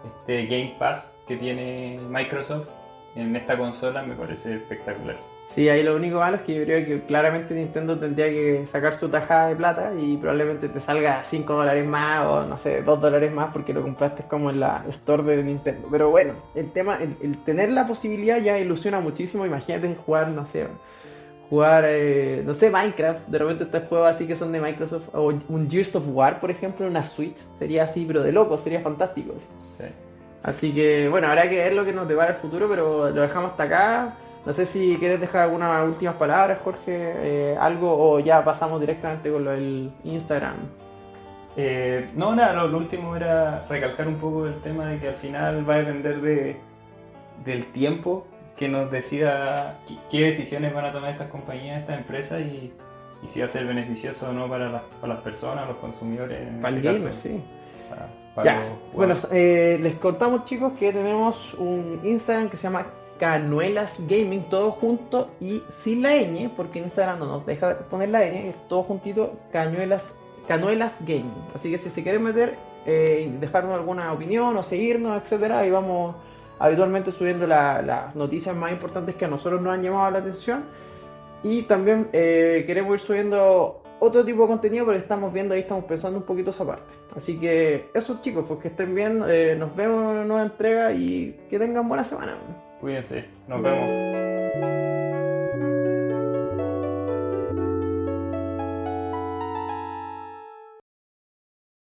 este 0.06 0.46
Game 0.46 0.76
Pass 0.78 1.12
que 1.28 1.36
tiene 1.36 2.00
Microsoft 2.08 2.68
en 3.14 3.36
esta 3.36 3.58
consola 3.58 4.02
me 4.02 4.14
parece 4.14 4.56
espectacular. 4.56 5.16
Sí, 5.46 5.68
ahí 5.68 5.82
lo 5.84 5.94
único 5.94 6.18
malo 6.18 6.36
es 6.36 6.42
que 6.42 6.54
yo 6.54 6.64
creo 6.64 6.84
que 6.84 7.06
claramente 7.06 7.54
Nintendo 7.54 7.98
tendría 7.98 8.26
que 8.28 8.66
sacar 8.66 8.94
su 8.94 9.08
tajada 9.08 9.48
de 9.48 9.56
plata 9.56 9.92
y 9.94 10.16
probablemente 10.16 10.68
te 10.68 10.80
salga 10.80 11.24
5 11.24 11.52
dólares 11.54 11.86
más 11.86 12.26
o 12.26 12.44
no 12.44 12.58
sé, 12.58 12.82
2 12.82 13.00
dólares 13.00 13.32
más 13.32 13.52
porque 13.52 13.72
lo 13.72 13.80
compraste 13.80 14.24
como 14.24 14.50
en 14.50 14.60
la 14.60 14.84
store 14.88 15.22
de 15.22 15.44
Nintendo. 15.44 15.88
Pero 15.90 16.10
bueno, 16.10 16.34
el 16.54 16.72
tema, 16.72 16.98
el, 17.00 17.38
tener 17.44 17.70
la 17.70 17.86
posibilidad 17.86 18.38
ya 18.38 18.58
ilusiona 18.58 18.98
muchísimo. 18.98 19.46
Imagínate 19.46 19.94
jugar, 19.94 20.28
no 20.28 20.44
sé, 20.46 20.66
jugar, 21.48 21.84
eh, 21.86 22.42
no 22.44 22.52
sé, 22.52 22.68
Minecraft. 22.68 23.28
De 23.28 23.38
repente 23.38 23.64
estos 23.64 23.84
juegos 23.84 24.10
así 24.10 24.26
que 24.26 24.34
son 24.34 24.50
de 24.50 24.60
Microsoft 24.60 25.08
o 25.14 25.28
un 25.48 25.70
Gears 25.70 25.94
of 25.94 26.04
War, 26.08 26.40
por 26.40 26.50
ejemplo, 26.50 26.84
en 26.84 26.90
una 26.90 27.04
Switch. 27.04 27.36
Sería 27.36 27.84
así, 27.84 28.04
pero 28.04 28.22
de 28.22 28.32
loco, 28.32 28.58
sería 28.58 28.80
fantástico. 28.80 29.32
Así 30.42 30.72
que 30.72 31.08
bueno, 31.08 31.28
habrá 31.28 31.48
que 31.48 31.56
ver 31.56 31.72
lo 31.72 31.84
que 31.84 31.92
nos 31.92 32.06
depara 32.08 32.32
el 32.32 32.36
futuro, 32.36 32.68
pero 32.68 33.10
lo 33.10 33.22
dejamos 33.22 33.52
hasta 33.52 33.62
acá. 33.62 34.16
No 34.46 34.52
sé 34.52 34.64
si 34.64 34.96
quieres 34.98 35.20
dejar 35.20 35.42
algunas 35.42 35.84
últimas 35.84 36.14
palabras, 36.14 36.60
Jorge, 36.62 36.80
eh, 36.88 37.56
algo, 37.58 37.92
o 38.12 38.20
ya 38.20 38.44
pasamos 38.44 38.80
directamente 38.80 39.30
con 39.30 39.44
lo 39.44 39.50
del 39.50 39.90
Instagram. 40.04 40.54
Eh, 41.56 42.10
no, 42.14 42.34
nada, 42.36 42.52
lo, 42.52 42.68
lo 42.68 42.78
último 42.78 43.16
era 43.16 43.66
recalcar 43.68 44.06
un 44.06 44.16
poco 44.16 44.46
el 44.46 44.60
tema 44.60 44.86
de 44.86 44.98
que 44.98 45.08
al 45.08 45.14
final 45.16 45.68
va 45.68 45.74
a 45.74 45.78
depender 45.78 46.20
de, 46.20 46.56
del 47.44 47.66
tiempo 47.72 48.26
que 48.56 48.68
nos 48.68 48.90
decida 48.90 49.78
qué, 49.86 49.94
qué 50.10 50.24
decisiones 50.26 50.72
van 50.72 50.84
a 50.86 50.92
tomar 50.92 51.10
estas 51.10 51.28
compañías, 51.28 51.80
estas 51.80 51.98
empresas 51.98 52.40
y, 52.40 52.72
y 53.22 53.28
si 53.28 53.40
va 53.40 53.46
a 53.46 53.48
ser 53.48 53.66
beneficioso 53.66 54.30
o 54.30 54.32
no 54.32 54.48
para 54.48 54.68
las, 54.68 54.82
para 55.00 55.14
las 55.14 55.22
personas, 55.22 55.66
los 55.66 55.78
consumidores. 55.78 56.40
en 56.46 56.60
Para 56.60 56.76
el 56.76 56.86
este 56.86 56.98
gamer, 56.98 57.14
sí. 57.14 57.42
para- 57.90 58.08
para 58.34 58.44
Ya, 58.44 58.60
los 58.60 58.92
bueno, 58.94 59.14
eh, 59.32 59.78
les 59.82 59.94
contamos 59.94 60.44
chicos 60.44 60.74
que 60.78 60.92
tenemos 60.92 61.54
un 61.54 62.00
Instagram 62.04 62.48
que 62.50 62.56
se 62.58 62.64
llama 62.64 62.84
Canuelas 63.18 63.96
Gaming, 64.08 64.44
todo 64.50 64.70
junto 64.70 65.28
y 65.40 65.62
sin 65.68 66.02
la 66.02 66.10
ñ, 66.14 66.50
porque 66.56 66.78
Instagram 66.78 67.18
no 67.18 67.26
nos 67.26 67.46
deja 67.46 67.78
poner 67.90 68.10
la 68.10 68.20
ñ, 68.20 68.48
es 68.50 68.68
todo 68.68 68.82
juntito, 68.82 69.32
Canuelas, 69.52 70.16
Canuelas 70.48 70.98
Gaming. 71.00 71.32
Así 71.54 71.70
que 71.70 71.78
si 71.78 71.90
se 71.90 72.02
quieren 72.02 72.22
meter 72.22 72.56
eh, 72.86 73.28
dejarnos 73.40 73.74
alguna 73.74 74.12
opinión 74.12 74.56
o 74.56 74.62
seguirnos, 74.62 75.20
etcétera, 75.20 75.58
ahí 75.60 75.70
vamos 75.70 76.14
habitualmente 76.58 77.10
subiendo 77.10 77.46
la- 77.46 77.82
las 77.82 78.14
noticias 78.14 78.54
más 78.54 78.70
importantes 78.70 79.14
que 79.16 79.24
a 79.24 79.28
nosotros 79.28 79.60
nos 79.60 79.74
han 79.74 79.82
llamado 79.82 80.10
la 80.10 80.18
atención. 80.20 80.64
Y 81.42 81.62
también 81.62 82.08
eh, 82.12 82.64
queremos 82.66 82.92
ir 82.94 83.00
subiendo 83.00 83.82
otro 83.98 84.24
tipo 84.24 84.42
de 84.42 84.48
contenido, 84.48 84.86
pero 84.86 84.98
estamos 84.98 85.32
viendo 85.32 85.54
ahí, 85.54 85.60
estamos 85.60 85.84
pensando 85.84 86.18
un 86.18 86.24
poquito 86.24 86.50
esa 86.50 86.64
parte. 86.64 86.92
Así 87.16 87.38
que 87.38 87.88
eso 87.94 88.20
chicos, 88.22 88.44
pues 88.46 88.60
que 88.60 88.68
estén 88.68 88.94
bien, 88.94 89.22
eh, 89.26 89.56
nos 89.58 89.74
vemos 89.74 90.02
en 90.02 90.06
una 90.08 90.24
nueva 90.24 90.42
entrega 90.42 90.92
y 90.92 91.38
que 91.50 91.58
tengan 91.58 91.88
buena 91.88 92.04
semana. 92.04 92.36
Cuídense, 92.86 93.24
nos 93.48 93.60
vemos. 93.60 94.35